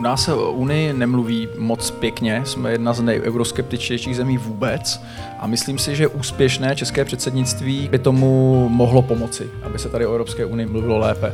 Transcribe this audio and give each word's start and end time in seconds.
U 0.00 0.02
nás 0.02 0.24
se 0.24 0.34
o 0.34 0.52
Unii 0.52 0.92
nemluví 0.92 1.48
moc 1.58 1.90
pěkně, 1.90 2.42
jsme 2.44 2.72
jedna 2.72 2.92
z 2.92 3.00
nejeuroskeptičtějších 3.00 4.16
zemí 4.16 4.38
vůbec 4.38 5.02
a 5.38 5.46
myslím 5.46 5.78
si, 5.78 5.96
že 5.96 6.08
úspěšné 6.08 6.76
české 6.76 7.04
předsednictví 7.04 7.88
by 7.88 7.98
tomu 7.98 8.68
mohlo 8.68 9.02
pomoci, 9.02 9.50
aby 9.62 9.78
se 9.78 9.88
tady 9.88 10.06
o 10.06 10.10
Evropské 10.10 10.44
unii 10.44 10.66
mluvilo 10.66 10.98
lépe. 10.98 11.32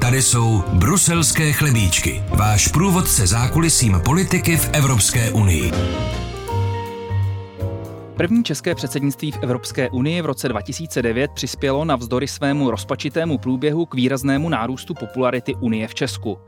Tady 0.00 0.22
jsou 0.22 0.62
bruselské 0.72 1.52
chlebíčky, 1.52 2.22
váš 2.28 2.68
průvodce 2.68 3.26
zákulisím 3.26 4.00
politiky 4.04 4.56
v 4.56 4.70
Evropské 4.72 5.30
unii. 5.30 5.72
První 8.16 8.44
české 8.44 8.74
předsednictví 8.74 9.32
v 9.32 9.38
Evropské 9.42 9.90
unii 9.90 10.22
v 10.22 10.26
roce 10.26 10.48
2009 10.48 11.30
přispělo 11.34 11.84
navzdory 11.84 12.28
svému 12.28 12.70
rozpačitému 12.70 13.38
průběhu 13.38 13.86
k 13.86 13.94
výraznému 13.94 14.48
nárůstu 14.48 14.94
popularity 14.94 15.54
Unie 15.54 15.88
v 15.88 15.94
Česku. 15.94 16.38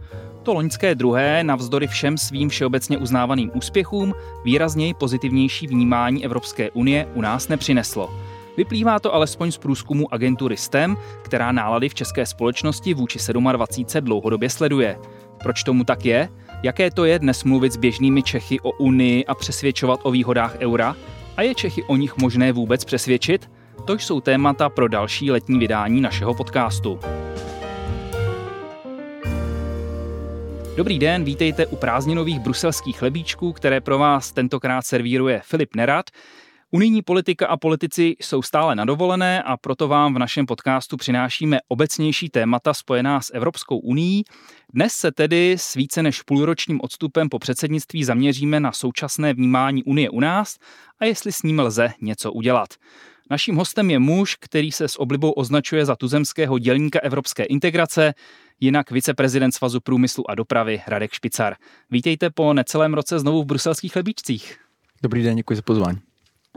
To 0.43 0.55
loňské 0.55 0.95
druhé, 0.95 1.45
navzdory 1.45 1.87
všem 1.87 2.19
svým 2.19 2.49
všeobecně 2.49 2.99
uznávaným 2.99 3.51
úspěchům, 3.55 4.15
výrazněji 4.45 4.95
pozitivnější 4.95 5.67
vnímání 5.67 6.25
Evropské 6.25 6.71
unie 6.71 7.07
u 7.15 7.21
nás 7.21 7.49
nepřineslo. 7.49 8.11
Vyplývá 8.57 9.01
to 9.01 9.15
alespoň 9.15 9.53
z 9.53 9.59
průzkumu 9.59 10.15
agentury 10.15 10.57
STEM, 10.57 10.97
která 11.23 11.53
nálady 11.53 11.89
v 11.89 11.95
české 11.95 12.27
společnosti 12.27 12.95
vůči 12.95 13.19
27 13.53 14.05
dlouhodobě 14.05 14.51
sleduje. 14.51 14.99
Proč 15.43 15.63
tomu 15.63 15.85
tak 15.85 16.05
je? 16.05 16.29
Jaké 16.63 16.91
to 16.91 17.05
je 17.05 17.19
dnes 17.19 17.45
mluvit 17.45 17.73
s 17.73 17.77
běžnými 17.77 18.23
Čechy 18.23 18.61
o 18.61 18.71
Unii 18.71 19.27
a 19.27 19.35
přesvědčovat 19.35 20.01
o 20.03 20.11
výhodách 20.11 20.57
eura? 20.59 20.97
A 21.37 21.43
je 21.43 21.55
Čechy 21.55 21.83
o 21.85 21.97
nich 21.97 22.17
možné 22.17 22.53
vůbec 22.53 22.85
přesvědčit? 22.85 23.51
To 23.85 23.95
jsou 23.95 24.21
témata 24.21 24.69
pro 24.69 24.89
další 24.89 25.31
letní 25.31 25.59
vydání 25.59 26.01
našeho 26.01 26.35
podcastu. 26.35 26.99
Dobrý 30.77 30.99
den, 30.99 31.25
vítejte 31.25 31.67
u 31.67 31.77
prázdninových 31.77 32.41
bruselských 32.41 32.99
chlebíčků, 32.99 33.53
které 33.53 33.81
pro 33.81 33.99
vás 33.99 34.33
tentokrát 34.33 34.83
servíruje 34.87 35.41
Filip 35.45 35.77
Nerad. 35.77 36.07
Unijní 36.71 37.03
politika 37.03 37.47
a 37.47 37.57
politici 37.57 38.17
jsou 38.21 38.43
stále 38.43 38.75
nadovolené 38.75 39.43
a 39.43 39.57
proto 39.57 39.89
vám 39.89 40.15
v 40.15 40.19
našem 40.19 40.47
podcastu 40.47 40.97
přinášíme 40.97 41.59
obecnější 41.69 42.29
témata 42.29 42.75
spojená 42.75 43.21
s 43.21 43.35
Evropskou 43.35 43.79
unii. 43.79 44.23
Dnes 44.75 44.93
se 44.93 45.13
tedy 45.13 45.53
s 45.59 45.75
více 45.75 46.03
než 46.03 46.23
půlročním 46.23 46.81
odstupem 46.81 47.29
po 47.29 47.39
předsednictví 47.39 48.05
zaměříme 48.05 48.61
na 48.61 48.73
současné 48.73 49.35
vnímání 49.35 49.85
Unie 49.85 50.11
u 50.11 50.21
nás 50.21 50.59
a 50.99 51.05
jestli 51.05 51.33
s 51.33 51.43
ním 51.43 51.61
lze 51.61 51.93
něco 52.01 52.33
udělat. 52.33 52.69
Naším 53.31 53.57
hostem 53.57 53.91
je 53.91 53.99
muž, 53.99 54.37
který 54.41 54.73
se 54.73 54.89
s 54.89 55.01
oblibou 55.01 55.31
označuje 55.31 55.85
za 55.85 55.97
tuzemského 55.97 56.59
dělníka 56.59 56.99
evropské 57.03 57.45
integrace, 57.45 58.15
jinak 58.61 58.91
viceprezident 58.91 59.55
Svazu 59.55 59.81
průmyslu 59.81 60.31
a 60.31 60.35
dopravy 60.35 60.83
Radek 60.87 61.13
Špicar. 61.13 61.55
Vítejte 61.91 62.31
po 62.31 62.55
necelém 62.55 62.95
roce 62.95 63.19
znovu 63.19 63.43
v 63.43 63.47
bruselských 63.47 63.93
chlebíčcích. 63.93 64.57
Dobrý 65.03 65.23
den, 65.23 65.37
děkuji 65.37 65.57
za 65.57 65.63
pozvání. 65.63 65.99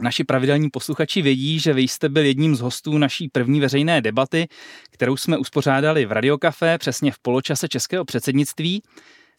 Naši 0.02 0.24
pravidelní 0.24 0.70
posluchači 0.70 1.22
vědí, 1.22 1.60
že 1.60 1.72
vy 1.72 1.82
jste 1.82 2.08
byl 2.08 2.24
jedním 2.24 2.56
z 2.56 2.60
hostů 2.60 2.98
naší 2.98 3.28
první 3.28 3.60
veřejné 3.60 4.00
debaty, 4.00 4.48
kterou 4.90 5.16
jsme 5.16 5.38
uspořádali 5.38 6.06
v 6.06 6.12
Radiokafé 6.12 6.78
přesně 6.78 7.12
v 7.12 7.18
poločase 7.18 7.68
českého 7.68 8.04
předsednictví. 8.04 8.82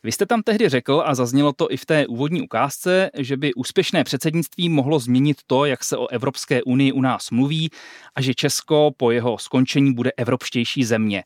Vy 0.04 0.12
jste 0.12 0.26
tam 0.26 0.44
tehdy 0.44 0.70
řekl, 0.70 1.04
a 1.06 1.16
zaznělo 1.16 1.54
to 1.54 1.72
i 1.72 1.78
v 1.78 1.86
té 1.86 2.08
úvodní 2.08 2.42
ukázce, 2.42 3.10
že 3.18 3.38
by 3.38 3.54
úspěšné 3.54 4.04
předsednictví 4.04 4.70
mohlo 4.70 5.00
změnit 5.00 5.38
to, 5.48 5.66
jak 5.66 5.84
se 5.84 5.98
o 5.98 6.08
Evropské 6.08 6.64
unii 6.64 6.92
u 6.92 7.02
nás 7.02 7.32
mluví 7.32 7.70
a 8.16 8.22
že 8.22 8.34
Česko 8.34 8.92
po 8.98 9.12
jeho 9.12 9.38
skončení 9.38 9.94
bude 9.94 10.12
evropštější 10.18 10.84
země. 10.84 11.24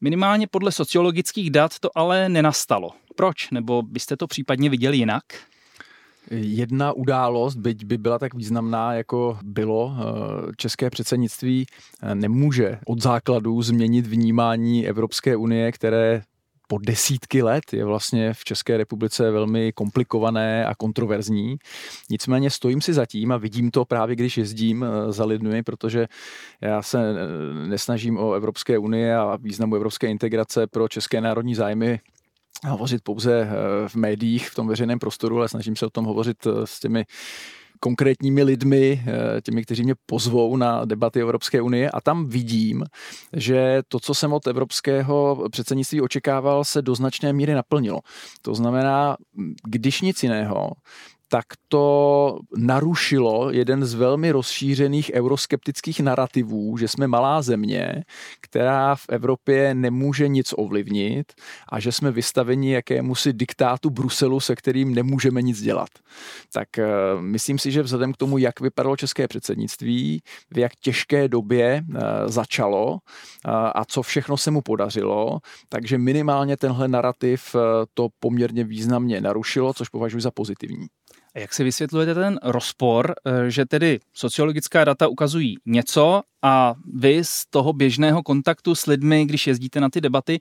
Minimálně 0.00 0.46
podle 0.46 0.72
sociologických 0.72 1.50
dat 1.50 1.78
to 1.78 1.90
ale 1.94 2.28
nenastalo. 2.28 2.90
Proč? 3.16 3.50
Nebo 3.50 3.82
byste 3.82 4.16
to 4.16 4.26
případně 4.26 4.70
viděli 4.70 4.96
jinak? 4.96 5.24
Jedna 6.30 6.92
událost, 6.92 7.56
byť 7.56 7.84
by 7.84 7.98
byla 7.98 8.18
tak 8.18 8.34
významná, 8.34 8.94
jako 8.94 9.38
bylo 9.42 9.92
eh, 9.96 10.52
české 10.56 10.90
předsednictví, 10.90 11.66
eh, 12.02 12.14
nemůže 12.14 12.78
od 12.86 13.02
základů 13.02 13.62
změnit 13.62 14.06
vnímání 14.06 14.88
Evropské 14.88 15.36
unie, 15.36 15.72
které 15.72 16.22
po 16.66 16.78
desítky 16.78 17.42
let 17.42 17.72
je 17.72 17.84
vlastně 17.84 18.32
v 18.32 18.44
České 18.44 18.76
republice 18.76 19.30
velmi 19.30 19.72
komplikované 19.72 20.66
a 20.66 20.74
kontroverzní. 20.74 21.56
Nicméně 22.10 22.50
stojím 22.50 22.80
si 22.80 22.92
za 22.92 23.06
tím 23.06 23.32
a 23.32 23.36
vidím 23.36 23.70
to 23.70 23.84
právě, 23.84 24.16
když 24.16 24.38
jezdím 24.38 24.84
eh, 24.84 25.12
za 25.12 25.24
lidmi, 25.24 25.62
protože 25.62 26.06
já 26.60 26.82
se 26.82 27.14
nesnažím 27.68 28.18
o 28.18 28.32
Evropské 28.34 28.78
unie 28.78 29.16
a 29.16 29.36
významu 29.36 29.76
evropské 29.76 30.06
integrace 30.06 30.66
pro 30.66 30.88
české 30.88 31.20
národní 31.20 31.54
zájmy 31.54 32.00
hovořit 32.68 33.02
pouze 33.02 33.40
eh, 33.40 33.88
v 33.88 33.94
médiích, 33.94 34.50
v 34.50 34.54
tom 34.54 34.68
veřejném 34.68 34.98
prostoru, 34.98 35.38
ale 35.38 35.48
snažím 35.48 35.76
se 35.76 35.86
o 35.86 35.90
tom 35.90 36.04
hovořit 36.04 36.46
eh, 36.46 36.50
s 36.66 36.80
těmi 36.80 37.04
konkrétními 37.84 38.42
lidmi, 38.42 39.04
eh, 39.06 39.40
těmi, 39.40 39.62
kteří 39.62 39.82
mě 39.84 39.94
pozvou 40.06 40.56
na 40.56 40.84
debaty 40.84 41.20
Evropské 41.20 41.60
unie 41.60 41.90
a 41.90 42.00
tam 42.00 42.26
vidím, 42.26 42.84
že 43.32 43.82
to, 43.88 44.00
co 44.00 44.14
jsem 44.14 44.32
od 44.32 44.46
evropského 44.46 45.48
předsednictví 45.52 46.00
očekával, 46.00 46.64
se 46.64 46.82
do 46.82 46.94
značné 46.94 47.32
míry 47.32 47.54
naplnilo. 47.54 48.00
To 48.42 48.54
znamená, 48.54 49.16
když 49.68 50.00
nic 50.00 50.22
jiného, 50.22 50.70
tak 51.28 51.44
to 51.68 52.38
narušilo 52.56 53.50
jeden 53.50 53.84
z 53.84 53.94
velmi 53.94 54.30
rozšířených 54.30 55.10
euroskeptických 55.14 56.00
narrativů, 56.00 56.76
že 56.76 56.88
jsme 56.88 57.06
malá 57.06 57.42
země, 57.42 58.04
která 58.40 58.94
v 58.94 59.04
Evropě 59.08 59.74
nemůže 59.74 60.28
nic 60.28 60.54
ovlivnit 60.56 61.32
a 61.68 61.80
že 61.80 61.92
jsme 61.92 62.10
vystaveni 62.10 62.72
jakémusi 62.72 63.32
diktátu 63.32 63.90
Bruselu, 63.90 64.40
se 64.40 64.56
kterým 64.56 64.94
nemůžeme 64.94 65.42
nic 65.42 65.62
dělat. 65.62 65.88
Tak 66.52 66.78
eh, 66.78 66.86
myslím 67.20 67.58
si, 67.58 67.72
že 67.72 67.82
vzhledem 67.82 68.12
k 68.12 68.16
tomu, 68.16 68.38
jak 68.38 68.60
vypadalo 68.60 68.96
české 68.96 69.28
předsednictví, 69.28 70.22
v 70.54 70.58
jak 70.58 70.72
těžké 70.80 71.28
době 71.28 71.84
eh, 71.84 72.00
začalo 72.26 72.98
eh, 72.98 73.50
a 73.50 73.84
co 73.84 74.02
všechno 74.02 74.36
se 74.36 74.50
mu 74.50 74.62
podařilo, 74.62 75.38
takže 75.68 75.98
minimálně 75.98 76.56
tenhle 76.56 76.88
narrativ 76.88 77.56
to 77.94 78.08
poměrně 78.20 78.64
významně 78.64 79.20
narušilo, 79.20 79.74
což 79.74 79.88
považuji 79.88 80.20
za 80.20 80.30
pozitivní. 80.30 80.86
Jak 81.36 81.54
si 81.54 81.64
vysvětlujete 81.64 82.14
ten 82.14 82.38
rozpor, 82.42 83.14
eh, 83.26 83.50
že 83.50 83.66
tedy 83.66 84.00
sociologická 84.12 84.84
data 84.84 85.08
ukazují 85.08 85.56
něco 85.66 86.22
a 86.44 86.74
vy 86.94 87.20
z 87.24 87.46
toho 87.50 87.72
běžného 87.72 88.22
kontaktu 88.22 88.74
s 88.74 88.86
lidmi, 88.86 89.24
když 89.24 89.46
jezdíte 89.46 89.80
na 89.80 89.88
ty 89.88 90.00
debaty, 90.00 90.40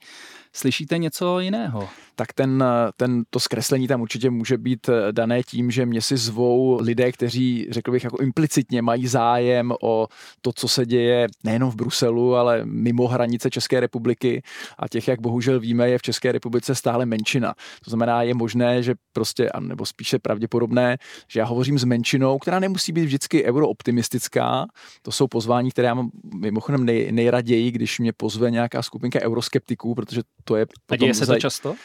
slyšíte 0.53 0.97
něco 0.97 1.39
jiného? 1.39 1.89
tak 2.15 2.33
ten, 2.33 2.63
ten, 2.97 3.23
to 3.29 3.39
zkreslení 3.39 3.87
tam 3.87 4.01
určitě 4.01 4.29
může 4.29 4.57
být 4.57 4.89
eh, 4.89 5.11
dané 5.11 5.43
tím, 5.43 5.71
že 5.71 5.85
mě 5.85 6.01
si 6.01 6.17
zvou 6.17 6.81
lidé, 6.81 7.11
kteří, 7.11 7.67
řekl 7.69 7.91
bych, 7.91 8.03
jako 8.03 8.17
implicitně 8.17 8.81
mají 8.81 9.07
zájem 9.07 9.73
o 9.81 10.07
to, 10.41 10.51
co 10.55 10.67
se 10.67 10.85
děje 10.85 11.27
nejenom 11.43 11.71
v 11.71 11.75
Bruselu, 11.75 12.35
ale 12.35 12.61
mimo 12.65 13.07
hranice 13.07 13.49
České 13.49 13.79
republiky 13.79 14.41
a 14.77 14.87
těch, 14.87 15.07
jak 15.07 15.21
bohužel 15.21 15.59
víme, 15.59 15.89
je 15.89 15.97
v 15.97 16.01
České 16.01 16.31
republice 16.31 16.75
stále 16.75 17.05
menšina. 17.05 17.53
To 17.85 17.91
znamená, 17.91 18.21
je 18.21 18.33
možné, 18.33 18.83
že 18.83 18.95
prostě, 19.13 19.49
nebo 19.59 19.85
spíše 19.85 20.19
pravděpodobné, 20.19 20.97
že 21.27 21.39
já 21.39 21.45
hovořím 21.45 21.79
s 21.79 21.83
menšinou, 21.83 22.39
která 22.39 22.59
nemusí 22.59 22.91
být 22.91 23.05
vždycky 23.05 23.43
eurooptimistická. 23.43 24.65
To 25.01 25.11
jsou 25.11 25.27
pozvání, 25.27 25.71
které 25.71 25.87
já 25.93 25.95
mám 25.95 26.09
mimochodem 26.35 26.85
nej, 26.85 27.11
nejraději, 27.11 27.71
když 27.71 27.99
mě 27.99 28.13
pozve 28.13 28.51
nějaká 28.51 28.81
skupinka 28.81 29.21
euroskeptiků, 29.21 29.95
protože 29.95 30.21
to 30.43 30.55
je. 30.55 30.65
A 30.89 30.95
děje 30.95 31.13
se 31.13 31.25
to 31.25 31.39
často? 31.39 31.75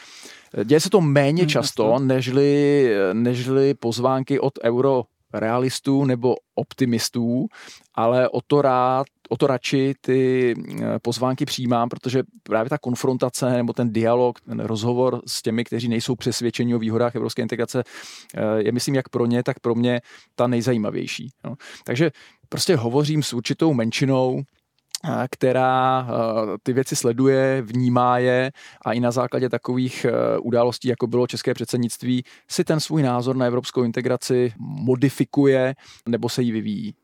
Děje 0.63 0.79
se 0.79 0.89
to 0.89 1.01
méně 1.01 1.41
hmm, 1.41 1.49
často, 1.49 1.99
nežli, 1.99 2.89
nežli 3.13 3.73
pozvánky 3.73 4.39
od 4.39 4.53
euro 4.63 5.03
realistů 5.33 6.05
nebo 6.05 6.35
optimistů, 6.55 7.47
ale 7.95 8.29
o 8.29 8.41
to 8.41 8.61
rád, 8.61 9.05
o 9.29 9.37
to 9.37 9.47
radši 9.47 9.93
ty 10.01 10.53
eh, 10.57 10.99
pozvánky 11.01 11.45
přijímám, 11.45 11.89
protože 11.89 12.23
právě 12.43 12.69
ta 12.69 12.77
konfrontace 12.77 13.49
nebo 13.49 13.73
ten 13.73 13.93
dialog, 13.93 14.41
ten 14.41 14.59
rozhovor 14.59 15.21
s 15.27 15.41
těmi, 15.41 15.63
kteří 15.63 15.87
nejsou 15.87 16.15
přesvědčeni 16.15 16.75
o 16.75 16.79
výhodách 16.79 17.15
evropské 17.15 17.41
integrace, 17.41 17.83
eh, 18.35 18.41
je 18.57 18.71
myslím 18.71 18.95
jak 18.95 19.09
pro 19.09 19.25
ně, 19.25 19.43
tak 19.43 19.59
pro 19.59 19.75
mě 19.75 20.01
ta 20.35 20.47
nejzajímavější. 20.47 21.29
No. 21.45 21.55
Takže 21.85 22.11
prostě 22.49 22.75
hovořím 22.75 23.23
s 23.23 23.33
určitou 23.33 23.73
menšinou, 23.73 24.41
která 25.31 26.07
ty 26.63 26.73
věci 26.73 26.95
sleduje, 26.95 27.61
vnímá 27.61 28.17
je 28.17 28.51
a 28.85 28.93
i 28.93 28.99
na 28.99 29.11
základě 29.11 29.49
takových 29.49 30.05
událostí, 30.41 30.87
jako 30.87 31.07
bylo 31.07 31.27
české 31.27 31.53
předsednictví, 31.53 32.23
si 32.47 32.63
ten 32.63 32.79
svůj 32.79 33.03
názor 33.03 33.35
na 33.35 33.45
evropskou 33.45 33.83
integraci 33.83 34.53
modifikuje 34.59 35.75
nebo 36.07 36.29
se 36.29 36.41
jí 36.41 36.51
vyvíjí. 36.51 36.95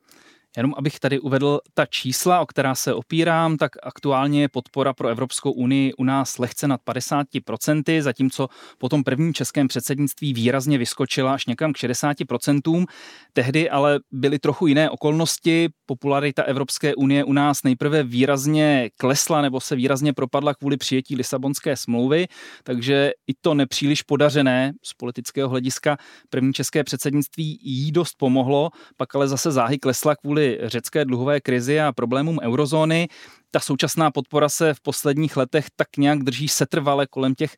Jenom 0.57 0.73
abych 0.77 0.99
tady 0.99 1.19
uvedl 1.19 1.59
ta 1.73 1.85
čísla, 1.85 2.39
o 2.39 2.45
která 2.45 2.75
se 2.75 2.93
opírám, 2.93 3.57
tak 3.57 3.71
aktuálně 3.83 4.41
je 4.41 4.49
podpora 4.49 4.93
pro 4.93 5.07
Evropskou 5.07 5.51
unii 5.51 5.93
u 5.93 6.03
nás 6.03 6.37
lehce 6.37 6.67
nad 6.67 6.81
50%, 6.89 8.01
zatímco 8.01 8.47
po 8.77 8.89
tom 8.89 9.03
prvním 9.03 9.33
českém 9.33 9.67
předsednictví 9.67 10.33
výrazně 10.33 10.77
vyskočila 10.77 11.33
až 11.33 11.45
někam 11.45 11.73
k 11.73 11.77
60%. 11.77 12.85
Tehdy 13.33 13.69
ale 13.69 13.99
byly 14.11 14.39
trochu 14.39 14.67
jiné 14.67 14.89
okolnosti. 14.89 15.69
Popularita 15.85 16.43
Evropské 16.43 16.95
unie 16.95 17.23
u 17.23 17.33
nás 17.33 17.63
nejprve 17.63 18.03
výrazně 18.03 18.89
klesla 18.97 19.41
nebo 19.41 19.59
se 19.59 19.75
výrazně 19.75 20.13
propadla 20.13 20.53
kvůli 20.53 20.77
přijetí 20.77 21.15
Lisabonské 21.15 21.77
smlouvy, 21.77 22.27
takže 22.63 23.11
i 23.27 23.33
to 23.41 23.53
nepříliš 23.53 24.01
podařené 24.01 24.73
z 24.83 24.93
politického 24.93 25.49
hlediska 25.49 25.97
první 26.29 26.53
české 26.53 26.83
předsednictví 26.83 27.59
jí 27.61 27.91
dost 27.91 28.15
pomohlo, 28.17 28.69
pak 28.97 29.15
ale 29.15 29.27
zase 29.27 29.51
záhy 29.51 29.77
klesla 29.77 30.15
kvůli 30.15 30.44
řecké 30.63 31.05
dluhové 31.05 31.41
krizi 31.41 31.79
a 31.79 31.91
problémům 31.91 32.39
eurozóny. 32.43 33.07
Ta 33.51 33.59
současná 33.59 34.11
podpora 34.11 34.49
se 34.49 34.73
v 34.73 34.81
posledních 34.81 35.37
letech 35.37 35.65
tak 35.75 35.87
nějak 35.97 36.23
drží 36.23 36.47
setrvale 36.47 37.07
kolem 37.07 37.35
těch 37.35 37.55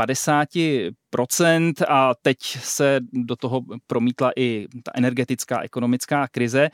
50% 0.00 1.72
eh, 1.80 1.84
a 1.88 2.14
teď 2.22 2.38
se 2.62 3.00
do 3.12 3.36
toho 3.36 3.60
promítla 3.86 4.30
i 4.36 4.66
ta 4.82 4.92
energetická 4.94 5.62
ekonomická 5.62 6.28
krize. 6.28 6.70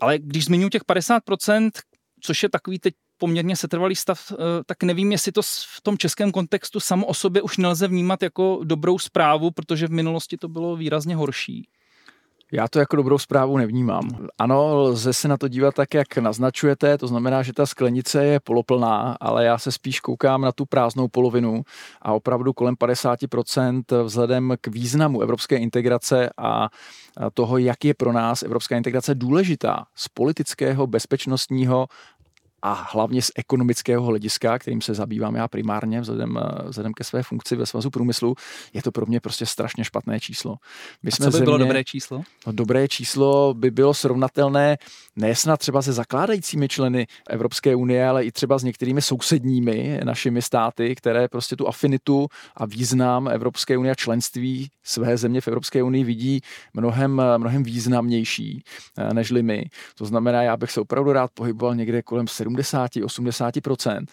Ale 0.00 0.18
když 0.18 0.44
zmiňuji 0.44 0.70
těch 0.70 0.84
50%, 0.84 1.70
což 2.20 2.42
je 2.42 2.48
takový 2.48 2.78
teď 2.78 2.94
poměrně 3.18 3.56
setrvalý 3.56 3.96
stav, 3.96 4.32
eh, 4.32 4.36
tak 4.66 4.82
nevím, 4.82 5.12
jestli 5.12 5.32
to 5.32 5.42
v 5.42 5.80
tom 5.82 5.98
českém 5.98 6.32
kontextu 6.32 6.80
samo 6.80 7.06
o 7.06 7.14
sobě 7.14 7.42
už 7.42 7.56
nelze 7.56 7.88
vnímat 7.88 8.22
jako 8.22 8.60
dobrou 8.64 8.98
zprávu, 8.98 9.50
protože 9.50 9.86
v 9.86 9.90
minulosti 9.90 10.36
to 10.36 10.48
bylo 10.48 10.76
výrazně 10.76 11.16
horší. 11.16 11.68
Já 12.52 12.68
to 12.68 12.78
jako 12.78 12.96
dobrou 12.96 13.18
zprávu 13.18 13.58
nevnímám. 13.58 14.26
Ano, 14.38 14.76
lze 14.76 15.12
se 15.12 15.28
na 15.28 15.36
to 15.36 15.48
dívat 15.48 15.74
tak, 15.74 15.94
jak 15.94 16.18
naznačujete, 16.18 16.98
to 16.98 17.06
znamená, 17.06 17.42
že 17.42 17.52
ta 17.52 17.66
sklenice 17.66 18.24
je 18.24 18.40
poloplná, 18.40 19.16
ale 19.20 19.44
já 19.44 19.58
se 19.58 19.72
spíš 19.72 20.00
koukám 20.00 20.40
na 20.40 20.52
tu 20.52 20.66
prázdnou 20.66 21.08
polovinu 21.08 21.62
a 22.02 22.12
opravdu 22.12 22.52
kolem 22.52 22.74
50% 22.74 24.04
vzhledem 24.04 24.54
k 24.60 24.66
významu 24.66 25.20
evropské 25.20 25.56
integrace 25.56 26.30
a 26.38 26.68
toho, 27.34 27.58
jak 27.58 27.84
je 27.84 27.94
pro 27.94 28.12
nás 28.12 28.42
evropská 28.42 28.76
integrace 28.76 29.14
důležitá 29.14 29.86
z 29.94 30.08
politického, 30.08 30.86
bezpečnostního 30.86 31.86
a 32.66 32.86
hlavně 32.92 33.22
z 33.22 33.30
ekonomického 33.36 34.04
hlediska, 34.04 34.58
kterým 34.58 34.80
se 34.80 34.94
zabývám 34.94 35.34
já 35.34 35.48
primárně 35.48 36.00
vzhledem, 36.00 36.38
eh, 36.38 36.68
vzhledem 36.68 36.92
ke 36.92 37.04
své 37.04 37.22
funkci 37.22 37.56
ve 37.56 37.66
svazu 37.66 37.90
průmyslu, 37.90 38.34
je 38.74 38.82
to 38.82 38.92
pro 38.92 39.06
mě 39.06 39.20
prostě 39.20 39.46
strašně 39.46 39.84
špatné 39.84 40.20
číslo. 40.20 40.56
My 41.02 41.12
jsme 41.12 41.26
a 41.26 41.30
co 41.30 41.30
by 41.30 41.32
země, 41.32 41.44
bylo 41.44 41.58
dobré 41.58 41.84
číslo? 41.84 42.22
No, 42.46 42.52
dobré 42.52 42.88
číslo 42.88 43.54
by 43.54 43.70
bylo 43.70 43.94
srovnatelné 43.94 44.76
ne 45.16 45.34
snad 45.34 45.60
třeba 45.60 45.82
se 45.82 45.92
zakládajícími 45.92 46.68
členy 46.68 47.06
Evropské 47.30 47.74
unie, 47.74 48.08
ale 48.08 48.24
i 48.24 48.32
třeba 48.32 48.58
s 48.58 48.62
některými 48.62 49.02
sousedními 49.02 50.00
našimi 50.04 50.42
státy, 50.42 50.94
které 50.94 51.28
prostě 51.28 51.56
tu 51.56 51.68
afinitu 51.68 52.26
a 52.56 52.66
význam 52.66 53.28
Evropské 53.28 53.78
unie 53.78 53.92
a 53.92 53.94
členství 53.94 54.68
své 54.82 55.16
země 55.16 55.40
v 55.40 55.48
Evropské 55.48 55.82
unii 55.82 56.04
vidí 56.04 56.40
mnohem, 56.74 57.22
mnohem 57.36 57.62
významnější 57.62 58.62
eh, 58.98 59.14
nežli 59.14 59.42
my. 59.42 59.64
To 59.98 60.04
znamená, 60.04 60.42
já 60.42 60.56
bych 60.56 60.70
se 60.70 60.80
opravdu 60.80 61.12
rád 61.12 61.30
pohyboval 61.34 61.74
někde 61.74 62.02
kolem 62.02 62.28
70-80%. 62.62 64.06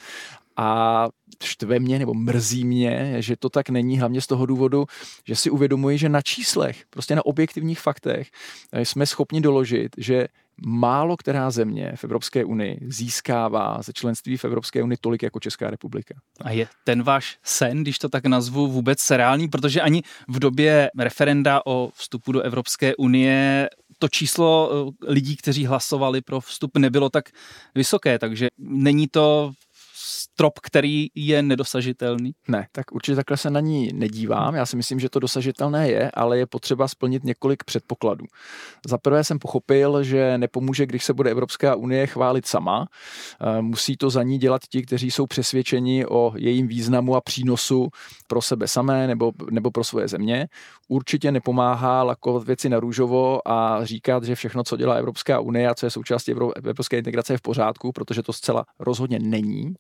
A 0.58 1.08
štve 1.44 1.80
mě 1.80 2.00
nebo 2.00 2.14
mrzí 2.14 2.66
mě, 2.66 3.16
že 3.20 3.36
to 3.36 3.50
tak 3.50 3.70
není, 3.70 4.00
hlavně 4.00 4.22
z 4.22 4.28
toho 4.28 4.46
důvodu, 4.46 4.86
že 5.28 5.36
si 5.36 5.50
uvědomuji, 5.50 5.98
že 5.98 6.10
na 6.10 6.22
číslech, 6.22 6.84
prostě 6.90 7.16
na 7.16 7.26
objektivních 7.26 7.80
faktech 7.80 8.28
jsme 8.74 9.06
schopni 9.06 9.42
doložit, 9.42 9.96
že 9.98 10.28
málo 10.66 11.18
která 11.18 11.52
země 11.52 11.92
v 11.96 12.04
Evropské 12.04 12.46
unii 12.46 12.80
získává 12.88 13.82
ze 13.82 13.94
členství 13.94 14.38
v 14.38 14.46
Evropské 14.46 14.84
unii 14.84 14.98
tolik 15.02 15.24
jako 15.24 15.40
Česká 15.40 15.70
republika. 15.70 16.16
A 16.42 16.52
je 16.52 16.68
ten 16.84 17.04
váš 17.04 17.38
sen, 17.44 17.82
když 17.82 18.00
to 18.00 18.10
tak 18.10 18.26
nazvu, 18.26 18.68
vůbec 18.68 19.12
reálný? 19.12 19.48
Protože 19.48 19.82
ani 19.82 20.02
v 20.28 20.40
době 20.40 20.90
referenda 21.00 21.62
o 21.66 21.90
vstupu 21.94 22.32
do 22.32 22.42
Evropské 22.42 22.96
unie 22.96 23.70
to 24.04 24.10
číslo 24.10 24.70
eh, 24.72 25.12
lidí, 25.12 25.36
kteří 25.36 25.66
hlasovali 25.66 26.22
pro 26.22 26.42
vstup, 26.42 26.78
nebylo 26.78 27.10
tak 27.10 27.30
vysoké, 27.76 28.20
takže 28.20 28.48
není 28.58 29.08
to 29.08 29.52
strop, 30.24 30.60
který 30.60 31.08
je 31.16 31.44
nedosažitelný? 31.44 32.32
Ne, 32.48 32.68
tak 32.72 32.92
určitě 32.92 33.16
takhle 33.16 33.38
se 33.38 33.50
na 33.50 33.60
ní 33.60 33.90
nedívám. 33.94 34.56
Já 34.56 34.66
si 34.66 34.76
myslím, 34.76 35.00
že 35.00 35.10
to 35.10 35.20
dosažitelné 35.20 35.90
je, 35.90 36.12
ale 36.14 36.38
je 36.38 36.46
potřeba 36.46 36.88
splnit 36.88 37.24
několik 37.24 37.64
předpokladů. 37.64 38.26
Za 38.88 38.98
prvé 38.98 39.24
jsem 39.24 39.40
pochopil, 39.40 40.04
že 40.04 40.38
nepomůže, 40.38 40.86
když 40.86 41.04
se 41.04 41.14
bude 41.14 41.32
Evropská 41.32 41.76
unie 41.76 42.08
chválit 42.08 42.46
sama. 42.46 42.88
Eh, 43.42 43.62
musí 43.62 43.98
to 43.98 44.10
za 44.10 44.24
ní 44.24 44.38
dělat 44.38 44.62
ti, 44.70 44.82
kteří 44.82 45.12
jsou 45.12 45.28
přesvědčeni 45.28 46.06
o 46.06 46.34
jejím 46.36 46.68
významu 46.68 47.16
a 47.16 47.22
přínosu 47.22 47.88
pro 48.28 48.42
sebe 48.42 48.68
samé 48.68 49.08
nebo, 49.08 49.32
nebo 49.52 49.72
pro 49.72 49.84
svoje 49.84 50.08
země. 50.08 50.48
Určitě 50.90 51.32
nepomáhá 51.32 52.04
lakovat 52.04 52.44
věci 52.44 52.70
na 52.70 52.80
růžovo 52.80 53.48
a 53.48 53.86
říkat, 53.86 54.24
že 54.24 54.36
všechno, 54.36 54.64
co 54.64 54.78
dělá 54.78 54.96
Evropská 54.96 55.40
unie 55.40 55.70
a 55.70 55.76
co 55.76 55.86
je 55.86 55.90
součástí 55.90 56.32
evropské 56.56 56.98
integrace, 56.98 57.34
je 57.34 57.38
v 57.38 57.42
pořádku, 57.42 57.92
protože 57.92 58.24
to 58.24 58.34
zcela 58.34 58.66
rozhodně 58.80 59.20
není. 59.20 59.74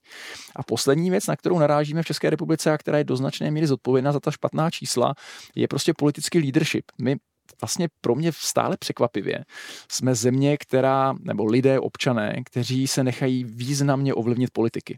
A 0.55 0.63
poslední 0.63 1.09
věc, 1.09 1.27
na 1.27 1.35
kterou 1.35 1.59
narážíme 1.59 2.03
v 2.03 2.05
České 2.05 2.29
republice 2.29 2.71
a 2.71 2.77
která 2.77 2.97
je 2.97 3.03
do 3.03 3.15
značné 3.15 3.51
míry 3.51 3.67
zodpovědná 3.67 4.11
za 4.11 4.19
ta 4.19 4.31
špatná 4.31 4.69
čísla, 4.69 5.13
je 5.55 5.67
prostě 5.67 5.93
politický 5.97 6.39
leadership. 6.39 6.85
My 7.01 7.15
vlastně 7.61 7.87
pro 8.01 8.15
mě 8.15 8.31
stále 8.35 8.77
překvapivě 8.77 9.45
jsme 9.91 10.15
země, 10.15 10.57
která, 10.57 11.13
nebo 11.19 11.45
lidé, 11.45 11.79
občané, 11.79 12.41
kteří 12.45 12.87
se 12.87 13.03
nechají 13.03 13.43
významně 13.43 14.13
ovlivnit 14.13 14.51
politiky. 14.53 14.97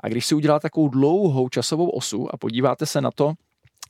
A 0.00 0.08
když 0.08 0.26
si 0.26 0.34
udělá 0.34 0.60
takovou 0.60 0.88
dlouhou 0.88 1.48
časovou 1.48 1.88
osu 1.88 2.34
a 2.34 2.36
podíváte 2.36 2.86
se 2.86 3.00
na 3.00 3.10
to, 3.10 3.32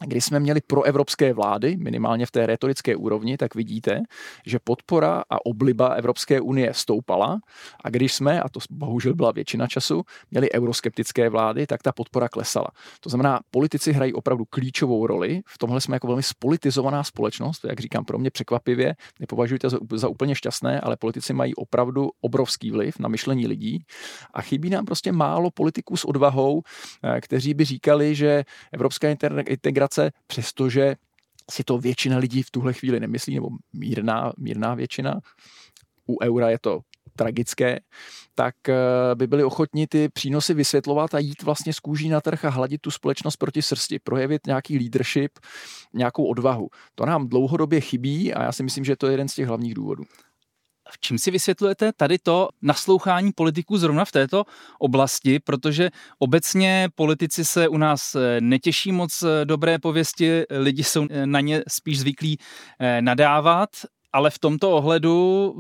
když 0.01 0.25
jsme 0.25 0.41
měli 0.41 0.61
proevropské 0.67 1.33
vlády, 1.33 1.77
minimálně 1.77 2.27
v 2.27 2.31
té 2.31 2.47
retorické 2.47 2.97
úrovni, 2.97 3.37
tak 3.37 3.55
vidíte, 3.55 4.01
že 4.47 4.59
podpora 4.65 5.23
a 5.31 5.47
obliba 5.47 5.87
Evropské 5.89 6.41
unie 6.41 6.75
stoupala 6.75 7.39
a 7.85 7.91
když 7.91 8.15
jsme, 8.15 8.41
a 8.43 8.49
to 8.49 8.61
bohužel 8.71 9.15
byla 9.15 9.33
většina 9.33 9.67
času, 9.67 10.03
měli 10.31 10.53
euroskeptické 10.53 11.29
vlády, 11.29 11.67
tak 11.67 11.83
ta 11.83 11.93
podpora 11.93 12.29
klesala. 12.29 12.67
To 13.01 13.11
znamená, 13.11 13.41
politici 13.51 13.93
hrají 13.93 14.13
opravdu 14.13 14.45
klíčovou 14.45 15.07
roli. 15.07 15.43
V 15.47 15.59
tomhle 15.59 15.81
jsme 15.81 15.97
jako 15.97 16.07
velmi 16.07 16.23
spolitizovaná 16.23 17.05
společnost, 17.05 17.65
jak 17.65 17.81
říkám, 17.81 18.05
pro 18.05 18.19
mě 18.19 18.31
překvapivě, 18.31 18.95
nepovažujte 19.21 19.71
za, 19.71 19.79
za 19.95 20.09
úplně 20.09 20.35
šťastné, 20.35 20.81
ale 20.81 20.97
politici 20.97 21.33
mají 21.33 21.55
opravdu 21.55 22.11
obrovský 22.21 22.71
vliv 22.71 22.99
na 22.99 23.09
myšlení 23.09 23.47
lidí 23.47 23.85
a 24.35 24.43
chybí 24.43 24.71
nám 24.71 24.85
prostě 24.85 25.13
málo 25.13 25.51
politiků 25.51 25.97
s 25.97 26.05
odvahou, 26.05 26.63
eh, 27.03 27.21
kteří 27.21 27.55
by 27.55 27.65
říkali, 27.65 28.15
že 28.15 28.45
evropská 28.73 29.09
integrace 29.49 29.84
migrace, 29.85 30.11
přestože 30.27 30.97
si 31.51 31.65
to 31.65 31.79
většina 31.79 32.19
lidí 32.19 32.43
v 32.43 32.51
tuhle 32.51 32.73
chvíli 32.73 33.01
nemyslí, 33.01 33.35
nebo 33.35 33.49
mírná, 33.73 34.33
mírná 34.39 34.75
většina. 34.75 35.21
U 36.09 36.19
eura 36.23 36.51
je 36.51 36.59
to 36.59 36.81
tragické, 37.17 37.81
tak 38.35 38.69
eh, 38.69 38.75
by 39.15 39.27
byli 39.27 39.45
ochotni 39.45 39.87
ty 39.87 40.09
přínosy 40.09 40.55
vysvětlovat 40.55 41.15
a 41.15 41.19
jít 41.19 41.43
vlastně 41.43 41.73
z 41.73 41.81
kůží 41.81 42.09
na 42.09 42.21
trh 42.21 42.45
a 42.45 42.49
hladit 42.49 42.81
tu 42.81 42.91
společnost 42.91 43.37
proti 43.37 43.63
srsti, 43.63 43.99
projevit 43.99 44.47
nějaký 44.47 44.79
leadership, 44.79 45.39
nějakou 45.95 46.25
odvahu. 46.27 46.69
To 46.95 47.07
nám 47.07 47.29
dlouhodobě 47.29 47.81
chybí 47.81 48.35
a 48.35 48.43
já 48.43 48.53
si 48.53 48.63
myslím, 48.63 48.85
že 48.85 48.97
to 48.97 49.07
je 49.07 49.13
jeden 49.13 49.29
z 49.29 49.35
těch 49.35 49.49
hlavních 49.49 49.75
důvodů. 49.75 50.05
Čím 51.01 51.19
si 51.19 51.31
vysvětlujete 51.31 51.93
tady 51.93 52.19
to 52.19 52.49
naslouchání 52.63 53.33
politiků 53.33 53.79
zrovna 53.79 54.05
v 54.05 54.13
této 54.13 54.45
oblasti, 54.79 55.41
protože 55.41 55.91
obecně 56.19 56.89
politici 56.95 57.45
se 57.45 57.69
u 57.69 57.77
nás 57.77 58.15
eh, 58.15 58.41
netěší 58.41 58.93
moc 58.93 59.23
eh, 59.23 59.45
dobré 59.45 59.79
pověsti, 59.79 60.43
lidi 60.51 60.85
jsou 60.85 61.07
eh, 61.11 61.27
na 61.27 61.41
ně 61.41 61.63
spíš 61.69 62.01
zvyklí 62.01 62.39
nadávat, 63.01 63.69
ale 64.13 64.31
v 64.31 64.39
tomto 64.39 64.73
ohledu 64.73 65.55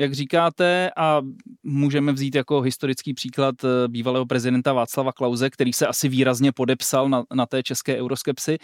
jak 0.00 0.12
říkáte, 0.12 0.90
a 0.96 1.20
můžeme 1.62 2.12
vzít 2.12 2.34
jako 2.34 2.60
historický 2.60 3.14
příklad 3.14 3.54
bývalého 3.88 4.26
prezidenta 4.26 4.72
Václava 4.72 5.12
Klauze, 5.12 5.50
který 5.50 5.72
se 5.72 5.86
asi 5.86 6.08
výrazně 6.08 6.52
podepsal 6.52 7.08
na, 7.08 7.24
na 7.34 7.46
té 7.46 7.62
české 7.62 7.96
euroskepsy. 7.96 8.58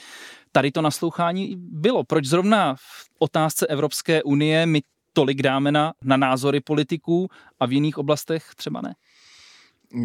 Tady 0.53 0.73
to 0.73 0.83
naslouchání 0.83 1.55
bylo. 1.57 2.05
Proč 2.05 2.25
zrovna 2.25 2.75
v 2.75 3.09
otázce 3.19 3.67
Evropské 3.67 4.23
unie 4.23 4.67
my 4.67 4.81
tolik 5.17 5.43
dáme 5.43 5.73
na, 5.73 5.95
na 6.05 6.17
názory 6.17 6.61
politiků 6.61 7.29
a 7.61 7.67
v 7.67 7.73
jiných 7.73 7.99
oblastech 7.99 8.55
třeba 8.57 8.81
ne? 8.81 8.95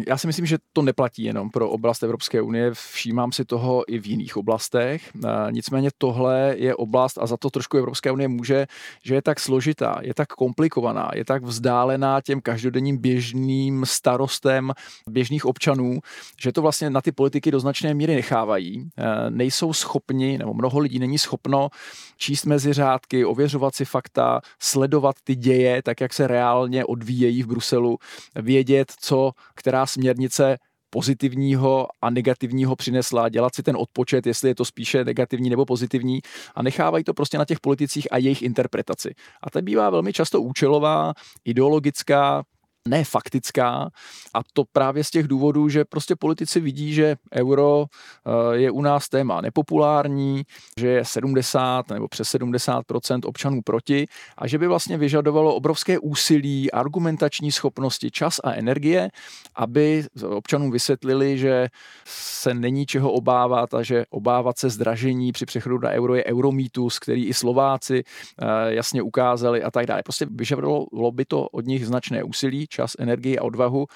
Já 0.08 0.18
si 0.18 0.26
myslím, 0.26 0.46
že 0.46 0.58
to 0.72 0.82
neplatí 0.82 1.22
jenom 1.22 1.50
pro 1.50 1.70
oblast 1.70 2.02
Evropské 2.02 2.42
unie, 2.42 2.70
všímám 2.74 3.32
si 3.32 3.44
toho 3.44 3.92
i 3.92 3.98
v 3.98 4.06
jiných 4.06 4.36
oblastech. 4.36 5.10
Nicméně 5.50 5.90
tohle 5.98 6.54
je 6.58 6.74
oblast, 6.74 7.18
a 7.18 7.26
za 7.26 7.36
to 7.36 7.50
trošku 7.50 7.78
Evropské 7.78 8.10
unie 8.10 8.28
může, 8.28 8.66
že 9.04 9.14
je 9.14 9.22
tak 9.22 9.40
složitá, 9.40 9.98
je 10.02 10.14
tak 10.14 10.28
komplikovaná, 10.28 11.10
je 11.14 11.24
tak 11.24 11.42
vzdálená 11.42 12.20
těm 12.20 12.40
každodenním 12.40 12.98
běžným 12.98 13.86
starostem 13.86 14.72
běžných 15.08 15.44
občanů, 15.44 15.98
že 16.40 16.52
to 16.52 16.62
vlastně 16.62 16.90
na 16.90 17.00
ty 17.00 17.12
politiky 17.12 17.50
do 17.50 17.60
značné 17.60 17.94
míry 17.94 18.14
nechávají. 18.14 18.88
Nejsou 19.28 19.72
schopni, 19.72 20.38
nebo 20.38 20.54
mnoho 20.54 20.78
lidí 20.78 20.98
není 20.98 21.18
schopno 21.18 21.68
číst 22.16 22.46
mezi 22.46 22.72
řádky, 22.72 23.24
ověřovat 23.24 23.74
si 23.74 23.84
fakta, 23.84 24.40
sledovat 24.58 25.16
ty 25.24 25.36
děje, 25.36 25.82
tak 25.82 26.00
jak 26.00 26.12
se 26.12 26.26
reálně 26.26 26.84
odvíjejí 26.84 27.42
v 27.42 27.46
Bruselu, 27.46 27.98
vědět, 28.36 28.92
co 29.00 29.32
která 29.54 29.81
směrnice 29.86 30.58
pozitivního 30.90 31.88
a 32.02 32.10
negativního 32.10 32.76
přinesla, 32.76 33.28
dělat 33.28 33.54
si 33.54 33.62
ten 33.62 33.76
odpočet, 33.76 34.26
jestli 34.26 34.48
je 34.48 34.54
to 34.54 34.64
spíše 34.64 35.04
negativní 35.04 35.50
nebo 35.50 35.64
pozitivní 35.64 36.20
a 36.54 36.62
nechávají 36.62 37.04
to 37.04 37.14
prostě 37.14 37.38
na 37.38 37.44
těch 37.44 37.60
politicích 37.60 38.08
a 38.10 38.16
jejich 38.16 38.42
interpretaci. 38.42 39.14
A 39.42 39.50
to 39.50 39.62
bývá 39.62 39.90
velmi 39.90 40.12
často 40.12 40.42
účelová, 40.42 41.12
ideologická, 41.44 42.42
ne 42.88 43.04
faktická 43.04 43.90
a 44.34 44.40
to 44.52 44.64
právě 44.72 45.04
z 45.04 45.10
těch 45.10 45.28
důvodů, 45.28 45.68
že 45.68 45.84
prostě 45.84 46.16
politici 46.16 46.60
vidí, 46.60 46.94
že 46.94 47.16
euro 47.34 47.84
eh, 47.86 48.56
je 48.56 48.70
u 48.70 48.82
nás 48.82 49.08
téma 49.08 49.40
nepopulární, 49.40 50.42
že 50.78 50.88
je 50.88 51.04
70 51.04 51.90
nebo 51.90 52.08
přes 52.08 52.34
70% 52.34 53.20
občanů 53.24 53.62
proti 53.62 54.06
a 54.38 54.46
že 54.46 54.58
by 54.58 54.66
vlastně 54.66 54.98
vyžadovalo 54.98 55.54
obrovské 55.54 55.98
úsilí, 55.98 56.72
argumentační 56.72 57.52
schopnosti, 57.52 58.10
čas 58.10 58.40
a 58.44 58.52
energie, 58.52 59.10
aby 59.54 60.04
občanům 60.28 60.70
vysvětlili, 60.70 61.38
že 61.38 61.68
se 62.04 62.54
není 62.54 62.86
čeho 62.86 63.12
obávat 63.12 63.74
a 63.74 63.82
že 63.82 64.04
obávat 64.10 64.58
se 64.58 64.70
zdražení 64.70 65.32
při 65.32 65.46
přechodu 65.46 65.78
na 65.78 65.90
euro 65.90 66.14
je 66.14 66.24
euromítus, 66.24 66.98
který 66.98 67.26
i 67.26 67.34
Slováci 67.34 68.04
eh, 68.04 68.46
jasně 68.74 69.02
ukázali 69.02 69.62
a 69.62 69.70
tak 69.70 69.86
dále. 69.86 70.02
Prostě 70.02 70.26
vyžadovalo 70.30 71.10
by 71.12 71.24
to 71.24 71.48
od 71.48 71.66
nich 71.66 71.86
značné 71.86 72.22
úsilí, 72.22 72.66
čas, 72.72 72.92
energii 72.98 73.38
a 73.38 73.42
odvahu 73.42 73.86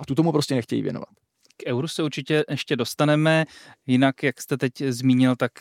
a 0.00 0.04
tu 0.04 0.14
tomu 0.14 0.32
prostě 0.32 0.54
nechtějí 0.54 0.82
věnovat. 0.82 1.08
K 1.56 1.66
euru 1.66 1.88
se 1.88 2.02
určitě 2.02 2.44
ještě 2.50 2.76
dostaneme, 2.76 3.44
jinak, 3.86 4.22
jak 4.22 4.40
jste 4.40 4.56
teď 4.56 4.72
zmínil, 4.82 5.36
tak 5.36 5.52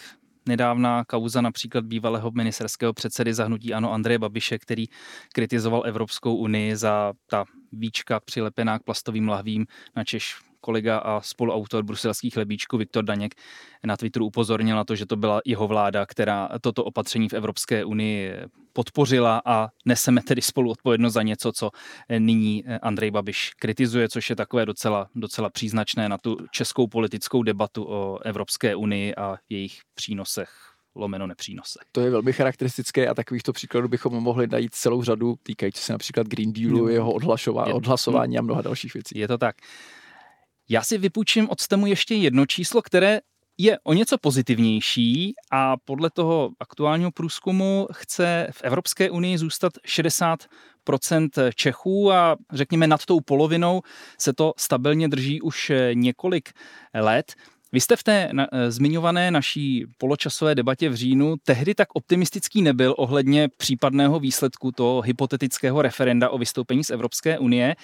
nedávná 0.48 1.06
kauza 1.06 1.42
například 1.42 1.86
bývalého 1.86 2.32
ministerského 2.32 2.94
předsedy 2.94 3.34
zahnutí 3.34 3.74
Ano 3.74 3.94
Andreje 3.94 4.20
Babiše, 4.20 4.60
který 4.60 4.86
kritizoval 5.34 5.84
Evropskou 5.86 6.36
unii 6.36 6.76
za 6.76 7.14
ta 7.30 7.46
víčka 7.72 8.20
přilepená 8.20 8.80
k 8.80 8.84
plastovým 8.84 9.30
lahvím, 9.30 9.66
na 9.96 10.04
Češ 10.04 10.36
kolega 10.62 10.98
a 10.98 11.22
spoluautor 11.22 11.84
bruselských 11.84 12.34
chlebíčků 12.34 12.78
Viktor 12.78 13.06
Daněk 13.06 13.36
na 13.84 13.98
Twitteru 13.98 14.26
upozornil 14.26 14.76
na 14.76 14.84
to, 14.84 14.96
že 14.96 15.06
to 15.06 15.16
byla 15.16 15.42
jeho 15.46 15.68
vláda, 15.68 16.06
která 16.06 16.50
toto 16.62 16.84
opatření 16.84 17.30
v 17.30 17.34
Evropské 17.34 17.86
unii 17.86 18.34
podpořila 18.74 19.42
a 19.46 19.68
neseme 19.86 20.22
tedy 20.22 20.42
spolu 20.42 20.72
odpovědnost 20.72 21.14
za 21.14 21.22
něco, 21.22 21.52
co 21.52 21.72
nyní 22.20 22.64
Andrej 22.82 23.12
Babiš 23.12 23.52
kritizuje, 23.60 24.10
což 24.10 24.30
je 24.30 24.36
takové 24.36 24.66
docela, 24.66 25.10
docela 25.16 25.50
příznačné 25.50 26.10
na 26.10 26.18
tu 26.18 26.38
českou 26.52 26.88
politickou 26.88 27.44
debatu 27.44 27.86
o 27.90 28.20
Evropské 28.24 28.76
unii 28.76 29.16
a 29.16 29.38
jejich 29.50 29.80
přínosech 29.96 30.50
lomeno 30.96 31.28
nepřínose. 31.28 31.80
To 31.92 32.02
je 32.02 32.10
velmi 32.10 32.34
charakteristické 32.34 33.08
a 33.08 33.14
takovýchto 33.14 33.54
příkladů 33.54 33.88
bychom 33.88 34.14
mohli 34.14 34.48
najít 34.48 34.76
celou 34.76 35.04
řadu, 35.04 35.36
týkající 35.44 35.82
se 35.82 35.94
například 35.94 36.28
Green 36.28 36.54
Dealu, 36.54 36.88
jeho 36.88 37.14
odhlasování 37.74 38.38
a 38.38 38.42
mnoha 38.42 38.62
dalších 38.62 38.94
věcí. 38.94 39.20
Je 39.20 39.28
to 39.28 39.38
tak. 39.38 39.56
Já 40.70 40.84
si 40.84 40.98
vypůjčím 40.98 41.50
od 41.50 41.62
STEMu 41.62 41.88
ještě 41.88 42.16
jedno 42.16 42.46
číslo, 42.46 42.82
které 42.82 43.20
je 43.58 43.80
o 43.84 43.94
něco 43.94 44.18
pozitivnější 44.18 45.34
a 45.52 45.78
podle 45.86 46.10
toho 46.10 46.50
aktuálního 46.60 47.12
průzkumu 47.12 47.88
chce 47.94 48.48
v 48.52 48.62
Evropské 48.64 49.10
unii 49.10 49.38
zůstat 49.38 49.74
60% 49.88 51.30
Čechů 51.56 52.12
a 52.12 52.36
řekněme 52.54 52.88
nad 52.88 53.06
tou 53.06 53.20
polovinou 53.20 53.82
se 54.18 54.34
to 54.34 54.54
stabilně 54.58 55.08
drží 55.08 55.42
už 55.42 55.72
několik 55.94 56.50
let. 56.94 57.34
Vy 57.72 57.82
jste 57.82 57.96
v 57.96 58.04
té 58.04 58.30
na, 58.32 58.48
zmiňované 58.70 59.32
naší 59.32 59.86
poločasové 59.98 60.56
debatě 60.56 60.90
v 60.90 60.96
říjnu 60.96 61.36
tehdy 61.44 61.76
tak 61.76 61.88
optimistický 61.94 62.62
nebyl 62.62 62.96
ohledně 62.98 63.50
případného 63.58 64.20
výsledku 64.20 64.72
toho 64.72 65.02
hypotetického 65.02 65.82
referenda 65.82 66.30
o 66.30 66.38
vystoupení 66.38 66.84
z 66.84 66.90
Evropské 66.90 67.40
unie. 67.40 67.76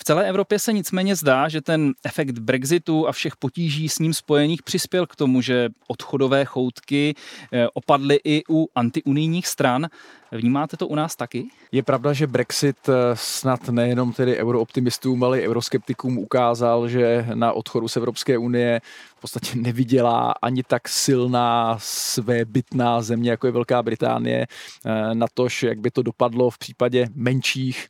V 0.00 0.04
celé 0.04 0.28
Evropě 0.28 0.58
se 0.58 0.72
nicméně 0.72 1.16
zdá, 1.16 1.48
že 1.48 1.60
ten 1.60 1.92
efekt 2.04 2.38
Brexitu 2.38 3.08
a 3.08 3.12
všech 3.12 3.36
potíží 3.36 3.88
s 3.88 3.98
ním 3.98 4.14
spojených 4.14 4.62
přispěl 4.62 5.06
k 5.06 5.16
tomu, 5.16 5.42
že 5.42 5.68
odchodové 5.88 6.44
choutky 6.44 7.14
eh, 7.52 7.68
opadly 7.74 8.20
i 8.24 8.42
u 8.50 8.68
antiunijních 8.74 9.46
stran. 9.46 9.86
Vnímáte 10.32 10.76
to 10.76 10.88
u 10.88 10.94
nás 10.94 11.16
taky? 11.16 11.48
Je 11.72 11.82
pravda, 11.82 12.12
že 12.12 12.26
Brexit 12.26 12.76
eh, 12.88 12.92
snad 13.14 13.68
nejenom 13.68 14.12
tedy 14.12 14.36
eurooptimistům, 14.36 15.24
ale 15.24 15.40
i 15.40 15.48
euroskeptikům 15.48 16.18
ukázal, 16.18 16.88
že 16.88 17.26
na 17.34 17.52
odchodu 17.52 17.88
z 17.88 17.96
Evropské 17.96 18.38
unie 18.38 18.80
v 19.16 19.20
podstatě 19.20 19.56
neviděla 19.56 20.34
ani 20.42 20.62
tak 20.62 20.88
silná 20.88 21.76
své 21.80 22.44
bytná 22.44 23.02
země, 23.02 23.30
jako 23.30 23.46
je 23.46 23.52
Velká 23.52 23.82
Británie, 23.82 24.46
eh, 24.86 25.14
na 25.14 25.26
to, 25.34 25.46
jak 25.62 25.78
by 25.78 25.90
to 25.90 26.02
dopadlo 26.02 26.50
v 26.50 26.58
případě 26.58 27.08
menších 27.14 27.88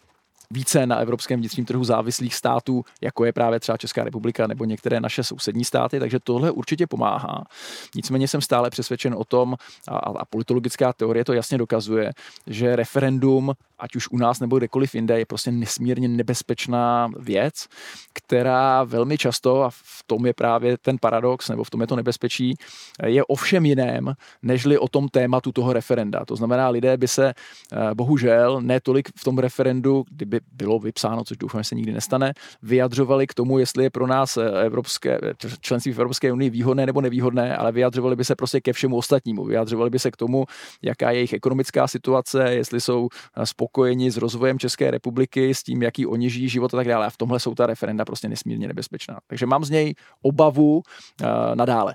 více 0.53 0.87
na 0.87 0.97
evropském 0.97 1.41
vnitřním 1.41 1.67
trhu 1.67 1.85
závislých 1.85 2.35
států, 2.35 2.85
jako 3.01 3.25
je 3.25 3.33
právě 3.33 3.61
třeba 3.61 3.79
Česká 3.79 4.05
republika 4.05 4.47
nebo 4.47 4.65
některé 4.65 5.01
naše 5.01 5.25
sousední 5.25 5.65
státy, 5.65 6.01
takže 6.01 6.19
tohle 6.21 6.51
určitě 6.51 6.87
pomáhá. 6.87 7.45
Nicméně 7.95 8.29
jsem 8.29 8.41
stále 8.41 8.71
přesvědčen 8.71 9.15
o 9.15 9.25
tom, 9.25 9.55
a, 9.89 9.97
a 9.97 10.25
politologická 10.25 10.93
teorie 10.93 11.25
to 11.25 11.33
jasně 11.33 11.59
dokazuje, 11.59 12.13
že 12.47 12.77
referendum, 12.77 13.53
ať 13.81 13.97
už 13.97 14.09
u 14.11 14.19
nás 14.19 14.41
nebo 14.41 14.59
kdekoliv 14.59 14.95
jinde, 14.95 15.19
je 15.19 15.27
prostě 15.27 15.51
nesmírně 15.51 16.09
nebezpečná 16.09 17.09
věc, 17.19 17.67
která 18.13 18.85
velmi 18.85 19.19
často, 19.19 19.63
a 19.63 19.71
v 19.71 20.03
tom 20.07 20.27
je 20.27 20.35
právě 20.35 20.79
ten 20.79 20.99
paradox, 21.01 21.49
nebo 21.49 21.65
v 21.65 21.71
tom 21.71 21.81
je 21.81 21.87
to 21.87 21.97
nebezpečí, 21.97 22.55
je 23.07 23.25
ovšem 23.25 23.67
jiném, 23.67 24.15
nežli 24.43 24.79
o 24.79 24.89
tom 24.89 25.09
tématu 25.09 25.53
toho 25.53 25.73
referenda. 25.73 26.25
To 26.25 26.37
znamená, 26.37 26.69
lidé 26.69 26.97
by 26.97 27.09
se 27.09 27.29
eh, 27.29 27.95
bohužel 27.95 28.61
ne 28.61 28.81
tolik 28.81 29.09
v 29.17 29.25
tom 29.25 29.39
referendu, 29.39 30.05
kdyby 30.11 30.41
bylo 30.53 30.79
vypsáno, 30.79 31.25
což 31.25 31.37
doufám, 31.37 31.61
že 31.61 31.69
se 31.69 31.75
nikdy 31.75 31.93
nestane, 31.93 32.33
vyjadřovali 32.63 33.27
k 33.27 33.35
tomu, 33.35 33.59
jestli 33.59 33.85
je 33.85 33.91
pro 33.91 34.07
nás 34.07 34.37
eh, 34.37 34.65
evropské, 34.65 35.19
členství 35.61 35.93
v 35.93 35.99
Evropské 35.99 36.33
unii 36.33 36.51
výhodné 36.51 36.87
nebo 36.87 37.01
nevýhodné, 37.01 37.57
ale 37.57 37.73
vyjadřovali 37.73 38.17
by 38.17 38.25
se 38.25 38.35
prostě 38.37 38.61
ke 38.61 38.73
všemu 38.73 38.97
ostatnímu. 38.97 39.45
Vyjadřovali 39.45 39.91
by 39.91 39.99
se 39.99 40.11
k 40.11 40.17
tomu, 40.17 40.45
jaká 40.83 41.11
je 41.11 41.17
jejich 41.17 41.33
ekonomická 41.33 41.87
situace, 41.87 42.55
jestli 42.55 42.81
jsou 42.81 43.09
eh, 43.37 43.47
spokojeni 43.71 44.11
s 44.11 44.17
rozvojem 44.17 44.59
České 44.59 44.91
republiky, 44.91 45.55
s 45.55 45.63
tím, 45.63 45.83
jaký 45.83 46.07
oni 46.07 46.31
žijí 46.31 46.49
život 46.49 46.75
a 46.75 46.77
tak 46.77 46.89
dále. 46.89 47.07
A 47.07 47.11
v 47.11 47.17
tomhle 47.17 47.41
jsou 47.41 47.55
ta 47.55 47.67
referenda 47.67 48.05
prostě 48.05 48.29
nesmírně 48.29 48.69
nebezpečná. 48.69 49.19
Takže 49.27 49.47
mám 49.47 49.65
z 49.65 49.71
něj 49.71 49.95
obavu 50.23 50.75
uh, 50.77 50.83
nadále. 51.55 51.95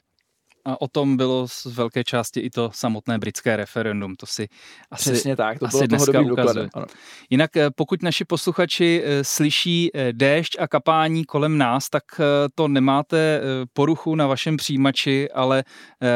A 0.65 0.81
o 0.81 0.87
tom 0.87 1.17
bylo 1.17 1.47
z 1.47 1.65
velké 1.65 2.03
části 2.03 2.39
i 2.39 2.49
to 2.49 2.71
samotné 2.73 3.17
britské 3.17 3.55
referendum. 3.55 4.15
To 4.15 4.25
si 4.25 4.47
asi, 4.91 5.11
Přesně 5.11 5.35
tak, 5.35 5.59
to 5.59 5.65
asi 5.65 5.77
bylo 5.77 5.87
dneska 5.87 6.21
ukazuje. 6.21 6.69
Jinak 7.29 7.57
eh, 7.57 7.69
pokud 7.75 8.03
naši 8.03 8.25
posluchači 8.25 9.03
eh, 9.05 9.23
slyší 9.23 9.91
eh, 9.93 10.13
déšť 10.13 10.55
a 10.59 10.67
kapání 10.67 11.25
kolem 11.25 11.57
nás, 11.57 11.89
tak 11.89 12.03
to 12.55 12.67
nemáte 12.67 13.41
poruchu 13.73 14.15
na 14.15 14.27
vašem 14.27 14.57
přijímači, 14.57 15.31
ale 15.31 15.63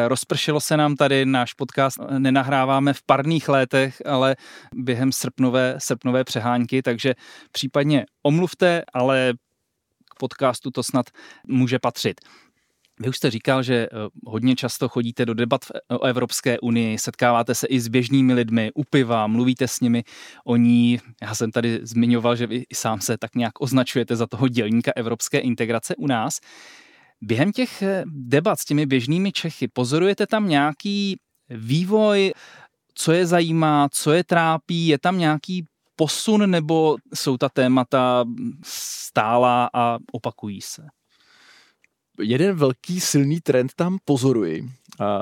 rozpršelo 0.07 0.59
se 0.59 0.77
nám 0.77 0.95
tady, 0.95 1.25
náš 1.25 1.53
podcast 1.53 1.97
nenahráváme 2.17 2.93
v 2.93 3.01
parných 3.05 3.49
létech, 3.49 4.01
ale 4.05 4.35
během 4.75 5.11
srpnové, 5.11 5.75
srpnové 5.77 6.23
přehánky, 6.23 6.81
takže 6.81 7.13
případně 7.51 8.05
omluvte, 8.23 8.83
ale 8.93 9.33
k 10.15 10.19
podcastu 10.19 10.71
to 10.71 10.83
snad 10.83 11.05
může 11.47 11.79
patřit. 11.79 12.21
Vy 13.01 13.09
už 13.09 13.17
jste 13.17 13.31
říkal, 13.31 13.63
že 13.63 13.75
eh, 13.75 13.87
hodně 14.25 14.55
často 14.55 14.89
chodíte 14.89 15.25
do 15.25 15.33
debat 15.33 15.61
o 15.89 16.03
Evropské 16.03 16.59
unii, 16.59 16.97
setkáváte 16.97 17.55
se 17.55 17.67
i 17.67 17.79
s 17.79 17.87
běžnými 17.87 18.33
lidmi 18.33 18.71
u 18.75 18.83
piva, 18.83 19.27
mluvíte 19.27 19.67
s 19.67 19.79
nimi 19.79 20.03
o 20.45 20.55
ní. 20.55 20.99
Já 21.21 21.35
jsem 21.35 21.51
tady 21.51 21.79
zmiňoval, 21.83 22.35
že 22.35 22.47
vy 22.47 22.63
sám 22.73 23.01
se 23.01 23.17
tak 23.17 23.35
nějak 23.35 23.61
označujete 23.61 24.15
za 24.15 24.27
toho 24.27 24.47
dělníka 24.47 24.91
evropské 24.95 25.39
integrace 25.39 25.95
u 25.95 26.07
nás. 26.07 26.39
Během 27.21 27.51
těch 27.51 27.81
eh, 27.81 28.03
debat 28.05 28.59
s 28.59 28.65
těmi 28.65 28.85
běžnými 28.85 29.31
Čechy 29.31 29.67
pozorujete 29.67 30.27
tam 30.27 30.49
nějaký 30.49 31.17
vývoj, 31.49 32.33
co 32.93 33.11
je 33.11 33.25
zajímá, 33.25 33.87
co 33.91 34.11
je 34.11 34.23
trápí, 34.23 34.87
je 34.87 34.99
tam 34.99 35.17
nějaký 35.17 35.65
posun 35.95 36.49
nebo 36.49 36.97
jsou 37.13 37.37
ta 37.37 37.49
témata 37.49 38.25
stála 38.63 39.69
a 39.73 39.97
opakují 40.11 40.61
se? 40.61 40.98
Jeden 42.21 42.55
velký 42.55 42.99
silný 42.99 43.39
trend 43.41 43.71
tam 43.75 43.97
pozoruji. 44.05 44.69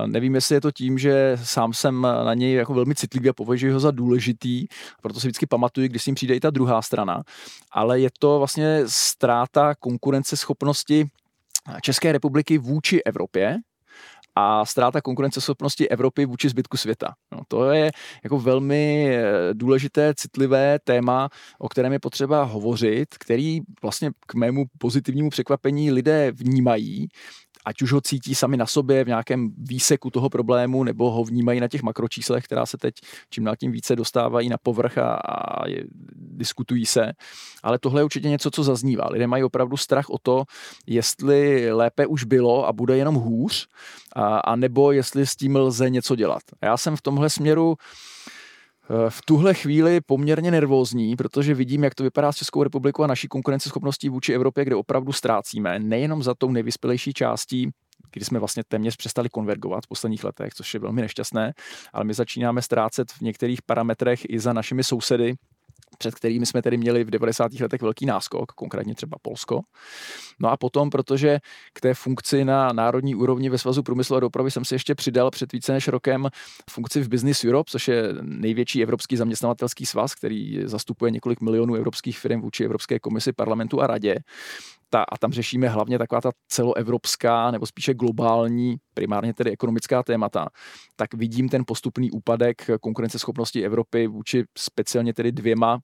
Nevím, 0.05 0.35
jestli 0.35 0.55
je 0.55 0.61
to 0.61 0.71
tím, 0.71 0.97
že 0.97 1.37
sám 1.43 1.73
jsem 1.73 2.01
na 2.01 2.33
něj 2.33 2.53
jako 2.53 2.73
velmi 2.73 2.95
citlivý 2.95 3.29
a 3.29 3.33
považuji 3.33 3.71
ho 3.71 3.79
za 3.79 3.91
důležitý, 3.91 4.67
proto 5.01 5.19
si 5.19 5.27
vždycky 5.27 5.45
pamatuju, 5.45 5.87
když 5.87 6.03
s 6.03 6.05
ním 6.05 6.15
přijde 6.15 6.35
i 6.35 6.39
ta 6.39 6.49
druhá 6.49 6.81
strana, 6.81 7.23
ale 7.71 7.99
je 7.99 8.09
to 8.19 8.37
vlastně 8.37 8.81
ztráta 8.85 9.75
konkurenceschopnosti 9.75 11.05
České 11.81 12.11
republiky 12.11 12.57
vůči 12.57 13.03
Evropě, 13.03 13.57
a 14.37 14.65
ztráta 14.65 15.01
konkurenceschopnosti 15.01 15.89
Evropy 15.89 16.25
vůči 16.25 16.49
zbytku 16.49 16.77
světa. 16.77 17.13
No, 17.31 17.39
to 17.47 17.71
je 17.71 17.91
jako 18.23 18.39
velmi 18.39 19.09
eh, 19.15 19.23
důležité, 19.53 20.13
citlivé 20.15 20.79
téma, 20.83 21.29
o 21.59 21.69
kterém 21.69 21.93
je 21.93 21.99
potřeba 21.99 22.43
hovořit, 22.43 23.17
který 23.19 23.59
vlastně 23.81 24.11
k 24.27 24.35
mému 24.35 24.65
pozitivnímu 24.77 25.29
překvapení 25.29 25.91
lidé 25.91 26.31
vnímají 26.31 27.07
ať 27.67 27.81
už 27.81 27.91
ho 27.91 28.01
cítí 28.01 28.35
sami 28.35 28.57
na 28.57 28.65
sobě 28.65 29.03
v 29.03 29.07
nějakém 29.07 29.51
výseku 29.57 30.09
toho 30.09 30.29
problému, 30.29 30.83
nebo 30.83 31.11
ho 31.11 31.23
vnímají 31.23 31.59
na 31.59 31.67
těch 31.67 31.83
makročíslech, 31.83 32.43
která 32.43 32.65
se 32.65 32.77
teď 32.77 32.95
čím 33.29 33.43
dál 33.43 33.55
tím 33.55 33.71
více 33.71 33.95
dostávají 33.95 34.49
na 34.49 34.57
povrch 34.57 34.97
a, 34.97 35.13
a 35.13 35.67
je, 35.67 35.83
diskutují 36.15 36.85
se. 36.85 37.11
Ale 37.63 37.79
tohle 37.79 38.01
je 38.01 38.05
určitě 38.05 38.29
něco, 38.29 38.51
co 38.51 38.63
zaznívá. 38.63 39.07
Lidé 39.09 39.27
mají 39.27 39.43
opravdu 39.43 39.77
strach 39.77 40.09
o 40.09 40.17
to, 40.17 40.43
jestli 40.87 41.71
lépe 41.71 42.07
už 42.07 42.23
bylo 42.23 42.67
a 42.67 42.73
bude 42.73 42.97
jenom 42.97 43.15
hůř, 43.15 43.67
a, 44.15 44.37
a 44.37 44.55
nebo 44.55 44.91
jestli 44.91 45.27
s 45.27 45.35
tím 45.35 45.55
lze 45.55 45.89
něco 45.89 46.15
dělat. 46.15 46.43
Já 46.61 46.77
jsem 46.77 46.95
v 46.95 47.01
tomhle 47.01 47.29
směru 47.29 47.75
v 49.09 49.21
tuhle 49.25 49.53
chvíli 49.53 50.01
poměrně 50.01 50.51
nervózní, 50.51 51.15
protože 51.15 51.53
vidím, 51.53 51.83
jak 51.83 51.95
to 51.95 52.03
vypadá 52.03 52.31
s 52.31 52.35
Českou 52.35 52.63
republikou 52.63 53.03
a 53.03 53.07
naší 53.07 53.27
konkurenceschopností 53.27 54.09
vůči 54.09 54.33
Evropě, 54.33 54.65
kde 54.65 54.75
opravdu 54.75 55.13
ztrácíme, 55.13 55.79
nejenom 55.79 56.23
za 56.23 56.33
tou 56.37 56.51
nejvyspělejší 56.51 57.13
částí 57.13 57.71
kdy 58.13 58.25
jsme 58.25 58.39
vlastně 58.39 58.63
téměř 58.67 58.95
přestali 58.95 59.29
konvergovat 59.29 59.83
v 59.83 59.87
posledních 59.87 60.23
letech, 60.23 60.53
což 60.53 60.73
je 60.73 60.79
velmi 60.79 61.01
nešťastné, 61.01 61.53
ale 61.93 62.05
my 62.05 62.13
začínáme 62.13 62.61
ztrácet 62.61 63.11
v 63.11 63.21
některých 63.21 63.61
parametrech 63.61 64.21
i 64.29 64.39
za 64.39 64.53
našimi 64.53 64.83
sousedy, 64.83 65.35
před 65.97 66.15
kterými 66.15 66.45
jsme 66.45 66.61
tedy 66.61 66.77
měli 66.77 67.03
v 67.03 67.09
90. 67.09 67.53
letech 67.59 67.81
velký 67.81 68.05
náskok, 68.05 68.51
konkrétně 68.51 68.95
třeba 68.95 69.17
Polsko. 69.21 69.61
No 70.39 70.49
a 70.49 70.57
potom, 70.57 70.89
protože 70.89 71.39
k 71.73 71.81
té 71.81 71.93
funkci 71.93 72.45
na 72.45 72.73
národní 72.73 73.15
úrovni 73.15 73.49
ve 73.49 73.57
Svazu 73.57 73.83
průmyslu 73.83 74.15
a 74.15 74.19
dopravy 74.19 74.51
jsem 74.51 74.65
si 74.65 74.75
ještě 74.75 74.95
přidal 74.95 75.31
před 75.31 75.53
více 75.53 75.73
než 75.73 75.87
rokem 75.87 76.29
funkci 76.69 77.01
v 77.01 77.07
Business 77.07 77.45
Europe, 77.45 77.71
což 77.71 77.87
je 77.87 78.03
největší 78.21 78.83
evropský 78.83 79.17
zaměstnavatelský 79.17 79.85
svaz, 79.85 80.15
který 80.15 80.61
zastupuje 80.65 81.11
několik 81.11 81.41
milionů 81.41 81.75
evropských 81.75 82.19
firm 82.19 82.41
vůči 82.41 82.63
Evropské 82.63 82.99
komisi, 82.99 83.33
parlamentu 83.33 83.81
a 83.81 83.87
radě 83.87 84.15
ta, 84.89 85.03
a 85.03 85.17
tam 85.17 85.31
řešíme 85.31 85.69
hlavně 85.69 85.97
taková 85.97 86.21
ta 86.21 86.31
celoevropská 86.47 87.51
nebo 87.51 87.65
spíše 87.65 87.93
globální, 87.93 88.75
primárně 88.93 89.33
tedy 89.33 89.51
ekonomická 89.51 90.03
témata, 90.03 90.47
tak 90.95 91.13
vidím 91.13 91.49
ten 91.49 91.63
postupný 91.67 92.11
úpadek 92.11 92.69
konkurenceschopnosti 92.81 93.65
Evropy 93.65 94.07
vůči 94.07 94.43
speciálně 94.57 95.13
tedy 95.13 95.31
dvěma 95.31 95.79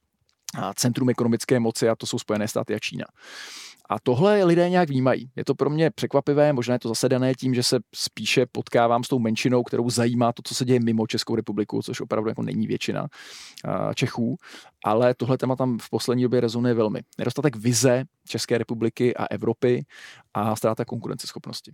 centrum 0.75 1.09
ekonomické 1.09 1.59
moci 1.59 1.89
a 1.89 1.95
to 1.95 2.05
jsou 2.05 2.19
Spojené 2.19 2.47
státy 2.47 2.75
a 2.75 2.79
Čína. 2.79 3.05
A 3.93 3.99
tohle 4.03 4.43
lidé 4.43 4.69
nějak 4.69 4.89
vnímají. 4.89 5.31
Je 5.35 5.45
to 5.45 5.55
pro 5.55 5.69
mě 5.69 5.91
překvapivé, 5.91 6.53
možná 6.53 6.73
je 6.73 6.79
to 6.79 6.89
zase 6.89 7.09
dané 7.09 7.33
tím, 7.33 7.53
že 7.53 7.63
se 7.63 7.79
spíše 7.95 8.45
potkávám 8.51 9.03
s 9.03 9.07
tou 9.07 9.19
menšinou, 9.19 9.63
kterou 9.63 9.89
zajímá 9.89 10.33
to, 10.33 10.41
co 10.45 10.55
se 10.55 10.65
děje 10.65 10.79
mimo 10.79 11.07
Českou 11.07 11.35
republiku, 11.35 11.81
což 11.81 12.01
opravdu 12.01 12.29
jako 12.29 12.41
není 12.41 12.67
většina 12.67 13.07
Čechů, 13.95 14.37
ale 14.83 15.13
tohle 15.13 15.37
téma 15.37 15.55
tam 15.55 15.77
v 15.79 15.89
poslední 15.89 16.23
době 16.23 16.41
rezonuje 16.41 16.73
velmi. 16.73 16.99
Nedostatek 17.17 17.55
vize 17.55 18.03
České 18.27 18.57
republiky 18.57 19.15
a 19.15 19.25
Evropy 19.25 19.85
a 20.33 20.55
ztráta 20.55 20.85
konkurenceschopnosti. 20.85 21.71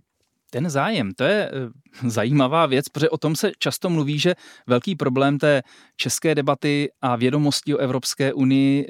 Ten 0.50 0.70
zájem, 0.70 1.12
to 1.16 1.24
je 1.24 1.50
eh, 1.50 2.10
zajímavá 2.10 2.66
věc, 2.66 2.88
protože 2.88 3.10
o 3.10 3.18
tom 3.18 3.36
se 3.36 3.52
často 3.58 3.90
mluví, 3.90 4.18
že 4.18 4.34
velký 4.66 4.96
problém 4.96 5.38
té 5.38 5.62
české 5.96 6.34
debaty 6.34 6.88
a 7.02 7.16
vědomosti 7.16 7.74
o 7.74 7.78
Evropské 7.78 8.32
unii 8.32 8.86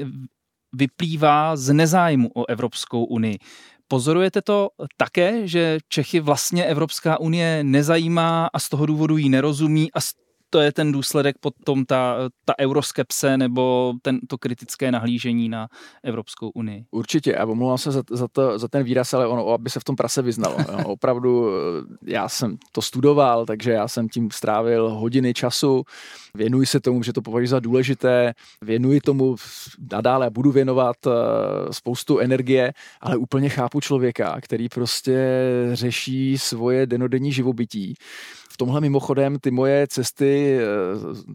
vyplývá 0.72 1.56
z 1.56 1.72
nezájmu 1.72 2.30
o 2.34 2.48
Evropskou 2.48 3.04
unii. 3.04 3.38
Pozorujete 3.88 4.42
to 4.42 4.70
také, 4.96 5.48
že 5.48 5.78
Čechy 5.88 6.20
vlastně 6.20 6.64
Evropská 6.64 7.20
unie 7.20 7.64
nezajímá 7.64 8.50
a 8.52 8.58
z 8.58 8.68
toho 8.68 8.86
důvodu 8.86 9.16
jí 9.16 9.28
nerozumí 9.28 9.92
a 9.92 10.00
z 10.00 10.12
to 10.50 10.60
je 10.60 10.72
ten 10.72 10.92
důsledek 10.92 11.36
potom 11.40 11.84
ta, 11.84 12.16
ta 12.44 12.54
euroskepse 12.60 13.38
nebo 13.38 13.94
ten, 14.02 14.20
to 14.28 14.38
kritické 14.38 14.92
nahlížení 14.92 15.48
na 15.48 15.68
Evropskou 16.02 16.50
unii. 16.50 16.84
Určitě 16.90 17.36
a 17.36 17.46
omlouvám 17.46 17.78
se 17.78 17.90
za, 17.90 18.02
za, 18.10 18.28
to, 18.28 18.58
za 18.58 18.68
ten 18.68 18.82
výraz, 18.82 19.14
ale 19.14 19.26
ono, 19.26 19.48
aby 19.48 19.70
se 19.70 19.80
v 19.80 19.84
tom 19.84 19.96
prase 19.96 20.22
vyznalo. 20.22 20.56
Jo. 20.58 20.78
Opravdu 20.84 21.48
eh, 21.48 22.10
já 22.12 22.28
jsem 22.28 22.56
to 22.72 22.82
studoval, 22.82 23.46
takže 23.46 23.70
já 23.70 23.88
jsem 23.88 24.08
tím 24.08 24.30
strávil 24.30 24.90
hodiny 24.90 25.34
času, 25.34 25.82
věnuji 26.34 26.66
se 26.66 26.80
tomu, 26.80 27.02
že 27.02 27.12
to 27.12 27.22
považuji 27.22 27.48
za 27.48 27.60
důležité, 27.60 28.32
věnuji 28.62 29.00
tomu 29.00 29.36
nadále 29.92 30.26
a 30.26 30.30
budu 30.30 30.52
věnovat 30.52 30.96
eh, 31.06 31.10
spoustu 31.72 32.18
energie, 32.18 32.72
ale 33.00 33.16
úplně 33.16 33.48
chápu 33.48 33.80
člověka, 33.80 34.40
který 34.40 34.68
prostě 34.68 35.40
řeší 35.72 36.38
svoje 36.38 36.86
denodenní 36.86 37.32
živobytí 37.32 37.94
tomhle 38.56 38.80
mimochodem 38.80 39.38
ty 39.38 39.50
moje 39.50 39.86
cesty 39.86 40.58
eh, 40.58 40.64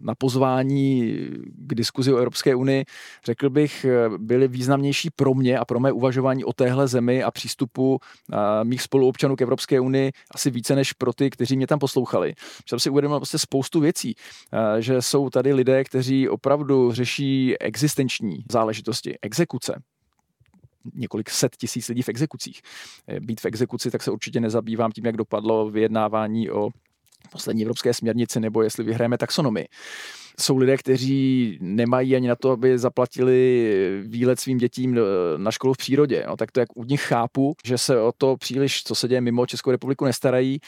na 0.02 0.14
pozvání 0.14 1.16
k 1.56 1.74
diskuzi 1.74 2.12
o 2.12 2.16
Evropské 2.16 2.54
unii, 2.54 2.84
řekl 3.24 3.50
bych, 3.50 3.84
eh, 3.84 4.18
byly 4.18 4.48
významnější 4.48 5.10
pro 5.10 5.34
mě 5.34 5.58
a 5.58 5.64
pro 5.64 5.80
mé 5.80 5.92
uvažování 5.92 6.44
o 6.44 6.52
téhle 6.52 6.88
zemi 6.88 7.22
a 7.22 7.30
přístupu 7.30 7.98
eh, 8.32 8.36
mých 8.64 8.82
spoluobčanů 8.82 9.36
k 9.36 9.42
Evropské 9.42 9.80
unii 9.80 10.12
asi 10.30 10.50
více 10.50 10.74
než 10.74 10.92
pro 10.92 11.12
ty, 11.12 11.30
kteří 11.30 11.56
mě 11.56 11.66
tam 11.66 11.78
poslouchali. 11.78 12.34
Jsem 12.68 12.80
si 12.80 12.90
uvědomil 12.90 13.18
prostě 13.18 13.38
spoustu 13.38 13.80
věcí, 13.80 14.14
že 14.78 15.02
jsou 15.02 15.30
tady 15.30 15.52
lidé, 15.52 15.84
kteří 15.84 16.28
opravdu 16.28 16.92
řeší 16.92 17.58
existenční 17.58 18.44
záležitosti, 18.50 19.18
exekuce, 19.22 19.82
několik 20.94 21.30
set 21.30 21.56
tisíc 21.56 21.88
lidí 21.88 22.02
v 22.02 22.08
exekucích. 22.08 22.60
Být 23.20 23.40
v 23.40 23.44
exekuci, 23.44 23.90
tak 23.90 24.02
se 24.02 24.10
určitě 24.10 24.40
nezabývám 24.40 24.92
tím, 24.92 25.06
jak 25.06 25.16
dopadlo 25.16 25.70
vyjednávání 25.70 26.50
o 26.50 26.70
poslední 27.30 27.62
evropské 27.62 27.94
směrnici, 27.94 28.40
nebo 28.40 28.62
jestli 28.62 28.84
vyhrajeme 28.84 29.18
taxonomii 29.18 29.68
jsou 30.40 30.56
lidé, 30.56 30.76
kteří 30.76 31.58
nemají 31.60 32.16
ani 32.16 32.28
na 32.28 32.36
to, 32.36 32.50
aby 32.50 32.78
zaplatili 32.78 34.02
výlet 34.06 34.40
svým 34.40 34.58
dětím 34.58 34.98
na 35.36 35.50
školu 35.50 35.74
v 35.74 35.76
přírodě. 35.76 36.24
No, 36.28 36.36
tak 36.36 36.52
to 36.52 36.60
jak 36.60 36.76
u 36.76 36.84
nich 36.84 37.02
chápu, 37.02 37.54
že 37.64 37.78
se 37.78 38.00
o 38.00 38.12
to 38.18 38.36
příliš, 38.36 38.82
co 38.82 38.94
se 38.94 39.08
děje 39.08 39.20
mimo 39.20 39.46
Českou 39.46 39.70
republiku, 39.70 40.04
nestarají 40.04 40.60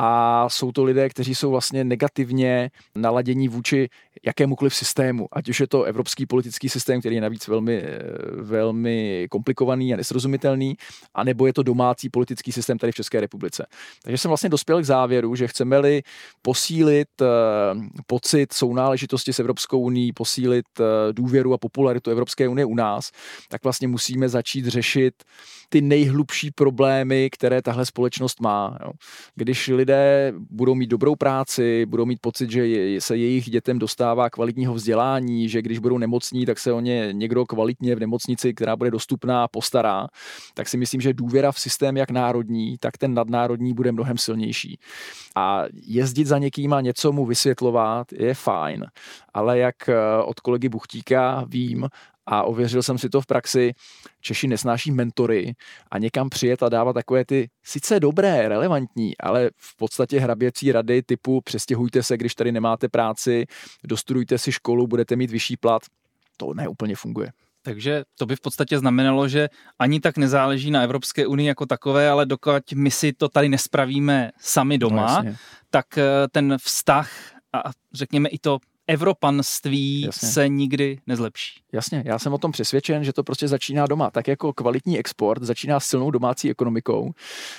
a 0.00 0.48
jsou 0.48 0.72
to 0.72 0.84
lidé, 0.84 1.08
kteří 1.08 1.34
jsou 1.34 1.50
vlastně 1.50 1.84
negativně 1.84 2.70
naladění 2.94 3.48
vůči 3.48 3.88
jakémukoliv 4.26 4.74
systému, 4.74 5.28
ať 5.32 5.48
už 5.48 5.60
je 5.60 5.66
to 5.66 5.82
evropský 5.82 6.26
politický 6.26 6.68
systém, 6.68 7.00
který 7.00 7.14
je 7.14 7.20
navíc 7.20 7.48
velmi, 7.48 7.84
velmi 8.32 9.26
komplikovaný 9.30 9.94
a 9.94 9.96
nesrozumitelný, 9.96 10.76
anebo 11.14 11.46
je 11.46 11.52
to 11.52 11.62
domácí 11.62 12.08
politický 12.08 12.52
systém 12.52 12.78
tady 12.78 12.92
v 12.92 12.94
České 12.94 13.20
republice. 13.20 13.66
Takže 14.02 14.18
jsem 14.18 14.28
vlastně 14.28 14.48
dospěl 14.48 14.80
k 14.80 14.84
závěru, 14.84 15.34
že 15.34 15.48
chceme-li 15.48 16.02
posílit 16.42 17.08
eh, 17.22 17.26
pocit 18.06 18.52
sounáležitosti 18.52 19.07
s 19.16 19.38
Evropskou 19.38 19.80
unii, 19.80 20.12
posílit 20.12 20.66
eh, 20.80 20.84
důvěru 21.12 21.54
a 21.54 21.58
popularitu 21.58 22.10
Evropské 22.10 22.48
unie 22.48 22.64
u 22.64 22.74
nás, 22.74 23.10
tak 23.48 23.62
vlastně 23.64 23.88
musíme 23.88 24.28
začít 24.28 24.66
řešit 24.66 25.14
ty 25.68 25.80
nejhlubší 25.80 26.50
problémy, 26.50 27.30
které 27.30 27.62
tahle 27.62 27.86
společnost 27.86 28.40
má. 28.40 28.78
Když 29.34 29.68
lidé 29.68 30.32
budou 30.50 30.74
mít 30.74 30.86
dobrou 30.86 31.16
práci, 31.16 31.86
budou 31.86 32.06
mít 32.06 32.20
pocit, 32.20 32.50
že 32.50 32.66
se 32.98 33.16
jejich 33.16 33.50
dětem 33.50 33.78
dostává 33.78 34.30
kvalitního 34.30 34.74
vzdělání, 34.74 35.48
že 35.48 35.62
když 35.62 35.78
budou 35.78 35.98
nemocní, 35.98 36.46
tak 36.46 36.58
se 36.58 36.72
o 36.72 36.80
ně 36.80 37.08
někdo 37.12 37.46
kvalitně 37.46 37.94
v 37.94 38.00
nemocnici, 38.00 38.54
která 38.54 38.76
bude 38.76 38.90
dostupná, 38.90 39.48
postará, 39.48 40.06
tak 40.54 40.68
si 40.68 40.76
myslím, 40.76 41.00
že 41.00 41.12
důvěra 41.14 41.52
v 41.52 41.60
systém 41.60 41.96
jak 41.96 42.10
národní, 42.10 42.78
tak 42.80 42.98
ten 42.98 43.14
nadnárodní 43.14 43.74
bude 43.74 43.92
mnohem 43.92 44.18
silnější. 44.18 44.78
A 45.36 45.64
jezdit 45.86 46.26
za 46.26 46.38
někým 46.38 46.72
a 46.72 46.80
něco 46.80 47.12
mu 47.12 47.26
vysvětlovat 47.26 48.12
je 48.12 48.34
fajn, 48.34 48.86
ale 49.34 49.58
jak 49.58 49.88
eh, 49.88 49.94
od 50.24 50.40
kolegy 50.40 50.68
Buchtíka 50.68 51.44
vím, 51.48 51.88
a 52.30 52.42
ověřil 52.42 52.82
jsem 52.82 52.98
si 52.98 53.08
to 53.08 53.20
v 53.20 53.26
praxi, 53.26 53.72
Češi 54.20 54.48
nesnáší 54.48 54.90
mentory 54.90 55.54
a 55.90 55.98
někam 55.98 56.28
přijet 56.28 56.62
a 56.62 56.68
dávat 56.68 56.92
takové 56.92 57.24
ty 57.24 57.50
sice 57.64 58.00
dobré, 58.00 58.48
relevantní, 58.48 59.18
ale 59.18 59.50
v 59.56 59.76
podstatě 59.76 60.20
hraběcí 60.20 60.72
rady 60.72 61.02
typu 61.02 61.40
přestěhujte 61.40 62.02
se, 62.02 62.16
když 62.16 62.34
tady 62.34 62.52
nemáte 62.52 62.88
práci, 62.88 63.46
dostudujte 63.84 64.38
si 64.38 64.52
školu, 64.52 64.86
budete 64.86 65.16
mít 65.16 65.30
vyšší 65.30 65.56
plat, 65.56 65.82
to 66.36 66.54
neúplně 66.54 66.96
funguje. 66.96 67.32
Takže 67.62 68.04
to 68.18 68.26
by 68.26 68.36
v 68.36 68.40
podstatě 68.40 68.78
znamenalo, 68.78 69.28
že 69.28 69.48
ani 69.78 70.00
tak 70.00 70.16
nezáleží 70.16 70.70
na 70.70 70.82
Evropské 70.82 71.26
unii 71.26 71.48
jako 71.48 71.66
takové, 71.66 72.10
ale 72.10 72.26
dokud 72.26 72.72
my 72.74 72.90
si 72.90 73.12
to 73.12 73.28
tady 73.28 73.48
nespravíme 73.48 74.30
sami 74.40 74.78
doma, 74.78 75.22
no, 75.22 75.32
tak 75.70 75.98
eh, 75.98 76.04
ten 76.32 76.56
vztah 76.62 77.10
a 77.52 77.70
řekněme 77.92 78.28
i 78.28 78.38
to 78.38 78.58
evropanství 78.88 80.00
Jasně. 80.00 80.28
se 80.28 80.48
nikdy 80.48 80.98
nezlepší. 81.06 81.60
Jasně, 81.72 82.02
já 82.06 82.18
jsem 82.18 82.32
o 82.32 82.38
tom 82.38 82.52
přesvědčen, 82.52 83.04
že 83.04 83.12
to 83.12 83.24
prostě 83.24 83.48
začíná 83.48 83.86
doma. 83.86 84.10
Tak 84.10 84.28
jako 84.28 84.52
kvalitní 84.52 84.98
export 84.98 85.42
začíná 85.42 85.80
silnou 85.80 86.10
domácí 86.10 86.50
ekonomikou, 86.50 87.12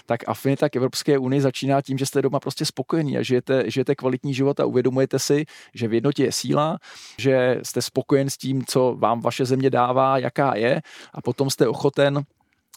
tak 0.06 0.20
afinita 0.28 0.70
k 0.70 0.76
Evropské 0.76 1.18
unii 1.18 1.42
začíná 1.42 1.82
tím, 1.82 1.98
že 1.98 2.06
jste 2.06 2.22
doma 2.22 2.40
prostě 2.40 2.66
spokojení 2.66 3.18
a 3.18 3.22
žijete, 3.22 3.64
žijete 3.68 3.96
kvalitní 3.96 4.34
život 4.34 4.60
a 4.60 4.66
uvědomujete 4.66 5.20
si, 5.20 5.46
že 5.74 5.88
v 5.88 5.94
jednotě 5.94 6.24
je 6.24 6.32
síla, 6.32 6.78
že 7.20 7.60
jste 7.64 7.82
spokojen 7.82 8.30
s 8.30 8.38
tím, 8.38 8.66
co 8.66 8.96
vám 9.00 9.22
vaše 9.22 9.46
země 9.46 9.70
dává, 9.70 10.18
jaká 10.18 10.56
je 10.56 10.82
a 11.14 11.22
potom 11.22 11.50
jste 11.50 11.68
ochoten 11.68 12.24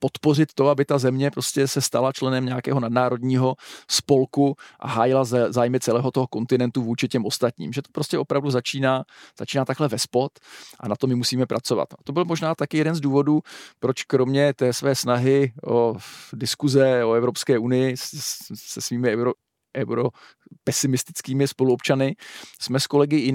podpořit 0.03 0.49
to, 0.55 0.69
aby 0.69 0.85
ta 0.85 0.99
země 0.99 1.31
prostě 1.31 1.69
se 1.69 1.81
stala 1.81 2.13
členem 2.13 2.47
nějakého 2.47 2.81
nadnárodního 2.81 3.55
spolku 3.91 4.57
a 4.81 4.89
hájila 4.89 5.25
zájmy 5.49 5.81
celého 5.81 6.11
toho 6.11 6.27
kontinentu 6.27 6.83
vůči 6.83 7.09
těm 7.09 7.27
ostatním. 7.27 7.73
Že 7.73 7.83
to 7.83 7.89
prostě 7.93 8.19
opravdu 8.19 8.51
začíná, 8.51 9.05
začíná 9.39 9.65
takhle 9.65 9.89
ve 9.89 9.99
spot 9.99 10.33
a 10.81 10.89
na 10.89 10.97
to 10.97 11.07
my 11.07 11.15
musíme 11.15 11.47
pracovat. 11.47 11.89
A 11.95 11.97
to 12.05 12.13
byl 12.13 12.25
možná 12.25 12.55
taky 12.55 12.79
jeden 12.79 12.95
z 12.95 13.01
důvodů, 13.01 13.41
proč 13.79 14.03
kromě 14.05 14.55
té 14.55 14.73
své 14.73 14.95
snahy 14.95 15.53
o 15.67 15.95
diskuze 16.33 17.05
o 17.05 17.13
Evropské 17.13 17.59
unii 17.59 17.97
se 18.55 18.81
svými 18.81 19.17
euro 19.77 20.09
pesimistickými 20.65 21.49
spoluobčany, 21.49 22.15
jsme 22.61 22.81
s 22.81 22.87
kolegy 22.87 23.33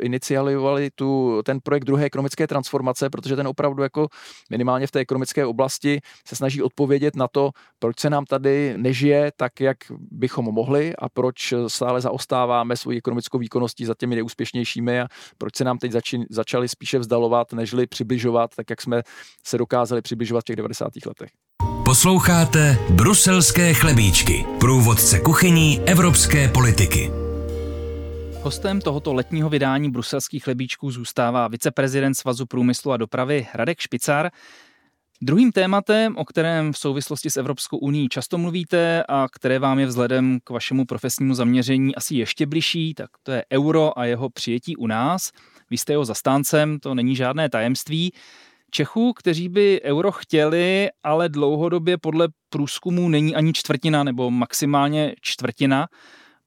inicialovali 0.00 0.90
tu, 0.94 1.42
ten 1.44 1.58
projekt 1.62 1.84
druhé 1.84 2.04
ekonomické 2.04 2.46
transformace, 2.46 3.10
protože 3.10 3.36
ten 3.36 3.48
opravdu 3.48 3.82
jako 3.82 4.08
minimálně 4.50 4.86
v 4.86 4.90
té 4.90 4.98
ekonomické 4.98 5.46
oblasti 5.46 6.00
se 6.26 6.36
snaží 6.36 6.62
odpovědět 6.62 7.16
na 7.16 7.28
to, 7.28 7.50
proč 7.78 8.00
se 8.00 8.10
nám 8.10 8.24
tady 8.24 8.74
nežije 8.76 9.32
tak, 9.36 9.60
jak 9.60 9.76
bychom 10.10 10.44
mohli 10.44 10.96
a 10.96 11.08
proč 11.08 11.54
stále 11.66 12.00
zaostáváme 12.00 12.76
svoji 12.76 12.98
ekonomickou 12.98 13.38
výkonností 13.38 13.84
za 13.84 13.94
těmi 13.94 14.16
neúspěšnějšími 14.16 15.00
a 15.00 15.06
proč 15.38 15.56
se 15.56 15.64
nám 15.64 15.78
teď 15.78 15.92
zači, 15.92 16.18
začali 16.30 16.68
spíše 16.68 16.98
vzdalovat, 16.98 17.52
nežli 17.52 17.86
přibližovat, 17.86 18.54
tak 18.56 18.70
jak 18.70 18.82
jsme 18.82 19.02
se 19.46 19.58
dokázali 19.58 20.02
přibližovat 20.02 20.40
v 20.40 20.44
těch 20.44 20.56
90. 20.56 20.92
letech. 21.06 21.30
Posloucháte 21.90 22.78
Bruselské 22.90 23.74
chlebíčky, 23.74 24.46
průvodce 24.60 25.20
kuchyní 25.20 25.80
evropské 25.80 26.48
politiky. 26.48 27.10
Hostem 28.42 28.80
tohoto 28.80 29.14
letního 29.14 29.48
vydání 29.48 29.90
bruselských 29.90 30.44
chlebíčků 30.44 30.90
zůstává 30.90 31.48
viceprezident 31.48 32.16
Svazu 32.16 32.46
průmyslu 32.46 32.92
a 32.92 32.96
dopravy 32.96 33.46
Radek 33.54 33.80
Špicár. 33.80 34.30
Druhým 35.22 35.52
tématem, 35.52 36.16
o 36.16 36.24
kterém 36.24 36.72
v 36.72 36.78
souvislosti 36.78 37.30
s 37.30 37.36
Evropskou 37.36 37.78
uní 37.78 38.08
často 38.08 38.38
mluvíte 38.38 39.04
a 39.08 39.26
které 39.32 39.58
vám 39.58 39.78
je 39.78 39.86
vzhledem 39.86 40.38
k 40.44 40.50
vašemu 40.50 40.84
profesnímu 40.84 41.34
zaměření 41.34 41.94
asi 41.94 42.14
ještě 42.14 42.46
bližší, 42.46 42.94
tak 42.94 43.10
to 43.22 43.32
je 43.32 43.44
euro 43.52 43.98
a 43.98 44.04
jeho 44.04 44.30
přijetí 44.30 44.76
u 44.76 44.86
nás. 44.86 45.30
Vy 45.70 45.78
jste 45.78 45.92
jeho 45.92 46.04
zastáncem, 46.04 46.78
to 46.78 46.94
není 46.94 47.16
žádné 47.16 47.48
tajemství. 47.48 48.12
Čechů, 48.70 49.12
kteří 49.12 49.48
by 49.48 49.80
euro 49.84 50.12
chtěli, 50.12 50.88
ale 51.02 51.28
dlouhodobě 51.28 51.98
podle 51.98 52.28
průzkumů 52.48 53.08
není 53.08 53.34
ani 53.34 53.52
čtvrtina 53.52 54.04
nebo 54.04 54.30
maximálně 54.30 55.14
čtvrtina. 55.20 55.88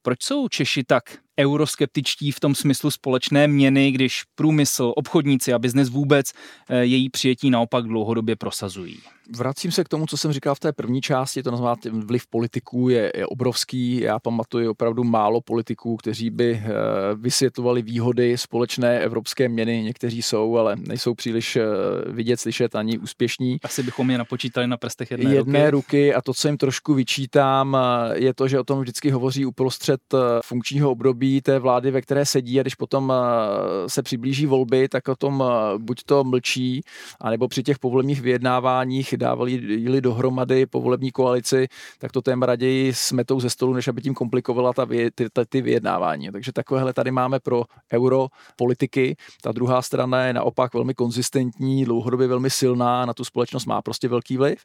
Proč 0.01 0.23
jsou 0.23 0.47
Češi 0.47 0.83
tak 0.83 1.03
euroskeptičtí 1.39 2.31
v 2.31 2.39
tom 2.39 2.55
smyslu 2.55 2.91
společné 2.91 3.47
měny, 3.47 3.91
když 3.91 4.21
průmysl, 4.35 4.93
obchodníci 4.95 5.53
a 5.53 5.59
biznes 5.59 5.89
vůbec 5.89 6.31
eh, 6.69 6.85
její 6.85 7.09
přijetí 7.09 7.49
naopak 7.49 7.85
dlouhodobě 7.85 8.35
prosazují? 8.35 8.97
Vracím 9.35 9.71
se 9.71 9.83
k 9.83 9.89
tomu, 9.89 10.05
co 10.05 10.17
jsem 10.17 10.33
říkal 10.33 10.55
v 10.55 10.59
té 10.59 10.73
první 10.73 11.01
části, 11.01 11.43
to 11.43 11.49
znamená, 11.49 11.75
vliv 11.91 12.27
politiků 12.27 12.89
je, 12.89 13.11
je 13.15 13.25
obrovský. 13.27 14.01
Já 14.01 14.19
pamatuju 14.19 14.71
opravdu 14.71 15.03
málo 15.03 15.41
politiků, 15.41 15.97
kteří 15.97 16.29
by 16.29 16.51
eh, 16.51 16.69
vysvětlovali 17.15 17.81
výhody 17.81 18.37
společné 18.37 18.99
evropské 18.99 19.49
měny. 19.49 19.83
Někteří 19.83 20.21
jsou, 20.21 20.57
ale 20.57 20.75
nejsou 20.75 21.13
příliš 21.13 21.55
eh, 21.55 21.63
vidět, 22.07 22.39
slyšet 22.39 22.75
ani 22.75 22.97
úspěšní. 22.97 23.57
Asi 23.63 23.83
bychom 23.83 24.09
je 24.09 24.17
napočítali 24.17 24.67
na 24.67 24.77
prstech 24.77 25.11
jedné, 25.11 25.33
jedné 25.33 25.71
ruky. 25.71 25.71
ruky. 25.71 26.13
A 26.13 26.21
to, 26.21 26.33
co 26.33 26.47
jim 26.47 26.57
trošku 26.57 26.93
vyčítám, 26.93 27.77
je 28.13 28.33
to, 28.33 28.47
že 28.47 28.59
o 28.59 28.63
tom 28.63 28.81
vždycky 28.81 29.09
hovoří 29.09 29.45
uprostřed 29.45 30.01
funkčního 30.43 30.91
období 30.91 31.22
období 31.23 31.41
té 31.41 31.59
vlády, 31.59 31.91
ve 31.91 32.01
které 32.01 32.25
sedí 32.25 32.59
a 32.59 32.63
když 32.63 32.75
potom 32.75 33.13
eh, 33.13 33.89
se 33.89 34.03
přiblíží 34.03 34.45
volby, 34.45 34.89
tak 34.89 35.07
o 35.07 35.15
tom 35.15 35.43
eh, 35.43 35.77
buď 35.77 36.03
to 36.05 36.23
mlčí, 36.23 36.81
anebo 37.21 37.47
při 37.47 37.63
těch 37.63 37.79
povolebních 37.79 38.21
vyjednáváních 38.21 39.13
dávali 39.17 39.59
dohromady 40.01 40.65
povolební 40.65 41.11
koalici, 41.11 41.67
tak 41.99 42.11
to 42.11 42.21
téma 42.21 42.45
raději 42.45 42.93
smetou 42.93 43.39
ze 43.39 43.49
stolu, 43.49 43.73
než 43.73 43.87
aby 43.87 44.01
tím 44.01 44.13
komplikovala 44.13 44.73
ta, 44.73 44.85
ty, 44.85 45.11
ty, 45.11 45.25
ty 45.49 45.61
vyjednávání. 45.61 46.31
Takže 46.31 46.51
takovéhle 46.51 46.93
tady 46.93 47.11
máme 47.11 47.39
pro 47.39 47.63
euro 47.93 48.27
politiky. 48.55 49.15
Ta 49.41 49.51
druhá 49.51 49.81
strana 49.81 50.25
je 50.25 50.33
naopak 50.33 50.73
velmi 50.73 50.93
konzistentní, 50.93 51.85
dlouhodobě 51.85 52.27
velmi 52.27 52.49
silná, 52.49 53.05
na 53.05 53.13
tu 53.13 53.23
společnost 53.23 53.65
má 53.65 53.81
prostě 53.81 54.07
velký 54.07 54.37
vliv. 54.37 54.59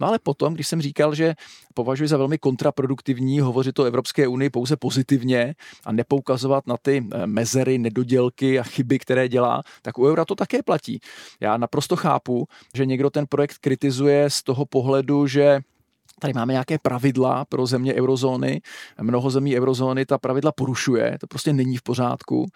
No 0.00 0.06
ale 0.06 0.18
potom, 0.18 0.54
když 0.54 0.66
jsem 0.66 0.82
říkal, 0.82 1.14
že 1.14 1.34
považuji 1.74 2.08
za 2.08 2.16
velmi 2.16 2.38
kontraproduktivní 2.38 3.40
hovořit 3.40 3.78
o 3.78 3.84
Evropské 3.84 4.28
unii 4.28 4.50
pouze 4.50 4.76
pozitivně 4.76 5.54
a 5.86 5.92
nepoukazovat 6.00 6.66
na 6.66 6.76
ty 6.76 7.04
eh, 7.04 7.26
mezery, 7.26 7.78
nedodělky 7.78 8.58
a 8.58 8.62
chyby, 8.62 8.98
které 8.98 9.28
dělá, 9.28 9.62
tak 9.82 9.98
u 9.98 10.08
eura 10.08 10.24
to 10.24 10.34
také 10.34 10.62
platí. 10.62 11.00
Já 11.40 11.56
naprosto 11.56 11.96
chápu, 11.96 12.48
že 12.74 12.86
někdo 12.86 13.10
ten 13.10 13.26
projekt 13.26 13.58
kritizuje 13.60 14.30
z 14.30 14.42
toho 14.42 14.64
pohledu, 14.66 15.26
že 15.26 15.60
Tady 16.20 16.32
máme 16.32 16.52
nějaké 16.52 16.78
pravidla 16.78 17.44
pro 17.44 17.66
země 17.66 17.94
eurozóny. 17.94 18.60
Mnoho 19.00 19.30
zemí 19.30 19.58
eurozóny 19.58 20.06
ta 20.06 20.18
pravidla 20.18 20.52
porušuje, 20.52 21.18
to 21.20 21.26
prostě 21.26 21.52
není 21.52 21.76
v 21.76 21.82
pořádku. 21.82 22.46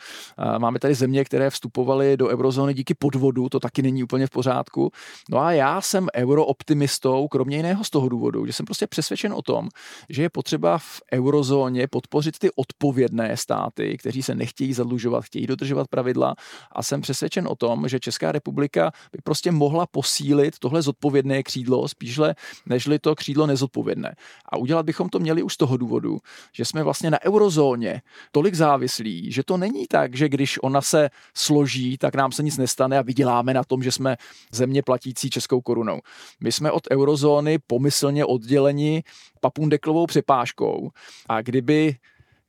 Máme 0.58 0.78
tady 0.78 0.94
země, 0.94 1.24
které 1.24 1.50
vstupovaly 1.50 2.16
do 2.16 2.28
eurozóny 2.28 2.74
díky 2.74 2.94
podvodu, 2.94 3.48
to 3.48 3.60
taky 3.60 3.82
není 3.82 4.04
úplně 4.04 4.26
v 4.26 4.30
pořádku. 4.30 4.90
No 5.30 5.38
a 5.38 5.52
já 5.52 5.80
jsem 5.80 6.08
eurooptimistou, 6.16 7.28
kromě 7.28 7.56
jiného 7.56 7.84
z 7.84 7.90
toho 7.90 8.08
důvodu, 8.08 8.46
že 8.46 8.52
jsem 8.52 8.66
prostě 8.66 8.86
přesvědčen 8.86 9.32
o 9.32 9.42
tom, 9.42 9.68
že 10.08 10.22
je 10.22 10.30
potřeba 10.30 10.78
v 10.78 11.00
eurozóně 11.12 11.86
podpořit 11.88 12.38
ty 12.38 12.50
odpovědné 12.56 13.36
státy, 13.36 13.96
kteří 13.98 14.22
se 14.22 14.34
nechtějí 14.34 14.72
zadlužovat, 14.72 15.24
chtějí 15.24 15.46
dodržovat 15.46 15.88
pravidla 15.88 16.34
a 16.72 16.82
jsem 16.82 17.00
přesvědčen 17.00 17.48
o 17.48 17.54
tom, 17.56 17.88
že 17.88 18.00
Česká 18.00 18.32
republika 18.32 18.92
by 19.12 19.18
prostě 19.24 19.52
mohla 19.52 19.86
posílit 19.86 20.58
tohle 20.58 20.82
zodpovědné 20.82 21.42
křídlo, 21.42 21.88
spíšle 21.88 22.34
nežli 22.66 22.98
to 22.98 23.14
křídlo 23.14 23.46
nezodpovědné. 23.54 24.14
A 24.52 24.56
udělat 24.56 24.86
bychom 24.86 25.08
to 25.08 25.18
měli 25.18 25.42
už 25.42 25.54
z 25.54 25.56
toho 25.56 25.76
důvodu, 25.76 26.18
že 26.52 26.64
jsme 26.64 26.82
vlastně 26.82 27.10
na 27.10 27.18
eurozóně 27.22 28.02
tolik 28.32 28.54
závislí, 28.54 29.32
že 29.32 29.42
to 29.46 29.56
není 29.56 29.86
tak, 29.86 30.16
že 30.16 30.28
když 30.28 30.58
ona 30.62 30.82
se 30.82 31.10
složí, 31.34 31.98
tak 31.98 32.14
nám 32.14 32.32
se 32.32 32.42
nic 32.42 32.56
nestane 32.58 32.98
a 32.98 33.02
vyděláme 33.02 33.54
na 33.54 33.64
tom, 33.64 33.82
že 33.82 33.92
jsme 33.92 34.16
země 34.52 34.82
platící 34.82 35.30
českou 35.30 35.60
korunou. 35.60 36.00
My 36.40 36.52
jsme 36.52 36.70
od 36.70 36.82
eurozóny 36.90 37.58
pomyslně 37.66 38.24
odděleni 38.24 39.02
papundeklovou 39.40 40.06
přepážkou 40.06 40.90
a 41.28 41.42
kdyby 41.42 41.96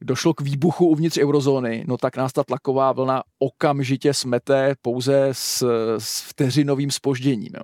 došlo 0.05 0.33
k 0.33 0.41
výbuchu 0.41 0.87
uvnitř 0.87 1.17
eurozóny, 1.17 1.83
no 1.87 1.97
tak 1.97 2.17
nás 2.17 2.33
ta 2.33 2.43
tlaková 2.43 2.91
vlna 2.91 3.23
okamžitě 3.39 4.13
smete 4.13 4.75
pouze 4.81 5.29
s, 5.31 5.67
s 5.97 6.21
vteřinovým 6.21 6.91
spožděním. 6.91 7.51
Jo. 7.53 7.63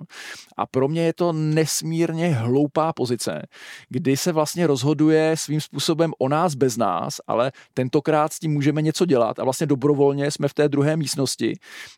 A 0.56 0.66
pro 0.66 0.88
mě 0.88 1.02
je 1.02 1.12
to 1.12 1.32
nesmírně 1.32 2.28
hloupá 2.28 2.92
pozice, 2.92 3.42
kdy 3.88 4.16
se 4.16 4.32
vlastně 4.32 4.66
rozhoduje 4.66 5.36
svým 5.36 5.60
způsobem 5.60 6.12
o 6.18 6.28
nás 6.28 6.54
bez 6.54 6.76
nás, 6.76 7.20
ale 7.26 7.52
tentokrát 7.74 8.32
s 8.32 8.38
tím 8.38 8.52
můžeme 8.52 8.82
něco 8.82 9.06
dělat 9.06 9.38
a 9.38 9.44
vlastně 9.44 9.66
dobrovolně 9.66 10.30
jsme 10.30 10.48
v 10.48 10.54
té 10.54 10.68
druhé 10.68 10.96
místnosti, 10.96 11.54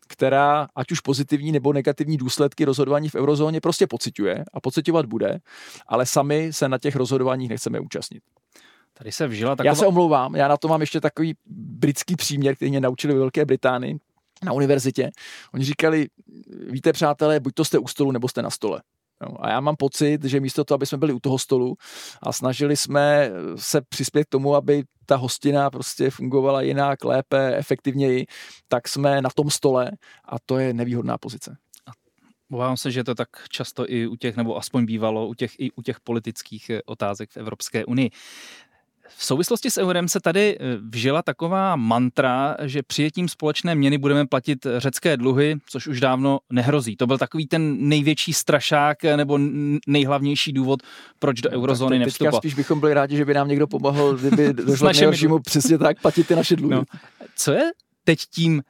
která 0.08 0.68
ať 0.76 0.92
už 0.92 1.00
pozitivní 1.00 1.52
nebo 1.52 1.72
negativní 1.72 2.16
důsledky 2.16 2.64
rozhodování 2.64 3.08
v 3.08 3.14
eurozóně 3.14 3.60
prostě 3.60 3.86
pociťuje 3.86 4.44
a 4.52 4.60
pocitovat 4.60 5.06
bude, 5.06 5.38
ale 5.88 6.06
sami 6.06 6.52
se 6.52 6.68
na 6.68 6.78
těch 6.78 6.96
rozhodováních 6.96 7.48
nechceme 7.48 7.80
účastnit. 7.80 8.22
Tady 8.98 9.12
se 9.12 9.26
vžila 9.26 9.56
taková... 9.56 9.70
Já 9.70 9.74
se 9.74 9.86
omlouvám, 9.86 10.36
já 10.36 10.48
na 10.48 10.56
to 10.56 10.68
mám 10.68 10.80
ještě 10.80 11.00
takový 11.00 11.34
britský 11.46 12.16
příměr, 12.16 12.56
který 12.56 12.70
mě 12.70 12.80
naučili 12.80 13.14
ve 13.14 13.20
Velké 13.20 13.44
Británii 13.44 13.96
na 14.44 14.52
univerzitě. 14.52 15.10
Oni 15.54 15.64
říkali, 15.64 16.06
víte 16.70 16.92
přátelé, 16.92 17.40
buď 17.40 17.54
to 17.54 17.64
jste 17.64 17.78
u 17.78 17.86
stolu, 17.86 18.12
nebo 18.12 18.28
jste 18.28 18.42
na 18.42 18.50
stole. 18.50 18.82
No, 19.22 19.44
a 19.44 19.50
já 19.50 19.60
mám 19.60 19.76
pocit, 19.76 20.24
že 20.24 20.40
místo 20.40 20.64
toho, 20.64 20.76
aby 20.76 20.86
jsme 20.86 20.98
byli 20.98 21.12
u 21.12 21.20
toho 21.20 21.38
stolu 21.38 21.76
a 22.22 22.32
snažili 22.32 22.76
jsme 22.76 23.30
se 23.56 23.80
přispět 23.80 24.24
k 24.24 24.28
tomu, 24.28 24.54
aby 24.54 24.84
ta 25.06 25.16
hostina 25.16 25.70
prostě 25.70 26.10
fungovala 26.10 26.62
jinak, 26.62 27.04
lépe, 27.04 27.56
efektivněji, 27.56 28.26
tak 28.68 28.88
jsme 28.88 29.22
na 29.22 29.30
tom 29.30 29.50
stole 29.50 29.90
a 30.24 30.36
to 30.46 30.58
je 30.58 30.74
nevýhodná 30.74 31.18
pozice. 31.18 31.56
Obávám 32.50 32.76
se, 32.76 32.90
že 32.90 33.04
to 33.04 33.14
tak 33.14 33.28
často 33.48 33.90
i 33.90 34.06
u 34.06 34.16
těch, 34.16 34.36
nebo 34.36 34.56
aspoň 34.56 34.86
bývalo 34.86 35.26
u 35.26 35.34
těch, 35.34 35.52
i 35.58 35.70
u 35.70 35.82
těch 35.82 36.00
politických 36.00 36.70
otázek 36.86 37.30
v 37.30 37.36
Evropské 37.36 37.84
unii. 37.84 38.10
V 39.16 39.24
souvislosti 39.24 39.70
s 39.70 39.78
eurem 39.78 40.08
se 40.08 40.20
tady 40.20 40.58
eh, 40.60 40.64
vžila 40.90 41.22
taková 41.22 41.76
mantra, 41.76 42.56
že 42.62 42.82
přijetím 42.82 43.28
společné 43.28 43.74
měny 43.74 43.98
budeme 43.98 44.26
platit 44.26 44.66
řecké 44.78 45.16
dluhy, 45.16 45.56
což 45.68 45.86
už 45.86 46.00
dávno 46.00 46.38
nehrozí. 46.52 46.96
To 46.96 47.06
byl 47.06 47.18
takový 47.18 47.46
ten 47.46 47.88
největší 47.88 48.32
strašák 48.32 49.04
eh, 49.04 49.16
nebo 49.16 49.38
nejhlavnější 49.86 50.52
důvod, 50.52 50.80
proč 51.18 51.40
do 51.40 51.50
no, 51.50 51.58
eurozóny 51.58 51.98
no, 51.98 52.04
nevstoupil. 52.04 52.38
spíš 52.38 52.54
bychom 52.54 52.80
byli 52.80 52.94
rádi, 52.94 53.16
že 53.16 53.24
by 53.24 53.34
nám 53.34 53.48
někdo 53.48 53.66
pomohl, 53.66 54.14
kdyby 54.16 54.52
došlo 54.52 54.90
k 54.90 54.92
nejhoršímu 54.92 55.38
přesně 55.38 55.78
tak 55.78 56.00
platit 56.00 56.26
ty 56.26 56.36
naše 56.36 56.56
dluhy. 56.56 56.74
No. 56.74 56.82
Co 57.36 57.52
je 57.52 57.70
teď 58.04 58.18
tím 58.34 58.62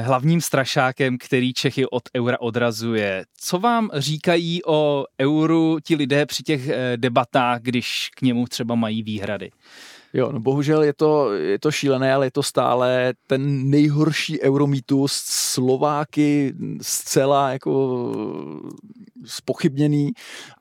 hlavním 0.00 0.40
strašákem, 0.40 1.18
který 1.18 1.52
Čechy 1.52 1.86
od 1.86 2.02
eura 2.16 2.40
odrazuje. 2.40 3.24
Co 3.36 3.58
vám 3.58 3.90
říkají 3.94 4.64
o 4.64 5.04
euru 5.20 5.78
ti 5.84 5.96
lidé 5.96 6.26
při 6.26 6.42
těch 6.42 6.68
eh, 6.68 6.96
debatách, 6.96 7.60
když 7.60 8.10
k 8.16 8.22
němu 8.22 8.46
třeba 8.46 8.74
mají 8.74 9.02
výhrady? 9.02 9.50
Jo, 10.16 10.32
no 10.32 10.40
bohužel 10.40 10.82
je 10.82 10.92
to, 10.92 11.32
je 11.32 11.58
to 11.58 11.70
šílené, 11.70 12.14
ale 12.14 12.26
je 12.26 12.30
to 12.30 12.42
stále 12.42 13.14
ten 13.26 13.70
nejhorší 13.70 14.40
euromítus 14.40 15.12
Slováky 15.26 16.54
zcela 16.82 17.50
jako 17.50 18.12
spochybněný 19.24 20.12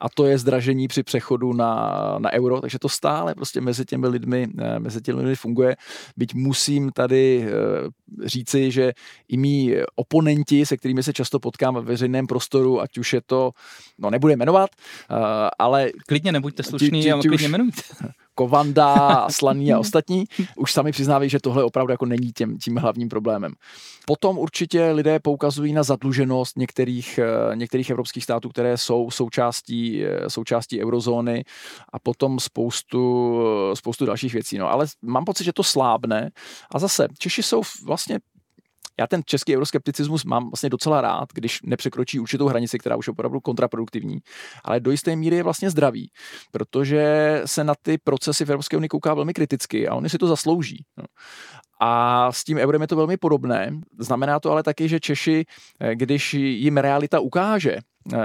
a 0.01 0.09
to 0.09 0.25
je 0.25 0.37
zdražení 0.37 0.87
při 0.87 1.03
přechodu 1.03 1.53
na, 1.53 2.15
na 2.19 2.33
euro, 2.33 2.61
takže 2.61 2.79
to 2.79 2.89
stále 2.89 3.35
prostě 3.35 3.61
mezi 3.61 3.85
těmi 3.85 4.07
lidmi, 4.07 4.47
eh, 4.59 4.79
mezi 4.79 5.01
těmi 5.01 5.19
lidmi 5.19 5.35
funguje. 5.35 5.75
Byť 6.17 6.33
musím 6.33 6.91
tady 6.91 7.45
eh, 7.47 7.49
říci, 8.25 8.71
že 8.71 8.93
i 9.27 9.37
mý 9.37 9.73
oponenti, 9.95 10.65
se 10.65 10.77
kterými 10.77 11.03
se 11.03 11.13
často 11.13 11.39
potkám 11.39 11.75
v 11.75 11.85
veřejném 11.85 12.27
prostoru, 12.27 12.81
ať 12.81 12.97
už 12.97 13.13
je 13.13 13.21
to, 13.25 13.51
no 13.97 14.09
nebudu 14.09 14.33
jmenovat, 14.33 14.69
eh, 14.75 15.15
ale... 15.59 15.91
Klidně 16.07 16.31
nebuďte 16.31 16.63
slušný 16.63 17.11
a 17.11 17.17
klidně 17.17 17.47
jmenujte. 17.47 17.81
Kovanda, 18.35 19.27
Slaný 19.31 19.73
a 19.73 19.79
ostatní, 19.79 20.25
už 20.55 20.73
sami 20.73 20.91
přiznávají, 20.91 21.29
že 21.29 21.39
tohle 21.39 21.63
opravdu 21.63 21.91
jako 21.91 22.05
není 22.05 22.31
tím, 22.31 22.57
tím 22.57 22.77
hlavním 22.77 23.09
problémem. 23.09 23.53
Potom 24.05 24.37
určitě 24.37 24.91
lidé 24.91 25.19
poukazují 25.19 25.73
na 25.73 25.83
zadluženost 25.83 26.57
některých, 26.57 27.19
eh, 27.19 27.55
některých 27.55 27.89
evropských 27.89 28.23
států, 28.23 28.49
které 28.49 28.77
jsou 28.77 29.11
součástí, 29.11 30.05
eh, 30.05 30.29
součástí 30.29 30.83
eurozóny 30.83 31.43
a 31.93 31.99
potom 31.99 32.39
spoustu, 32.39 33.33
spoustu 33.73 34.05
dalších 34.05 34.33
věcí. 34.33 34.57
No, 34.57 34.69
ale 34.69 34.85
mám 35.01 35.25
pocit, 35.25 35.43
že 35.43 35.53
to 35.53 35.63
slábne 35.63 36.29
a 36.75 36.79
zase 36.79 37.07
Češi 37.19 37.43
jsou 37.43 37.61
vlastně 37.85 38.19
já 38.99 39.07
ten 39.07 39.21
český 39.25 39.55
euroskepticismus 39.55 40.25
mám 40.25 40.49
vlastně 40.49 40.69
docela 40.69 41.01
rád, 41.01 41.29
když 41.33 41.59
nepřekročí 41.63 42.19
určitou 42.19 42.47
hranici, 42.47 42.77
která 42.77 42.95
už 42.95 43.07
je 43.07 43.11
opravdu 43.11 43.39
kontraproduktivní, 43.39 44.17
ale 44.63 44.79
do 44.79 44.91
jisté 44.91 45.15
míry 45.15 45.35
je 45.35 45.43
vlastně 45.43 45.69
zdravý, 45.69 46.11
protože 46.51 47.41
se 47.45 47.63
na 47.63 47.73
ty 47.81 47.97
procesy 47.97 48.45
v 48.45 48.49
Evropské 48.49 48.77
unii 48.77 48.89
kouká 48.89 49.13
velmi 49.13 49.33
kriticky 49.33 49.87
a 49.87 49.95
oni 49.95 50.09
si 50.09 50.17
to 50.17 50.27
zaslouží. 50.27 50.85
No. 50.97 51.05
A 51.79 52.31
s 52.31 52.43
tím 52.43 52.57
eurem 52.57 52.81
je 52.81 52.87
to 52.87 52.95
velmi 52.95 53.17
podobné. 53.17 53.71
Znamená 53.99 54.39
to 54.39 54.51
ale 54.51 54.63
taky, 54.63 54.89
že 54.89 54.99
Češi, 54.99 55.45
eh, 55.79 55.95
když 55.95 56.33
jim 56.33 56.77
realita 56.77 57.19
ukáže, 57.19 57.77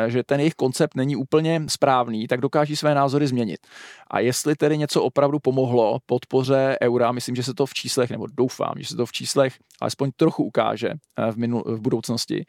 že 0.07 0.23
ten 0.23 0.41
jejich 0.41 0.55
koncept 0.55 0.97
není 0.97 1.17
úplně 1.17 1.62
správný, 1.69 2.29
tak 2.29 2.41
dokáží 2.41 2.77
své 2.77 2.95
názory 2.95 3.27
změnit. 3.27 3.67
A 4.11 4.21
jestli 4.21 4.57
tedy 4.57 4.79
něco 4.79 5.03
opravdu 5.03 5.38
pomohlo 5.38 5.99
podpoře 6.07 6.77
eura, 6.83 7.12
myslím, 7.12 7.37
že 7.37 7.43
se 7.43 7.55
to 7.55 7.67
v 7.67 7.75
číslech, 7.75 8.11
nebo 8.11 8.27
doufám, 8.37 8.73
že 8.77 8.87
se 8.87 8.97
to 8.97 9.07
v 9.07 9.12
číslech 9.12 9.55
alespoň 9.81 10.11
trochu 10.17 10.45
ukáže 10.45 10.88
eh, 10.88 11.33
v, 11.33 11.37
minul, 11.37 11.62
v 11.67 11.81
budoucnosti, 11.81 12.45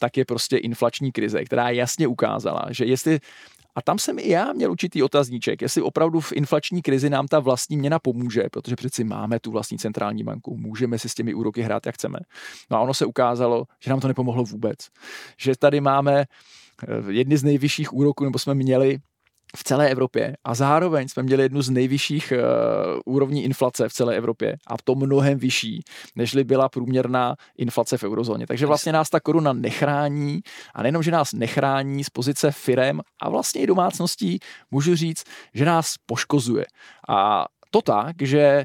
tak 0.00 0.16
je 0.16 0.24
prostě 0.24 0.56
inflační 0.56 1.12
krize, 1.12 1.44
která 1.44 1.70
jasně 1.70 2.06
ukázala, 2.06 2.64
že 2.70 2.84
jestli 2.84 3.20
a 3.76 3.82
tam 3.82 3.98
jsem 3.98 4.18
i 4.18 4.28
já 4.28 4.52
měl 4.52 4.70
určitý 4.70 5.02
otazníček, 5.02 5.62
jestli 5.62 5.82
opravdu 5.82 6.20
v 6.20 6.32
inflační 6.32 6.82
krizi 6.82 7.10
nám 7.10 7.26
ta 7.26 7.40
vlastní 7.40 7.76
měna 7.76 7.98
pomůže, 7.98 8.42
protože 8.52 8.76
přeci 8.76 9.04
máme 9.04 9.40
tu 9.40 9.50
vlastní 9.50 9.78
centrální 9.78 10.24
banku, 10.24 10.56
můžeme 10.56 10.98
si 10.98 11.08
s 11.08 11.14
těmi 11.14 11.34
úroky 11.34 11.62
hrát, 11.62 11.86
jak 11.86 11.94
chceme. 11.94 12.18
No 12.70 12.76
a 12.76 12.80
ono 12.80 12.94
se 12.94 13.06
ukázalo, 13.06 13.64
že 13.80 13.90
nám 13.90 14.00
to 14.00 14.08
nepomohlo 14.08 14.44
vůbec. 14.44 14.76
Že 15.38 15.56
tady 15.56 15.80
máme 15.80 16.20
eh, 16.20 16.26
jedny 17.08 17.36
z 17.36 17.44
nejvyšších 17.44 17.92
úroků, 17.92 18.24
nebo 18.24 18.38
jsme 18.38 18.54
měli 18.54 18.98
v 19.56 19.64
celé 19.64 19.88
Evropě 19.88 20.36
a 20.44 20.54
zároveň 20.54 21.08
jsme 21.08 21.22
měli 21.22 21.42
jednu 21.42 21.62
z 21.62 21.70
nejvyšších 21.70 22.32
uh, 22.32 23.14
úrovní 23.14 23.44
inflace 23.44 23.88
v 23.88 23.92
celé 23.92 24.16
Evropě 24.16 24.56
a 24.66 24.74
to 24.84 24.94
mnohem 24.94 25.38
vyšší, 25.38 25.82
nežli 26.16 26.44
byla 26.44 26.68
průměrná 26.68 27.36
inflace 27.58 27.98
v 27.98 28.04
eurozóně. 28.04 28.46
Takže 28.46 28.66
vlastně 28.66 28.92
nás 28.92 29.10
ta 29.10 29.20
koruna 29.20 29.52
nechrání 29.52 30.40
a 30.74 30.82
nejenom, 30.82 31.02
že 31.02 31.10
nás 31.10 31.32
nechrání 31.32 32.04
z 32.04 32.10
pozice 32.10 32.52
firem 32.52 33.00
a 33.22 33.30
vlastně 33.30 33.60
i 33.60 33.66
domácností, 33.66 34.38
můžu 34.70 34.96
říct, 34.96 35.24
že 35.54 35.64
nás 35.64 35.94
poškozuje. 36.06 36.66
A 37.08 37.44
to 37.70 37.82
tak, 37.82 38.16
že 38.22 38.64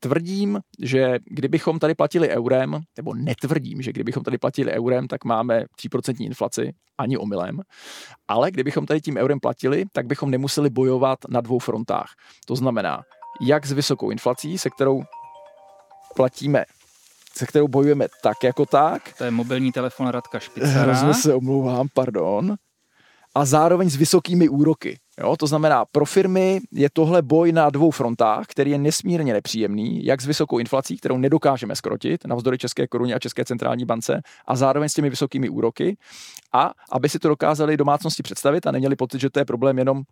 tvrdím, 0.00 0.60
že 0.82 1.18
kdybychom 1.24 1.78
tady 1.78 1.94
platili 1.94 2.28
eurem, 2.28 2.80
nebo 2.96 3.14
netvrdím, 3.14 3.82
že 3.82 3.92
kdybychom 3.92 4.22
tady 4.22 4.38
platili 4.38 4.72
eurem, 4.72 5.08
tak 5.08 5.24
máme 5.24 5.64
3% 5.82 6.24
inflaci, 6.24 6.72
ani 6.98 7.18
omylem, 7.18 7.60
ale 8.28 8.50
kdybychom 8.50 8.86
tady 8.86 9.00
tím 9.00 9.16
eurem 9.16 9.40
platili, 9.40 9.84
tak 9.92 10.06
bychom 10.06 10.30
nemuseli 10.30 10.70
bojovat 10.70 11.18
na 11.28 11.40
dvou 11.40 11.58
frontách. 11.58 12.10
To 12.46 12.56
znamená, 12.56 13.02
jak 13.40 13.66
s 13.66 13.72
vysokou 13.72 14.10
inflací, 14.10 14.58
se 14.58 14.70
kterou 14.70 15.02
platíme 16.16 16.64
se 17.38 17.46
kterou 17.46 17.68
bojujeme 17.68 18.06
tak 18.22 18.44
jako 18.44 18.66
tak. 18.66 19.02
To 19.18 19.24
je 19.24 19.30
mobilní 19.30 19.72
telefon 19.72 20.08
Radka 20.08 20.38
Špicera. 20.38 20.80
Hrozně 20.80 21.14
se 21.14 21.34
omlouvám, 21.34 21.88
pardon. 21.94 22.56
A 23.34 23.44
zároveň 23.44 23.90
s 23.90 23.96
vysokými 23.96 24.48
úroky. 24.48 24.98
Jo, 25.20 25.36
to 25.36 25.46
znamená, 25.46 25.84
pro 25.84 26.04
firmy 26.04 26.60
je 26.72 26.88
tohle 26.92 27.22
boj 27.22 27.52
na 27.52 27.70
dvou 27.70 27.90
frontách, 27.90 28.46
který 28.46 28.70
je 28.70 28.78
nesmírně 28.78 29.32
nepříjemný, 29.32 30.04
jak 30.04 30.20
s 30.20 30.26
vysokou 30.26 30.58
inflací, 30.58 30.96
kterou 30.96 31.18
nedokážeme 31.18 31.76
skrotit, 31.76 32.26
navzdory 32.26 32.58
České 32.58 32.86
koruně 32.86 33.14
a 33.14 33.18
České 33.18 33.44
centrální 33.44 33.84
bance, 33.84 34.20
a 34.46 34.56
zároveň 34.56 34.88
s 34.88 34.94
těmi 34.94 35.10
vysokými 35.10 35.48
úroky. 35.48 35.96
A 36.52 36.72
aby 36.92 37.08
si 37.08 37.18
to 37.18 37.28
dokázali 37.28 37.76
domácnosti 37.76 38.22
představit 38.22 38.66
a 38.66 38.70
neměli 38.70 38.96
pocit, 38.96 39.20
že 39.20 39.30
to 39.30 39.38
je 39.38 39.44
problém 39.44 39.78
jenom 39.78 40.02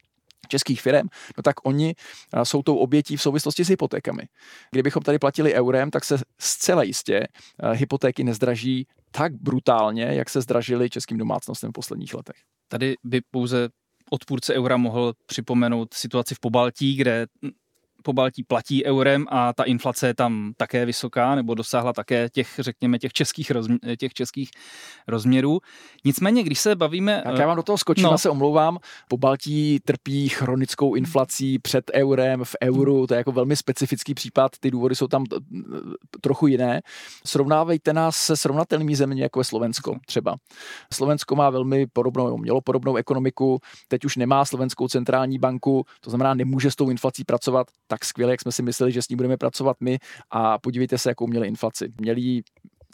českých 0.49 0.83
firm, 0.83 1.09
no 1.37 1.43
tak 1.43 1.55
oni 1.67 1.95
jsou 2.43 2.63
tou 2.63 2.77
obětí 2.77 3.17
v 3.17 3.23
souvislosti 3.23 3.65
s 3.65 3.69
hypotékami. 3.69 4.23
Kdybychom 4.71 5.03
tady 5.03 5.19
platili 5.19 5.55
eurem, 5.55 5.91
tak 5.91 6.05
se 6.05 6.19
zcela 6.41 6.83
jistě 6.83 7.27
hypotéky 7.73 8.25
nezdraží 8.25 8.87
tak 9.11 9.33
brutálně, 9.33 10.05
jak 10.05 10.31
se 10.31 10.41
zdražily 10.41 10.91
českým 10.91 11.19
domácnostem 11.19 11.71
v 11.71 11.73
posledních 11.73 12.15
letech. 12.15 12.37
Tady 12.69 12.95
by 13.05 13.21
pouze 13.31 13.69
odpůrce 14.11 14.55
eura 14.55 14.77
mohl 14.77 15.13
připomenout 15.27 15.95
situaci 15.95 16.35
v 16.35 16.41
Pobaltí, 16.41 16.97
kde 16.97 17.27
po 18.07 18.13
Baltí 18.13 18.43
platí 18.43 18.85
eurem 18.85 19.27
a 19.29 19.53
ta 19.53 19.65
inflace 19.65 20.07
je 20.07 20.15
tam 20.15 20.53
také 20.57 20.87
vysoká, 20.87 21.35
nebo 21.35 21.55
dosáhla 21.55 21.93
také 21.93 22.29
těch, 22.29 22.49
řekněme, 22.59 22.99
těch 22.99 23.13
českých, 23.13 23.51
rozmě, 23.51 23.79
těch 23.99 24.15
českých 24.15 24.51
rozměrů. 25.09 25.61
Nicméně, 26.05 26.43
když 26.43 26.59
se 26.59 26.77
bavíme... 26.77 27.23
Tak 27.25 27.39
já 27.39 27.47
vám 27.47 27.57
do 27.57 27.63
toho 27.63 27.79
skočím, 27.79 28.05
no. 28.05 28.19
se 28.19 28.31
omlouvám. 28.31 28.79
Po 29.09 29.17
Baltí 29.17 29.81
trpí 29.85 30.29
chronickou 30.29 30.95
inflací 30.95 31.59
před 31.59 31.91
eurem, 31.95 32.45
v 32.45 32.57
euru, 32.65 33.07
to 33.07 33.15
je 33.15 33.19
jako 33.19 33.33
velmi 33.33 33.57
specifický 33.57 34.15
případ, 34.15 34.53
ty 34.61 34.71
důvody 34.71 34.95
jsou 34.95 35.07
tam 35.07 35.25
trochu 36.21 36.47
jiné. 36.47 36.81
Srovnávejte 37.27 37.93
nás 37.93 38.17
se 38.17 38.37
srovnatelnými 38.37 38.97
zeměmi, 38.97 39.21
jako 39.21 39.41
je 39.41 39.45
Slovensko 39.45 39.97
třeba. 40.07 40.37
Slovensko 40.93 41.37
má 41.37 41.51
velmi 41.51 41.87
podobnou, 41.87 42.39
mělo 42.39 42.61
podobnou 42.61 42.97
ekonomiku, 42.97 43.59
teď 43.89 44.05
už 44.05 44.17
nemá 44.17 44.45
slovenskou 44.45 44.89
centrální 44.89 45.39
banku, 45.39 45.85
to 46.01 46.11
znamená, 46.11 46.35
nemůže 46.35 46.71
s 46.71 46.77
tou 46.77 46.91
inflací 46.91 47.25
pracovat 47.25 47.67
tak 47.87 47.96
skvěle, 48.05 48.33
jak 48.33 48.41
jsme 48.41 48.53
si 48.53 48.63
mysleli, 48.63 48.93
že 48.93 49.03
s 49.03 49.09
ní 49.09 49.17
budeme 49.17 49.37
pracovat 49.37 49.77
my 49.81 49.99
a 50.31 50.59
podívejte 50.59 50.99
se, 50.99 51.09
jakou 51.09 51.27
měli 51.27 51.49
inflaci. 51.49 51.93
Měli 52.01 52.43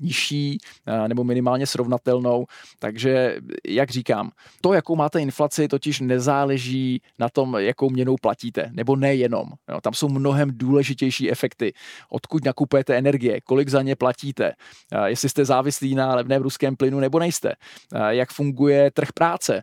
nižší 0.01 0.59
eh, 0.87 1.09
nebo 1.09 1.25
minimálně 1.25 1.67
srovnatelnou. 1.67 2.47
Takže, 2.79 3.39
jak 3.69 3.91
říkám, 3.91 4.31
to, 4.61 4.73
jakou 4.73 4.97
máte 4.97 5.21
inflaci, 5.21 5.69
totiž 5.69 6.01
nezáleží 6.01 7.03
na 7.19 7.29
tom, 7.29 7.57
jakou 7.59 7.91
měnou 7.91 8.17
platíte, 8.21 8.71
nebo 8.73 8.97
nejenom. 8.97 9.49
Jo, 9.69 9.81
tam 9.81 9.95
jsou 9.95 10.09
mnohem 10.09 10.51
důležitější 10.53 11.31
efekty. 11.31 11.73
Odkud 12.11 12.45
nakupujete 12.45 12.99
energie, 12.99 13.41
kolik 13.41 13.69
za 13.69 13.83
ně 13.83 13.97
platíte, 13.97 14.53
eh, 14.93 15.11
jestli 15.11 15.29
jste 15.29 15.45
závislí 15.45 15.95
na 15.95 16.15
levném 16.15 16.43
ruském 16.43 16.77
plynu 16.77 17.01
nebo 17.01 17.19
nejste, 17.19 17.53
eh, 17.53 18.15
jak 18.15 18.33
funguje 18.33 18.91
trh 18.91 19.13
práce. 19.13 19.63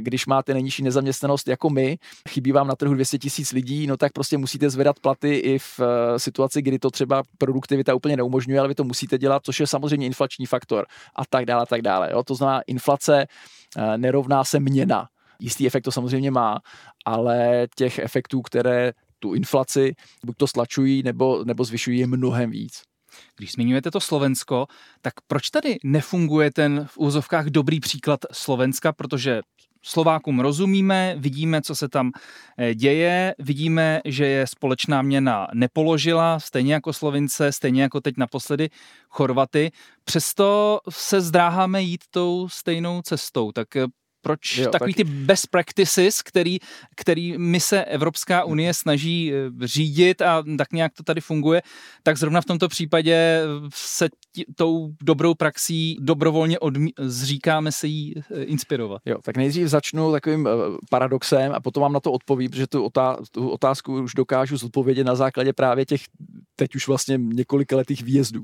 Když 0.00 0.26
máte 0.26 0.54
nejnižší 0.54 0.82
nezaměstnanost 0.82 1.48
jako 1.48 1.70
my, 1.70 1.98
chybí 2.28 2.52
vám 2.52 2.68
na 2.68 2.76
trhu 2.76 2.94
200 2.94 3.18
tisíc 3.18 3.52
lidí, 3.52 3.86
no 3.86 3.96
tak 3.96 4.12
prostě 4.12 4.38
musíte 4.38 4.70
zvedat 4.70 5.00
platy 5.00 5.34
i 5.34 5.58
v 5.58 5.80
situaci, 6.16 6.62
kdy 6.62 6.78
to 6.78 6.90
třeba 6.90 7.22
produktivita 7.38 7.94
úplně 7.94 8.16
neumožňuje, 8.16 8.60
ale 8.60 8.68
vy 8.68 8.74
to 8.74 8.84
musíte 8.84 9.18
dělat, 9.18 9.42
což 9.44 9.60
je 9.60 9.65
samozřejmě 9.66 10.06
inflační 10.06 10.46
faktor 10.46 10.86
a 11.16 11.24
tak 11.24 11.46
dále, 11.46 11.62
a 11.62 11.66
tak 11.66 11.82
dále. 11.82 12.08
Jo? 12.12 12.22
To 12.22 12.34
znamená, 12.34 12.60
inflace 12.66 13.26
eh, 13.76 13.98
nerovná 13.98 14.44
se 14.44 14.60
měna. 14.60 15.08
Jistý 15.40 15.66
efekt 15.66 15.82
to 15.82 15.92
samozřejmě 15.92 16.30
má, 16.30 16.60
ale 17.04 17.66
těch 17.76 17.98
efektů, 17.98 18.42
které 18.42 18.92
tu 19.18 19.34
inflaci 19.34 19.94
buď 20.24 20.36
to 20.36 20.46
stlačují 20.46 21.02
nebo, 21.02 21.44
nebo 21.44 21.64
zvyšují, 21.64 21.98
je 21.98 22.06
mnohem 22.06 22.50
víc. 22.50 22.82
Když 23.36 23.52
zmiňujete 23.52 23.90
to 23.90 24.00
Slovensko, 24.00 24.66
tak 25.02 25.14
proč 25.26 25.50
tady 25.50 25.76
nefunguje 25.84 26.50
ten 26.52 26.86
v 26.90 26.98
úzovkách 26.98 27.46
dobrý 27.46 27.80
příklad 27.80 28.20
Slovenska, 28.32 28.92
protože 28.92 29.40
Slovákům 29.86 30.40
rozumíme, 30.40 31.14
vidíme, 31.18 31.62
co 31.62 31.74
se 31.74 31.88
tam 31.88 32.12
eh, 32.58 32.74
děje, 32.74 33.34
vidíme, 33.38 34.00
že 34.04 34.26
je 34.26 34.46
společná 34.46 35.02
měna 35.02 35.46
nepoložila, 35.54 36.40
stejně 36.40 36.74
jako 36.74 36.92
Slovince, 36.92 37.52
stejně 37.52 37.82
jako 37.82 38.00
teď 38.00 38.14
naposledy 38.16 38.70
Chorvaty. 39.08 39.70
Přesto 40.04 40.80
se 40.90 41.20
zdráháme 41.20 41.82
jít 41.82 42.04
tou 42.10 42.48
stejnou 42.48 43.02
cestou. 43.02 43.52
Tak 43.52 43.76
eh, 43.76 43.86
Proč 44.26 44.58
jo, 44.58 44.70
takový 44.70 44.94
tak... 44.94 44.96
ty 44.96 45.04
best 45.04 45.46
practices, 45.46 46.22
který, 46.22 46.58
který 46.96 47.38
my 47.38 47.60
se 47.60 47.84
Evropská 47.84 48.44
unie 48.44 48.74
snaží 48.74 49.32
eh, 49.32 49.66
řídit 49.66 50.22
a 50.22 50.44
tak 50.58 50.72
nějak 50.72 50.92
to 50.92 51.02
tady 51.02 51.20
funguje, 51.20 51.62
tak 52.02 52.18
zrovna 52.18 52.40
v 52.40 52.44
tomto 52.44 52.68
případě 52.68 53.42
se 53.74 54.08
tí, 54.32 54.44
tou 54.54 54.92
dobrou 55.02 55.34
praxí 55.34 55.98
dobrovolně 56.00 56.58
odmí, 56.58 56.92
zříkáme 56.98 57.72
se 57.72 57.86
jí 57.86 58.14
eh, 58.16 58.42
inspirovat. 58.42 59.02
Jo, 59.04 59.18
tak 59.22 59.36
nejdřív 59.36 59.68
začnu 59.68 60.12
takovým 60.12 60.48
paradoxem 60.90 61.52
a 61.54 61.60
potom 61.60 61.80
vám 61.82 61.92
na 61.92 62.00
to 62.00 62.12
odpovím, 62.12 62.50
protože 62.50 62.66
tu, 62.66 62.86
otá- 62.86 63.16
tu 63.30 63.48
otázku 63.48 64.02
už 64.02 64.14
dokážu 64.14 64.56
zodpovědět 64.56 65.04
na 65.04 65.14
základě 65.14 65.52
právě 65.52 65.86
těch 65.86 66.00
teď 66.56 66.74
už 66.74 66.88
vlastně 66.88 67.18
několika 67.18 67.76
letých 67.76 68.02
výjezdů 68.02 68.42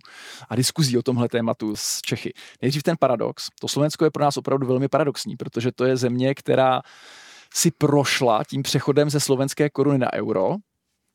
a 0.49 0.57
diskuzí 0.57 0.99
o 0.99 1.03
tomhle 1.03 1.29
tématu 1.29 1.77
z 1.77 2.01
Čechy. 2.01 2.33
Nejdřív 2.63 2.83
ten 2.83 2.97
paradox. 3.01 3.49
To 3.61 3.69
Slovensko 3.69 4.05
je 4.05 4.11
pro 4.11 4.25
nás 4.25 4.37
opravdu 4.37 4.67
velmi 4.67 4.89
paradoxní, 4.89 5.37
protože 5.37 5.72
to 5.73 5.85
je 5.85 5.97
země, 5.97 6.35
která 6.35 6.83
si 7.55 7.71
prošla 7.71 8.45
tím 8.45 8.63
přechodem 8.63 9.11
ze 9.11 9.21
slovenské 9.21 9.71
koruny 9.71 9.99
na 9.99 10.13
euro, 10.13 10.57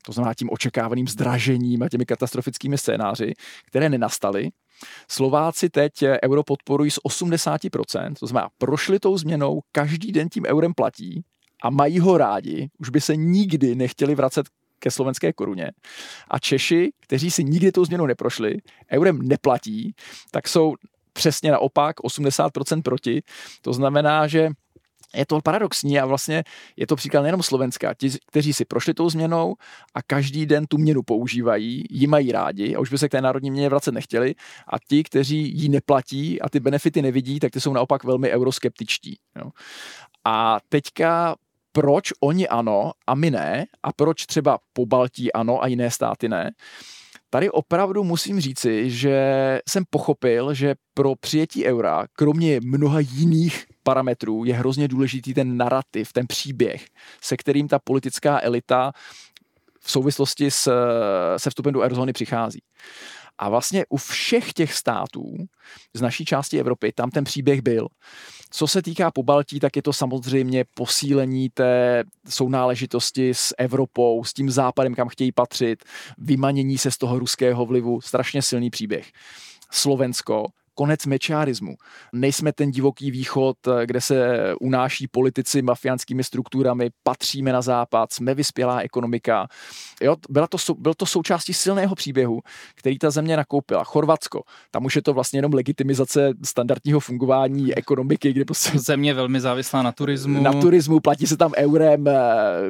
to 0.06 0.12
znamená 0.12 0.34
tím 0.34 0.50
očekávaným 0.52 1.08
zdražením 1.08 1.84
a 1.84 1.89
těmi 1.89 2.06
katastrofickými 2.06 2.78
scénáři, 2.78 3.34
které 3.65 3.89
nenastaly. 3.89 4.50
Slováci 5.10 5.70
teď 5.70 5.93
euro 6.24 6.43
podporují 6.43 6.91
z 6.91 6.98
80%, 6.98 8.13
to 8.20 8.28
znamená, 8.28 8.50
prošli 8.58 9.00
tou 9.00 9.17
změnou, 9.17 9.62
každý 9.72 10.12
den 10.12 10.30
tím 10.30 10.46
eurem 10.46 10.74
platí 10.74 11.24
a 11.63 11.70
mají 11.70 12.00
ho 12.00 12.17
rádi, 12.17 12.70
už 12.80 12.89
by 12.89 13.02
se 13.02 13.15
nikdy 13.15 13.76
nechtěli 13.76 14.15
vracet 14.15 14.48
ke 14.80 14.91
slovenské 14.91 15.34
koruně. 15.34 15.72
A 16.28 16.39
Češi, 16.39 16.91
kteří 17.00 17.32
si 17.32 17.43
nikdy 17.43 17.72
tou 17.72 17.86
změnou 17.86 18.06
neprošli, 18.06 18.58
eurem 18.91 19.22
neplatí, 19.22 19.96
tak 20.32 20.48
jsou 20.48 20.76
přesně 21.17 21.51
naopak 21.51 21.99
80% 21.99 22.82
proti. 22.82 23.21
To 23.62 23.73
znamená, 23.73 24.27
že 24.27 24.49
je 25.15 25.25
to 25.25 25.39
paradoxní 25.41 25.99
a 25.99 26.06
vlastně 26.06 26.43
je 26.77 26.88
to 26.88 26.95
příklad 26.95 27.21
nejenom 27.21 27.43
Slovenska. 27.43 27.93
Ti, 27.93 28.10
kteří 28.27 28.53
si 28.53 28.65
prošli 28.65 28.93
tou 28.93 29.10
změnou 29.10 29.56
a 29.93 30.01
každý 30.01 30.45
den 30.45 30.65
tu 30.65 30.77
měnu 30.77 31.03
používají, 31.03 31.84
ji 31.89 32.08
mají 32.08 32.32
rádi 32.32 32.75
a 32.75 32.80
už 32.80 32.89
by 32.89 32.97
se 32.97 33.10
k 33.10 33.12
té 33.12 33.21
národní 33.21 33.51
měně 33.51 33.69
vracet 33.69 33.91
nechtěli. 33.91 34.36
A 34.67 34.77
ti, 34.89 35.03
kteří 35.03 35.58
ji 35.58 35.69
neplatí 35.69 36.41
a 36.41 36.49
ty 36.49 36.60
benefity 36.60 37.01
nevidí, 37.01 37.39
tak 37.39 37.51
ty 37.51 37.62
jsou 37.62 37.73
naopak 37.73 38.03
velmi 38.03 38.30
euroskeptičtí. 38.32 39.17
Jo. 39.36 39.49
A 40.25 40.60
teďka 40.69 41.36
proč 41.71 42.13
oni 42.19 42.47
ano 42.47 42.91
a 43.08 43.15
my 43.15 43.32
ne 43.32 43.65
a 43.84 43.93
proč 43.93 44.25
třeba 44.25 44.60
po 44.73 44.86
Baltí 44.86 45.34
ano 45.34 45.63
a 45.63 45.67
jiné 45.67 45.91
státy 45.91 46.30
ne. 46.30 46.51
Tady 47.30 47.50
opravdu 47.52 48.04
musím 48.04 48.40
říci, 48.40 48.92
že 48.92 49.20
jsem 49.70 49.84
pochopil, 49.90 50.54
že 50.54 50.76
pro 50.94 51.16
přijetí 51.16 51.66
eura, 51.66 52.06
kromě 52.13 52.60
mnoha 52.63 53.00
jiných 53.00 53.66
parametrů, 53.84 54.46
je 54.46 54.54
hrozně 54.54 54.88
důležitý 54.88 55.34
ten 55.34 55.58
narrativ, 55.58 56.13
ten 56.13 56.28
příběh, 56.28 56.86
se 57.22 57.38
kterým 57.38 57.68
ta 57.68 57.80
politická 57.80 58.40
elita 58.42 58.92
v 59.80 59.92
souvislosti 59.92 60.52
s, 60.52 60.72
se 61.38 61.50
vstupem 61.50 61.74
do 61.74 61.82
eurozóny 61.82 62.13
přichází. 62.13 62.60
A 63.38 63.50
vlastně 63.50 63.86
u 63.89 63.97
všech 63.97 64.54
těch 64.54 64.73
států 64.73 65.36
z 65.93 66.02
naší 66.02 66.26
části 66.26 66.60
Evropy 66.60 66.91
tam 66.91 67.10
ten 67.10 67.23
příběh 67.23 67.62
byl. 67.62 67.88
Co 68.50 68.67
se 68.67 68.82
týká 68.82 69.12
Pobaltí, 69.12 69.60
tak 69.60 69.76
je 69.76 69.82
to 69.82 69.93
samozřejmě 69.93 70.65
posílení 70.73 71.50
té 71.50 72.04
sounáležitosti 72.30 73.34
s 73.34 73.56
Evropou, 73.58 74.23
s 74.23 74.34
tím 74.34 74.50
západem, 74.50 74.95
kam 74.95 75.08
chtějí 75.08 75.32
patřit, 75.32 75.84
vymanění 76.17 76.78
se 76.78 76.91
z 76.91 76.97
toho 76.97 77.19
ruského 77.19 77.65
vlivu, 77.65 78.02
strašně 78.02 78.41
silný 78.41 78.69
příběh. 78.69 79.12
Slovensko 79.71 80.45
konec 80.78 81.06
mečiarismu. 81.06 81.76
Nejsme 82.13 82.54
ten 82.54 82.72
divoký 82.72 83.12
východ, 83.12 83.58
kde 83.86 84.02
se 84.02 84.38
unáší 84.62 85.08
politici 85.08 85.62
mafiánskými 85.62 86.24
strukturami, 86.24 86.90
patříme 87.04 87.54
na 87.54 87.62
západ, 87.62 88.13
jsme 88.13 88.34
vyspělá 88.34 88.80
ekonomika. 88.80 89.48
Jo, 90.02 90.16
byla 90.30 90.48
to, 90.48 90.58
byl 90.78 90.94
to 90.94 91.06
součástí 91.06 91.54
silného 91.54 91.96
příběhu, 91.96 92.42
který 92.76 93.00
ta 93.00 93.10
země 93.10 93.38
nakoupila. 93.38 93.84
Chorvatsko, 93.84 94.42
tam 94.72 94.86
už 94.86 94.96
je 94.96 95.02
to 95.02 95.13
vlastně 95.13 95.38
jenom 95.38 95.54
legitimizace 95.54 96.34
standardního 96.46 97.00
fungování 97.00 97.76
ekonomiky, 97.76 98.34
kde 98.34 98.46
prostě... 98.46 98.80
Země 98.80 99.13
velmi 99.13 99.40
závislá 99.40 99.82
na 99.82 99.92
turismu. 99.92 100.42
Na 100.42 100.54
turismu, 100.54 101.00
platí 101.00 101.28
se 101.28 101.38
tam 101.38 101.52
eurem 101.58 102.08
eh, 102.08 102.13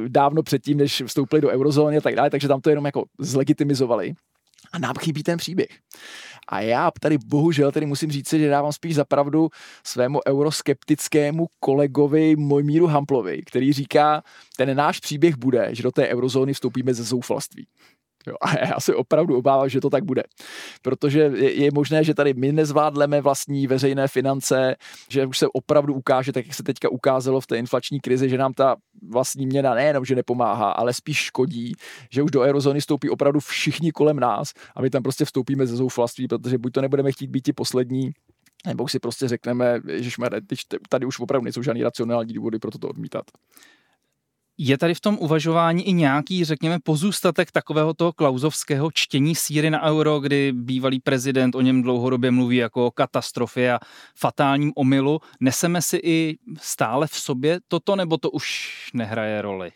dávno 0.08 0.43
předtím, 0.43 0.78
než 0.78 1.04
vstoupili 1.06 1.41
do 1.41 1.50
eurozóny 1.50 1.98
a 1.98 2.02
tak 2.02 2.15
dále, 2.15 2.30
takže 2.30 2.48
tam 2.48 2.62
to 2.62 2.70
jenom 2.70 2.86
jako 2.86 3.06
zlegitimizovali. 3.20 4.13
A 4.72 4.80
nám 4.80 4.93
chybí 5.00 5.24
ten 5.24 5.38
příběh. 5.38 5.70
A 6.47 6.62
já 6.62 6.91
tady 7.01 7.17
bohužel 7.25 7.71
tady 7.71 7.86
musím 7.86 8.12
říct, 8.12 8.29
že 8.29 8.49
dávám 8.49 8.73
spíš 8.73 8.95
zapravdu 8.95 9.49
svému 9.83 10.19
euroskeptickému 10.27 11.47
kolegovi 11.60 12.36
Mojmíru 12.36 12.88
Hamplovi, 12.88 13.41
který 13.45 13.73
říká, 13.73 14.23
ten 14.57 14.77
náš 14.77 14.99
příběh 14.99 15.38
bude, 15.38 15.69
že 15.71 15.83
do 15.83 15.91
té 15.91 16.07
eurozóny 16.07 16.53
vstoupíme 16.53 16.93
ze 16.93 17.03
zoufalství. 17.03 17.67
Jo, 18.28 18.36
a 18.42 18.66
já 18.66 18.80
se 18.80 18.96
opravdu 18.96 19.38
obávám, 19.38 19.70
že 19.70 19.82
to 19.82 19.90
tak 19.90 20.04
bude. 20.04 20.24
Protože 20.82 21.20
je, 21.20 21.54
je 21.54 21.72
možné, 21.74 22.04
že 22.04 22.13
tady 22.13 22.34
my 22.34 22.52
nezvládneme 22.52 23.22
vlastní 23.22 23.68
veřejné 23.68 24.08
finance, 24.08 24.76
že 25.10 25.26
už 25.26 25.38
se 25.38 25.48
opravdu 25.48 25.94
ukáže, 25.94 26.32
tak 26.32 26.48
jak 26.48 26.56
se 26.56 26.63
teďka 26.63 26.90
ukázalo 26.90 27.42
v 27.42 27.48
té 27.48 27.58
inflační 27.58 28.00
krizi, 28.00 28.30
že 28.30 28.38
nám 28.38 28.54
ta 28.54 28.76
vlastní 29.10 29.46
měna 29.46 29.74
nejenom, 29.74 30.06
že 30.06 30.16
nepomáhá, 30.16 30.72
ale 30.72 30.94
spíš 30.94 31.18
škodí, 31.18 31.74
že 32.12 32.24
už 32.24 32.32
do 32.32 32.42
eurozóny 32.42 32.82
stoupí 32.82 33.10
opravdu 33.10 33.40
všichni 33.40 33.92
kolem 33.92 34.20
nás 34.20 34.54
a 34.76 34.82
my 34.82 34.90
tam 34.90 35.04
prostě 35.04 35.26
vstoupíme 35.26 35.68
ze 35.68 35.76
zoufalství, 35.76 36.28
protože 36.28 36.58
buď 36.58 36.74
to 36.74 36.82
nebudeme 36.82 37.12
chtít 37.12 37.30
být 37.30 37.42
ti 37.42 37.54
poslední, 37.54 38.12
nebo 38.66 38.88
si 38.88 39.00
prostě 39.00 39.28
řekneme, 39.28 39.80
že 40.00 40.12
tady 40.90 41.06
už 41.06 41.20
opravdu 41.20 41.44
nejsou 41.44 41.62
žádný 41.62 41.84
racionální 41.84 42.34
důvody 42.34 42.60
pro 42.60 42.72
to 42.72 42.90
odmítat. 42.90 43.26
Je 44.58 44.78
tady 44.78 44.93
v 44.93 45.00
tom 45.00 45.17
uvažování 45.20 45.88
i 45.88 45.93
nějaký, 45.93 46.46
řekněme, 46.46 46.80
pozůstatek 46.84 47.52
takového 47.52 47.93
toho 47.93 48.13
klauzovského 48.13 48.91
čtění 48.91 49.36
síry 49.36 49.70
na 49.70 49.84
euro, 49.84 50.20
kdy 50.20 50.54
bývalý 50.54 51.00
prezident 51.00 51.56
o 51.56 51.62
něm 51.62 51.82
dlouhodobě 51.82 52.32
mluví 52.32 52.58
jako 52.58 52.86
o 52.86 52.91
katastrofě 52.91 53.74
a 53.74 53.80
fatálním 54.15 54.72
omylu. 54.76 55.22
Neseme 55.39 55.82
si 55.82 56.00
i 56.04 56.38
stále 56.62 57.08
v 57.08 57.15
sobě 57.15 57.60
toto, 57.67 57.96
nebo 57.96 58.17
to 58.17 58.30
už 58.32 58.72
nehraje 58.93 59.41
roli? 59.41 59.72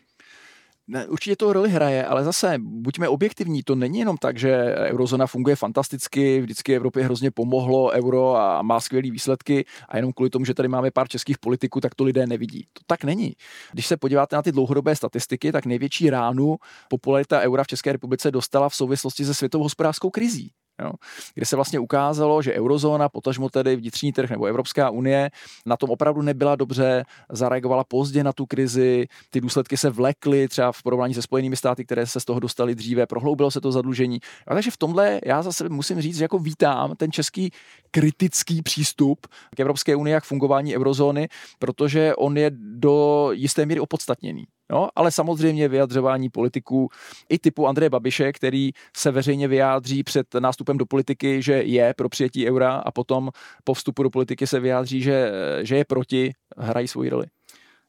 Ne, 0.86 1.06
určitě 1.06 1.36
to 1.36 1.52
roli 1.52 1.70
hraje, 1.70 2.06
ale 2.06 2.24
zase 2.24 2.54
buďme 2.58 3.08
objektivní, 3.08 3.62
to 3.62 3.74
není 3.74 3.98
jenom 3.98 4.16
tak, 4.16 4.38
že 4.38 4.74
eurozona 4.76 5.26
funguje 5.26 5.56
fantasticky, 5.56 6.40
vždycky 6.40 6.76
Evropě 6.76 7.04
hrozně 7.04 7.30
pomohlo 7.30 7.90
euro 7.90 8.36
a 8.36 8.62
má 8.62 8.80
skvělé 8.80 9.10
výsledky 9.10 9.64
a 9.88 9.96
jenom 9.96 10.12
kvůli 10.12 10.30
tomu, 10.30 10.44
že 10.44 10.54
tady 10.54 10.68
máme 10.68 10.90
pár 10.90 11.08
českých 11.08 11.38
politiků, 11.38 11.80
tak 11.80 11.94
to 11.94 12.04
lidé 12.04 12.26
nevidí. 12.26 12.66
To 12.72 12.82
tak 12.86 13.04
není. 13.04 13.32
Když 13.72 13.86
se 13.86 13.96
podíváte 13.96 14.36
na 14.36 14.42
ty 14.42 14.52
dlouhodobé 14.52 14.96
statistiky, 14.96 15.52
tak 15.52 15.66
největší 15.66 16.10
ránu 16.10 16.56
popularita 16.88 17.40
eura 17.40 17.64
v 17.64 17.66
České 17.66 17.92
republice 17.92 18.30
dostala 18.30 18.68
v 18.68 18.74
souvislosti 18.74 19.24
se 19.24 19.34
světovou 19.34 19.64
hospodářskou 19.64 20.10
krizí 20.10 20.52
jo, 20.82 20.92
kde 21.34 21.46
se 21.46 21.56
vlastně 21.56 21.78
ukázalo, 21.78 22.42
že 22.42 22.52
eurozóna, 22.52 23.08
potažmo 23.08 23.48
tedy 23.48 23.76
vnitřní 23.76 24.12
trh 24.12 24.30
nebo 24.30 24.46
Evropská 24.46 24.90
unie 24.90 25.30
na 25.66 25.76
tom 25.76 25.90
opravdu 25.90 26.22
nebyla 26.22 26.56
dobře, 26.56 27.04
zareagovala 27.30 27.84
pozdě 27.84 28.24
na 28.24 28.32
tu 28.32 28.46
krizi, 28.46 29.06
ty 29.30 29.40
důsledky 29.40 29.76
se 29.76 29.90
vlekly 29.90 30.48
třeba 30.48 30.72
v 30.72 30.82
porovnání 30.82 31.14
se 31.14 31.22
Spojenými 31.22 31.56
státy, 31.56 31.84
které 31.84 32.06
se 32.06 32.20
z 32.20 32.24
toho 32.24 32.40
dostali 32.40 32.74
dříve, 32.74 33.06
prohloubilo 33.06 33.50
se 33.50 33.60
to 33.60 33.72
zadlužení. 33.72 34.18
A 34.46 34.54
takže 34.54 34.70
v 34.70 34.76
tomhle 34.76 35.20
já 35.26 35.42
zase 35.42 35.68
musím 35.68 36.00
říct, 36.00 36.16
že 36.16 36.24
jako 36.24 36.38
vítám 36.38 36.96
ten 36.96 37.12
český 37.12 37.50
kritický 37.90 38.62
přístup 38.62 39.26
k 39.56 39.60
Evropské 39.60 39.96
unii 39.96 40.14
a 40.14 40.20
k 40.20 40.24
fungování 40.24 40.76
eurozóny, 40.76 41.28
protože 41.58 42.14
on 42.14 42.36
je 42.36 42.50
do 42.54 43.28
jisté 43.32 43.66
míry 43.66 43.80
opodstatněný. 43.80 44.44
No, 44.72 44.88
ale 44.96 45.10
samozřejmě 45.10 45.68
vyjadřování 45.68 46.28
politiků 46.28 46.88
i 47.28 47.38
typu 47.38 47.66
Andreje 47.66 47.90
Babiše, 47.90 48.32
který 48.32 48.70
se 48.96 49.10
veřejně 49.10 49.48
vyjádří 49.48 50.02
před 50.02 50.34
nástupem 50.34 50.78
do 50.78 50.86
politiky, 50.86 51.42
že 51.42 51.52
je 51.52 51.94
pro 51.96 52.08
přijetí 52.08 52.48
eura 52.48 52.74
a 52.76 52.90
potom 52.90 53.30
po 53.64 53.74
vstupu 53.74 54.02
do 54.02 54.10
politiky 54.10 54.46
se 54.46 54.60
vyjádří, 54.60 55.02
že, 55.02 55.32
že 55.62 55.76
je 55.76 55.84
proti, 55.84 56.32
hrají 56.56 56.88
svoji 56.88 57.10
roli. 57.10 57.26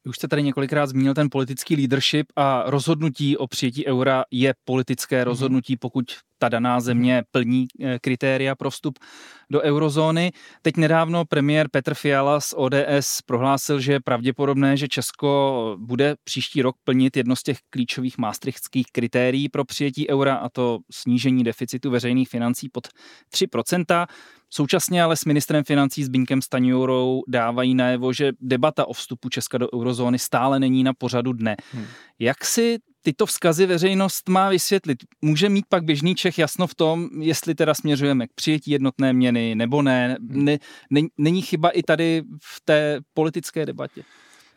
Už 0.07 0.15
jste 0.15 0.27
tady 0.27 0.43
několikrát 0.43 0.87
zmínil 0.87 1.13
ten 1.13 1.29
politický 1.31 1.75
leadership 1.75 2.25
a 2.35 2.63
rozhodnutí 2.65 3.37
o 3.37 3.47
přijetí 3.47 3.87
eura 3.87 4.23
je 4.31 4.53
politické 4.65 5.15
mhm. 5.17 5.25
rozhodnutí, 5.25 5.77
pokud 5.77 6.05
ta 6.43 6.49
daná 6.49 6.79
země 6.79 7.23
plní 7.31 7.67
eh, 7.81 7.99
kritéria 7.99 8.55
pro 8.55 8.69
vstup 8.69 8.99
do 9.49 9.61
eurozóny. 9.61 10.31
Teď 10.61 10.77
nedávno 10.77 11.25
premiér 11.25 11.67
Petr 11.71 11.93
Fiala 11.93 12.39
z 12.39 12.53
ODS 12.57 13.21
prohlásil, 13.25 13.79
že 13.79 13.91
je 13.91 13.99
pravděpodobné, 13.99 14.77
že 14.77 14.87
Česko 14.87 15.75
bude 15.79 16.15
příští 16.23 16.61
rok 16.61 16.75
plnit 16.83 17.17
jedno 17.17 17.35
z 17.35 17.43
těch 17.43 17.57
klíčových 17.69 18.17
maastrichtských 18.17 18.85
kritérií 18.91 19.49
pro 19.49 19.65
přijetí 19.65 20.09
eura, 20.09 20.35
a 20.35 20.49
to 20.49 20.79
snížení 20.91 21.43
deficitu 21.43 21.91
veřejných 21.91 22.29
financí 22.29 22.69
pod 22.69 22.87
3%. 23.33 24.07
Současně 24.49 25.03
ale 25.03 25.15
s 25.15 25.25
ministrem 25.25 25.63
financí 25.63 26.03
Zbyňkem 26.03 26.41
Staňourou 26.41 27.21
dávají 27.27 27.75
najevo, 27.75 28.13
že 28.13 28.31
debata 28.41 28.85
o 28.85 28.93
vstupu 28.93 29.29
Česka 29.29 29.57
do 29.57 29.67
eurozóny 29.73 30.19
stále 30.19 30.59
není 30.59 30.83
na 30.83 30.93
pořadu 30.93 31.33
dne. 31.33 31.55
Hmm. 31.71 31.85
Jak 32.19 32.45
si 32.45 32.79
tyto 33.03 33.25
vzkazy 33.25 33.65
veřejnost 33.65 34.29
má 34.29 34.49
vysvětlit? 34.49 34.97
Může 35.21 35.49
mít 35.49 35.65
pak 35.69 35.83
běžný 35.83 36.15
Čech 36.15 36.39
jasno 36.39 36.67
v 36.67 36.75
tom, 36.75 37.09
jestli 37.19 37.55
teda 37.55 37.73
směřujeme 37.73 38.27
k 38.27 38.33
přijetí 38.35 38.71
jednotné 38.71 39.13
měny 39.13 39.55
nebo 39.55 39.81
ne? 39.81 40.17
ne, 40.19 40.57
ne 40.89 41.01
není 41.17 41.41
chyba 41.41 41.69
i 41.69 41.83
tady 41.83 42.23
v 42.41 42.61
té 42.65 42.99
politické 43.13 43.65
debatě? 43.65 44.03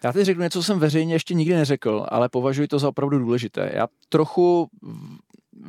Já 0.05 0.13
teď 0.13 0.25
řeknu 0.25 0.43
něco, 0.43 0.59
co 0.59 0.63
jsem 0.63 0.79
veřejně 0.79 1.15
ještě 1.15 1.35
nikdy 1.35 1.55
neřekl, 1.55 2.07
ale 2.09 2.29
považuji 2.29 2.69
to 2.69 2.79
za 2.79 2.89
opravdu 2.89 3.19
důležité. 3.19 3.71
Já 3.75 3.87
trochu 4.09 4.69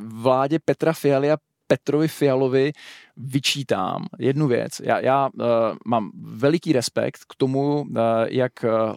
vládě 0.06 0.58
Petra 0.64 0.92
Fialy 0.92 1.30
a 1.30 1.36
Petrovi 1.68 2.08
Fialovi 2.08 2.72
vyčítám 3.16 4.06
jednu 4.18 4.46
věc. 4.46 4.80
Já, 4.84 5.00
já 5.00 5.28
uh, 5.34 5.44
mám 5.86 6.10
veliký 6.22 6.72
respekt 6.72 7.18
k 7.28 7.34
tomu, 7.36 7.80
uh, 7.80 7.96
jak 8.28 8.52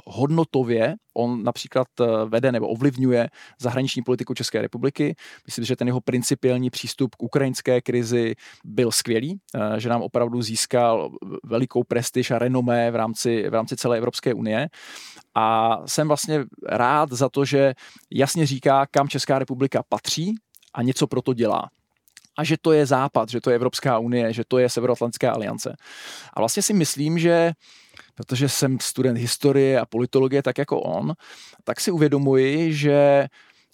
hodnotově 0.05 0.95
on 1.13 1.43
například 1.43 1.87
uh, 1.99 2.07
vede 2.29 2.51
nebo 2.51 2.67
ovlivňuje 2.67 3.29
zahraniční 3.59 4.01
politiku 4.01 4.33
České 4.33 4.61
republiky. 4.61 5.15
Myslím, 5.45 5.65
že 5.65 5.75
ten 5.75 5.87
jeho 5.87 6.01
principiální 6.01 6.69
přístup 6.69 7.15
k 7.15 7.23
ukrajinské 7.23 7.81
krizi 7.81 8.33
byl 8.65 8.91
skvělý, 8.91 9.39
uh, 9.55 9.75
že 9.77 9.89
nám 9.89 10.01
opravdu 10.01 10.41
získal 10.41 11.11
velikou 11.43 11.83
prestiž 11.83 12.31
a 12.31 12.39
renomé 12.39 12.91
v 12.91 12.95
rámci, 12.95 13.49
v 13.49 13.53
rámci 13.53 13.75
celé 13.75 13.97
Evropské 13.97 14.33
unie. 14.33 14.69
A 15.35 15.77
jsem 15.85 16.07
vlastně 16.07 16.43
rád 16.65 17.11
za 17.11 17.29
to, 17.29 17.45
že 17.45 17.73
jasně 18.11 18.45
říká, 18.45 18.85
kam 18.91 19.07
Česká 19.07 19.39
republika 19.39 19.83
patří 19.89 20.35
a 20.73 20.81
něco 20.81 21.07
pro 21.07 21.21
to 21.21 21.33
dělá 21.33 21.69
a 22.37 22.43
že 22.43 22.57
to 22.61 22.71
je 22.71 22.85
Západ, 22.85 23.29
že 23.29 23.41
to 23.41 23.49
je 23.49 23.55
Evropská 23.55 23.99
unie, 23.99 24.33
že 24.33 24.43
to 24.47 24.57
je 24.57 24.69
Severoatlantická 24.69 25.31
aliance. 25.31 25.75
A 26.33 26.39
vlastně 26.39 26.63
si 26.63 26.73
myslím, 26.73 27.19
že 27.19 27.51
protože 28.15 28.49
jsem 28.49 28.79
student 28.79 29.17
historie 29.17 29.79
a 29.79 29.85
politologie 29.85 30.43
tak 30.43 30.57
jako 30.57 30.81
on, 30.81 31.13
tak 31.63 31.79
si 31.79 31.91
uvědomuji, 31.91 32.73
že 32.73 33.27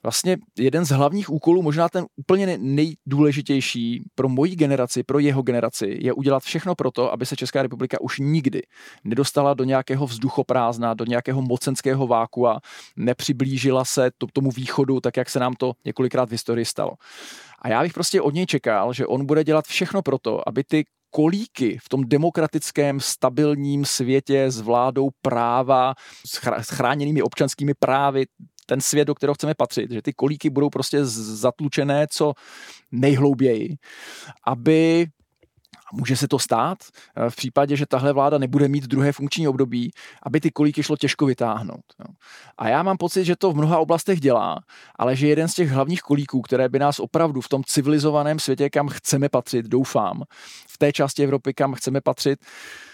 vlastně 0.08 0.38
jeden 0.60 0.86
z 0.86 0.90
hlavních 0.90 1.30
úkolů, 1.30 1.62
možná 1.62 1.90
ten 1.90 2.06
úplně 2.16 2.58
nejdůležitější 2.58 4.04
pro 4.16 4.30
moji 4.30 4.56
generaci, 4.56 5.04
pro 5.04 5.20
jeho 5.20 5.42
generaci, 5.42 5.98
je 6.02 6.14
udělat 6.14 6.44
všechno 6.44 6.76
pro 6.76 6.92
to, 6.92 7.12
aby 7.14 7.26
se 7.26 7.36
Česká 7.36 7.62
republika 7.62 8.02
už 8.02 8.20
nikdy 8.20 8.62
nedostala 9.04 9.54
do 9.54 9.64
nějakého 9.64 10.08
vzduchoprázdna, 10.08 10.94
do 10.94 11.06
nějakého 11.06 11.42
mocenského 11.42 12.08
vákua, 12.08 12.60
nepřiblížila 12.96 13.86
se 13.86 14.12
to, 14.18 14.28
tomu 14.34 14.52
východu, 14.52 15.00
tak 15.00 15.18
jak 15.18 15.30
se 15.30 15.40
nám 15.40 15.54
to 15.54 15.74
několikrát 15.86 16.30
v 16.30 16.32
historii 16.32 16.66
stalo. 16.66 16.92
A 17.62 17.70
já 17.70 17.82
bych 17.82 17.94
prostě 17.94 18.22
od 18.22 18.34
něj 18.34 18.46
čekal, 18.46 18.94
že 18.94 19.08
on 19.08 19.26
bude 19.26 19.44
dělat 19.44 19.66
všechno 19.66 20.02
pro 20.02 20.18
to, 20.18 20.50
aby 20.50 20.64
ty 20.64 20.86
kolíky 21.10 21.78
v 21.84 21.90
tom 21.90 22.04
demokratickém, 22.04 23.00
stabilním 23.00 23.86
světě 23.86 24.52
s 24.52 24.62
vládou 24.62 25.10
práva, 25.22 25.94
s 26.62 26.70
chráněnými 26.70 27.22
občanskými 27.22 27.74
právy, 27.74 28.26
ten 28.70 28.82
svět, 28.82 29.06
do 29.06 29.16
kterého 29.16 29.34
chceme 29.34 29.54
patřit, 29.58 29.92
že 29.92 30.02
ty 30.02 30.14
kolíky 30.14 30.50
budou 30.50 30.70
prostě 30.70 31.06
zatlučené 31.06 32.08
co 32.12 32.34
nejhlouběji, 32.92 33.76
aby 34.46 35.08
a 35.92 35.96
může 35.96 36.18
se 36.18 36.28
to 36.28 36.40
stát 36.40 36.78
eh, 36.84 37.30
v 37.30 37.36
případě, 37.36 37.76
že 37.76 37.86
tahle 37.86 38.14
vláda 38.14 38.38
nebude 38.38 38.68
mít 38.68 38.84
druhé 38.84 39.12
funkční 39.12 39.48
období, 39.48 39.92
aby 40.24 40.40
ty 40.40 40.52
kolíky 40.52 40.84
šlo 40.84 40.98
těžko 40.98 41.26
vytáhnout. 41.26 41.86
A 42.58 42.70
já 42.70 42.84
mám 42.84 42.98
pocit, 42.98 43.26
že 43.26 43.36
to 43.36 43.52
v 43.52 43.56
mnoha 43.56 43.80
oblastech 43.80 44.20
dělá, 44.20 44.60
ale 44.96 45.16
že 45.16 45.28
jeden 45.28 45.48
z 45.48 45.54
těch 45.54 45.70
hlavních 45.70 46.02
kolíků, 46.02 46.42
které 46.42 46.70
by 46.70 46.80
nás 46.80 47.00
opravdu 47.00 47.42
v 47.42 47.50
tom 47.50 47.64
civilizovaném 47.64 48.40
světě, 48.40 48.70
kam 48.70 48.88
chceme 48.88 49.30
patřit, 49.30 49.66
doufám, 49.66 50.24
v 50.70 50.78
té 50.78 50.92
části 50.92 51.24
Evropy, 51.24 51.54
kam 51.54 51.74
chceme 51.74 52.02
patřit, 52.02 52.40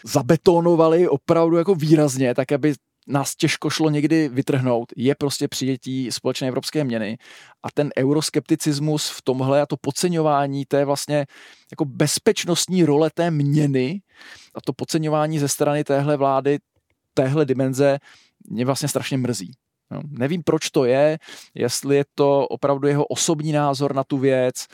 zabetonovali 0.05 1.07
opravdu 1.07 1.57
jako 1.57 1.76
výrazně, 1.76 2.36
tak 2.36 2.51
aby 2.51 2.74
nás 3.07 3.35
těžko 3.35 3.69
šlo 3.69 3.89
někdy 3.89 4.29
vytrhnout, 4.29 4.93
je 4.97 5.15
prostě 5.15 5.47
přijetí 5.47 6.11
společné 6.11 6.47
evropské 6.47 6.83
měny 6.83 7.17
a 7.63 7.71
ten 7.71 7.89
euroskepticismus 7.97 9.09
v 9.09 9.21
tomhle 9.21 9.61
a 9.61 9.65
to 9.65 9.77
podceňování 9.77 10.65
té 10.65 10.85
vlastně 10.85 11.25
jako 11.71 11.85
bezpečnostní 11.85 12.83
role 12.83 13.09
té 13.13 13.31
měny 13.31 14.01
a 14.55 14.61
to 14.61 14.73
podceňování 14.73 15.39
ze 15.39 15.47
strany 15.47 15.83
téhle 15.83 16.17
vlády, 16.17 16.59
téhle 17.13 17.45
dimenze 17.45 17.99
mě 18.49 18.65
vlastně 18.65 18.87
strašně 18.87 19.17
mrzí. 19.17 19.51
No, 19.91 20.01
nevím, 20.09 20.43
proč 20.43 20.69
to 20.69 20.85
je, 20.85 21.19
jestli 21.55 21.95
je 21.95 22.05
to 22.15 22.47
opravdu 22.47 22.87
jeho 22.87 23.05
osobní 23.05 23.51
názor 23.51 23.95
na 23.95 24.03
tu 24.03 24.17
věc, 24.17 24.65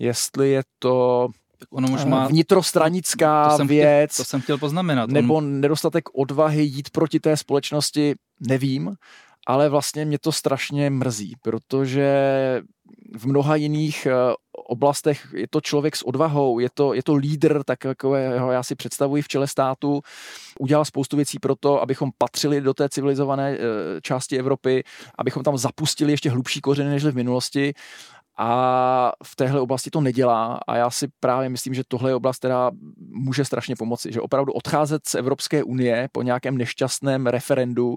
jestli 0.00 0.50
je 0.50 0.62
to 0.78 1.28
ono 1.70 1.88
už 1.94 2.04
má 2.04 2.28
vnitrostranická 2.28 3.50
to 3.50 3.56
jsem 3.56 3.66
věc. 3.66 4.12
Chtěl, 4.12 4.24
to 4.24 4.28
jsem 4.28 4.40
chtěl 4.40 4.58
poznamenat. 4.58 5.10
Nebo 5.10 5.34
On... 5.34 5.60
nedostatek 5.60 6.04
odvahy 6.14 6.62
jít 6.62 6.90
proti 6.90 7.20
té 7.20 7.36
společnosti, 7.36 8.14
nevím, 8.48 8.94
ale 9.46 9.68
vlastně 9.68 10.04
mě 10.04 10.18
to 10.18 10.32
strašně 10.32 10.90
mrzí, 10.90 11.34
protože 11.42 12.12
v 13.16 13.26
mnoha 13.26 13.56
jiných 13.56 14.06
eh, 14.06 14.12
oblastech 14.68 15.26
je 15.34 15.46
to 15.50 15.60
člověk 15.60 15.96
s 15.96 16.02
odvahou, 16.02 16.58
je 16.58 16.68
to, 16.74 16.94
je 16.94 17.02
to 17.02 17.14
lídr, 17.14 17.62
tak 17.64 17.84
jako 17.84 18.14
já 18.52 18.62
si 18.62 18.74
představuji 18.74 19.22
v 19.22 19.28
čele 19.28 19.46
státu, 19.46 20.00
udělal 20.60 20.84
spoustu 20.84 21.16
věcí 21.16 21.38
pro 21.38 21.54
to, 21.54 21.82
abychom 21.82 22.10
patřili 22.18 22.60
do 22.60 22.74
té 22.74 22.88
civilizované 22.88 23.50
eh, 23.52 23.58
části 24.02 24.38
Evropy, 24.38 24.84
abychom 25.18 25.42
tam 25.42 25.58
zapustili 25.58 26.12
ještě 26.12 26.30
hlubší 26.30 26.60
kořeny 26.60 26.90
než 26.90 27.04
v 27.04 27.14
minulosti 27.14 27.74
a 28.38 29.12
v 29.24 29.36
téhle 29.36 29.60
oblasti 29.60 29.90
to 29.90 30.00
nedělá 30.00 30.60
a 30.66 30.76
já 30.76 30.90
si 30.90 31.08
právě 31.20 31.48
myslím, 31.48 31.74
že 31.74 31.82
tohle 31.88 32.10
je 32.10 32.14
oblast, 32.14 32.38
která 32.38 32.70
může 32.98 33.44
strašně 33.44 33.76
pomoci, 33.76 34.12
že 34.12 34.20
opravdu 34.20 34.52
odcházet 34.52 35.08
z 35.08 35.14
Evropské 35.14 35.64
unie 35.64 36.08
po 36.12 36.22
nějakém 36.22 36.58
nešťastném 36.58 37.26
referendu 37.26 37.96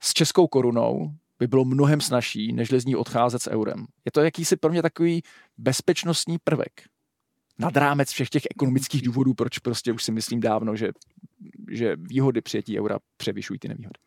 s 0.00 0.12
českou 0.12 0.46
korunou 0.46 1.12
by 1.38 1.46
bylo 1.46 1.64
mnohem 1.64 2.00
snažší, 2.00 2.52
než 2.52 2.68
z 2.68 2.84
ní 2.84 2.96
odcházet 2.96 3.42
s 3.42 3.50
eurem. 3.50 3.86
Je 4.04 4.12
to 4.12 4.20
jakýsi 4.20 4.56
pro 4.56 4.70
mě 4.70 4.82
takový 4.82 5.22
bezpečnostní 5.58 6.36
prvek. 6.44 6.82
Nad 7.58 7.76
rámec 7.76 8.10
všech 8.10 8.28
těch 8.28 8.42
ekonomických 8.50 9.02
důvodů, 9.02 9.34
proč 9.34 9.58
prostě 9.58 9.92
už 9.92 10.04
si 10.04 10.12
myslím 10.12 10.40
dávno, 10.40 10.76
že, 10.76 10.88
že 11.70 11.96
výhody 11.96 12.40
přijetí 12.40 12.80
eura 12.80 12.98
převyšují 13.16 13.58
ty 13.58 13.68
nevýhody. 13.68 13.98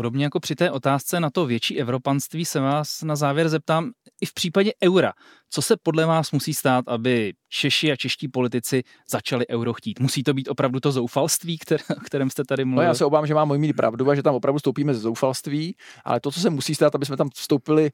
Podobně 0.00 0.24
jako 0.24 0.40
při 0.40 0.54
té 0.54 0.70
otázce 0.70 1.20
na 1.20 1.30
to 1.30 1.46
větší 1.46 1.80
evropanství 1.80 2.44
se 2.44 2.60
vás 2.60 3.02
na 3.02 3.16
závěr 3.16 3.48
zeptám 3.48 3.90
i 4.20 4.26
v 4.26 4.34
případě 4.34 4.72
eura. 4.84 5.12
Co 5.50 5.62
se 5.62 5.76
podle 5.82 6.06
vás 6.06 6.32
musí 6.32 6.54
stát, 6.54 6.84
aby 6.88 7.32
Češi 7.48 7.92
a 7.92 7.96
čeští 7.96 8.28
politici 8.28 8.82
začali 9.10 9.48
euro 9.48 9.72
chtít? 9.72 10.00
Musí 10.00 10.22
to 10.22 10.34
být 10.34 10.48
opravdu 10.48 10.80
to 10.80 10.92
zoufalství, 10.92 11.58
které, 11.58 11.84
o 11.96 12.00
kterém 12.00 12.30
jste 12.30 12.44
tady 12.44 12.64
mluvili? 12.64 12.84
No 12.84 12.90
já 12.90 12.94
se 12.94 13.04
obávám, 13.04 13.26
že 13.26 13.34
mám 13.34 13.58
mít 13.58 13.76
pravdu 13.76 14.10
a 14.10 14.14
že 14.14 14.22
tam 14.22 14.34
opravdu 14.34 14.58
vstoupíme 14.58 14.94
ze 14.94 15.00
zoufalství, 15.00 15.76
ale 16.04 16.20
to, 16.20 16.30
co 16.30 16.40
se 16.40 16.50
musí 16.50 16.74
stát, 16.74 16.94
aby 16.94 17.06
jsme 17.06 17.16
tam 17.16 17.30
vstoupili 17.34 17.90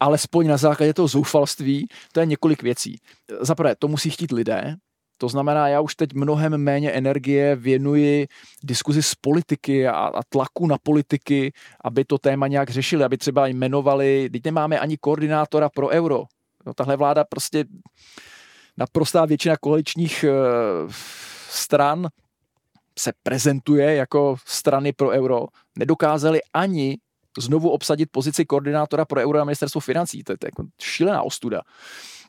alespoň 0.00 0.46
na 0.46 0.56
základě 0.56 0.94
toho 0.94 1.08
zoufalství, 1.08 1.88
to 2.12 2.20
je 2.20 2.26
několik 2.26 2.62
věcí. 2.62 2.96
Za 3.40 3.54
prvé, 3.54 3.76
to 3.76 3.88
musí 3.88 4.10
chtít 4.10 4.32
lidé, 4.32 4.76
to 5.18 5.28
znamená, 5.28 5.68
já 5.68 5.80
už 5.80 5.94
teď 5.94 6.14
mnohem 6.14 6.56
méně 6.56 6.90
energie 6.90 7.56
věnuji 7.56 8.26
diskuzi 8.64 9.02
z 9.02 9.14
politiky 9.14 9.88
a, 9.88 9.92
a 9.92 10.22
tlaku 10.28 10.66
na 10.66 10.78
politiky, 10.82 11.52
aby 11.84 12.04
to 12.04 12.18
téma 12.18 12.46
nějak 12.46 12.70
řešili, 12.70 13.04
aby 13.04 13.18
třeba 13.18 13.46
jmenovali, 13.46 14.28
teď 14.32 14.44
nemáme 14.44 14.78
ani 14.78 14.96
koordinátora 14.96 15.68
pro 15.68 15.88
euro. 15.88 16.24
No, 16.66 16.74
tahle 16.74 16.96
vláda 16.96 17.24
prostě 17.24 17.64
naprostá 18.76 19.24
většina 19.24 19.56
koaličních 19.56 20.24
e, 20.24 20.32
stran 21.48 22.08
se 22.98 23.12
prezentuje 23.22 23.94
jako 23.94 24.36
strany 24.46 24.92
pro 24.92 25.08
euro. 25.08 25.46
Nedokázali 25.78 26.40
ani 26.52 26.98
znovu 27.38 27.70
obsadit 27.70 28.08
pozici 28.12 28.44
koordinátora 28.44 29.04
pro 29.04 29.20
euro 29.20 29.38
na 29.38 29.44
ministerstvo 29.44 29.80
financí. 29.80 30.24
To 30.24 30.32
je, 30.32 30.38
to 30.38 30.46
je 30.46 30.48
jako 30.48 30.64
šílená 30.80 31.22
ostuda. 31.22 31.60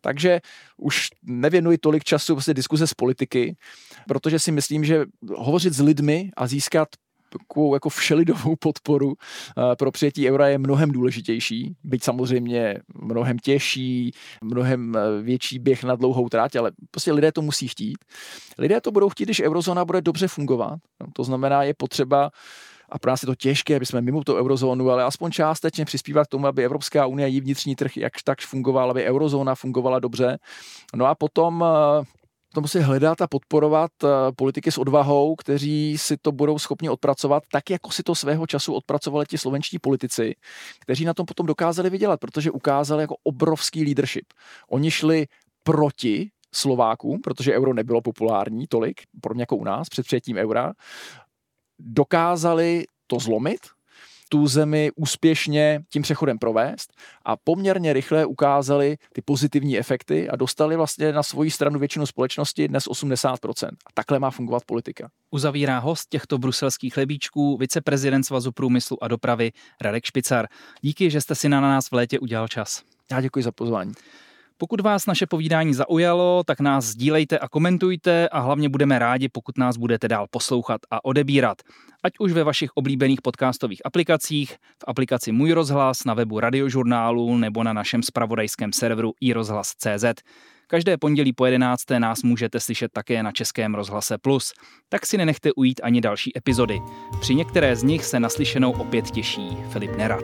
Takže 0.02 0.40
už 0.78 1.08
nevěnuji 1.24 1.78
tolik 1.78 2.04
času 2.04 2.36
vlastně 2.36 2.54
diskuze 2.54 2.88
z 2.88 2.94
politiky, 2.94 3.56
protože 4.08 4.40
si 4.40 4.52
myslím, 4.52 4.86
že 4.86 5.06
hovořit 5.36 5.74
s 5.74 5.82
lidmi 5.82 6.32
a 6.38 6.48
získat 6.48 6.88
takovou 7.30 7.74
jako 7.74 7.90
všelidovou 7.90 8.56
podporu 8.56 9.14
eh, 9.14 9.76
pro 9.76 9.92
přijetí 9.92 10.30
eura 10.30 10.48
je 10.48 10.58
mnohem 10.58 10.92
důležitější, 10.92 11.76
byť 11.84 12.04
samozřejmě 12.04 12.76
mnohem 12.96 13.40
těžší, 13.40 14.12
mnohem 14.44 14.96
eh, 14.96 15.22
větší 15.22 15.60
běh 15.60 15.84
na 15.84 15.96
dlouhou 15.96 16.30
tráť, 16.30 16.56
ale 16.56 16.72
prostě 16.92 17.12
lidé 17.12 17.32
to 17.32 17.42
musí 17.42 17.68
chtít. 17.68 17.98
Lidé 18.58 18.82
to 18.82 18.92
budou 18.92 19.10
chtít, 19.10 19.26
když 19.26 19.42
eurozóna 19.42 19.86
bude 19.86 20.02
dobře 20.02 20.28
fungovat. 20.28 20.80
No, 21.02 21.08
to 21.14 21.24
znamená, 21.24 21.64
je 21.64 21.74
potřeba 21.74 22.30
a 22.90 23.00
pro 23.00 23.12
nás 23.12 23.24
je 23.24 23.26
to 23.26 23.36
těžké, 23.36 23.76
aby 23.76 23.86
jsme 23.86 24.02
mimo 24.02 24.24
tu 24.24 24.36
eurozónu, 24.36 24.90
ale 24.90 25.04
aspoň 25.04 25.32
částečně 25.32 25.86
přispívat 25.86 26.28
k 26.28 26.30
tomu, 26.30 26.48
aby 26.48 26.66
Evropská 26.66 27.06
unie, 27.06 27.28
její 27.28 27.42
vnitřní 27.42 27.76
trh 27.76 27.98
jak 27.98 28.14
tak 28.24 28.42
fungoval, 28.42 28.92
aby 28.92 29.04
eurozóna 29.04 29.56
fungovala 29.56 30.00
dobře. 30.00 30.38
No 30.96 31.06
a 31.06 31.16
potom 31.16 31.66
eh, 31.68 32.04
to 32.54 32.62
musí 32.62 32.80
hledat 32.80 33.22
a 33.22 33.28
podporovat 33.28 33.92
eh, 34.04 34.08
politiky 34.36 34.72
s 34.72 34.78
odvahou, 34.78 35.36
kteří 35.36 35.98
si 35.98 36.18
to 36.18 36.32
budou 36.32 36.60
schopni 36.60 36.90
odpracovat, 36.90 37.44
tak 37.52 37.70
jako 37.70 37.92
si 37.92 38.04
to 38.04 38.16
svého 38.16 38.48
času 38.48 38.74
odpracovali 38.74 39.26
ti 39.26 39.38
slovenští 39.38 39.80
politici, 39.80 40.36
kteří 40.80 41.06
na 41.06 41.14
tom 41.14 41.26
potom 41.26 41.46
dokázali 41.46 41.90
vydělat, 41.90 42.20
protože 42.20 42.52
ukázali 42.52 43.04
jako 43.04 43.16
obrovský 43.24 43.84
leadership. 43.84 44.26
Oni 44.70 44.92
šli 44.92 45.26
proti 45.64 46.30
Slovákům, 46.54 47.22
protože 47.22 47.56
euro 47.56 47.74
nebylo 47.74 48.02
populární 48.02 48.68
tolik, 48.68 49.02
pro 49.22 49.34
mě 49.34 49.42
jako 49.42 49.56
u 49.56 49.64
nás, 49.64 49.90
před 49.90 50.06
přijetím 50.06 50.38
eura 50.38 50.74
dokázali 51.80 52.86
to 53.08 53.20
zlomit 53.20 53.60
tu 54.30 54.48
zemi 54.48 54.92
úspěšně 54.96 55.82
tím 55.90 56.02
přechodem 56.02 56.38
provést 56.38 56.94
a 57.26 57.38
poměrně 57.38 57.94
rychle 57.94 58.26
ukázali 58.26 58.98
ty 59.14 59.22
pozitivní 59.22 59.78
efekty 59.78 60.30
a 60.30 60.36
dostali 60.36 60.76
vlastně 60.76 61.14
na 61.14 61.24
svoji 61.24 61.52
stranu 61.52 61.80
většinu 61.80 62.06
společnosti, 62.06 62.68
dnes 62.68 62.88
80%. 62.88 63.68
A 63.68 63.90
takhle 63.94 64.20
má 64.20 64.32
fungovat 64.32 64.64
politika. 64.66 65.10
Uzavírá 65.32 65.80
host 65.80 66.10
těchto 66.10 66.38
bruselských 66.38 66.94
chlebíčků 66.94 67.58
viceprezident 67.58 68.26
Svazu 68.26 68.52
průmyslu 68.52 69.04
a 69.04 69.08
dopravy 69.08 69.52
Radek 69.82 70.06
Špicar. 70.06 70.48
Díky, 70.82 71.10
že 71.10 71.22
jste 71.22 71.36
si 71.36 71.50
na 71.50 71.62
nás 71.62 71.88
v 71.88 71.94
létě 71.94 72.20
udělal 72.20 72.48
čas. 72.48 72.82
Já 73.12 73.22
děkuji 73.22 73.44
za 73.44 73.52
pozvání. 73.52 73.94
Pokud 74.60 74.82
vás 74.82 75.06
naše 75.06 75.26
povídání 75.26 75.74
zaujalo, 75.74 76.44
tak 76.46 76.60
nás 76.60 76.86
sdílejte 76.86 77.40
a 77.40 77.48
komentujte 77.48 78.30
a 78.30 78.40
hlavně 78.40 78.70
budeme 78.70 79.00
rádi, 79.00 79.30
pokud 79.30 79.58
nás 79.58 79.78
budete 79.78 80.08
dál 80.08 80.28
poslouchat 80.30 80.82
a 80.92 81.06
odebírat. 81.06 81.58
Ať 82.04 82.14
už 82.20 82.32
ve 82.32 82.44
vašich 82.44 82.70
oblíbených 82.76 83.22
podcastových 83.22 83.86
aplikacích, 83.86 84.52
v 84.54 84.84
aplikaci 84.88 85.32
Můj 85.32 85.52
rozhlas, 85.52 86.06
na 86.06 86.14
webu 86.14 86.40
radiožurnálu 86.40 87.38
nebo 87.38 87.64
na 87.64 87.74
našem 87.74 88.04
spravodajském 88.04 88.74
serveru 88.74 89.14
iRozhlas.cz. 89.22 90.06
Každé 90.68 90.98
pondělí 90.98 91.34
po 91.34 91.46
11. 91.46 91.84
nás 91.98 92.24
můžete 92.24 92.60
slyšet 92.60 92.92
také 92.94 93.24
na 93.24 93.32
Českém 93.32 93.76
rozhlase 93.76 94.18
Plus. 94.18 94.54
Tak 94.90 95.06
si 95.06 95.18
nenechte 95.18 95.54
ujít 95.54 95.82
ani 95.84 96.02
další 96.02 96.38
epizody. 96.38 96.80
Při 97.22 97.36
některé 97.36 97.76
z 97.76 97.84
nich 97.84 98.06
se 98.06 98.20
naslyšenou 98.20 98.72
opět 98.72 99.12
těší 99.12 99.58
Filip 99.72 99.98
Nerad. 99.98 100.24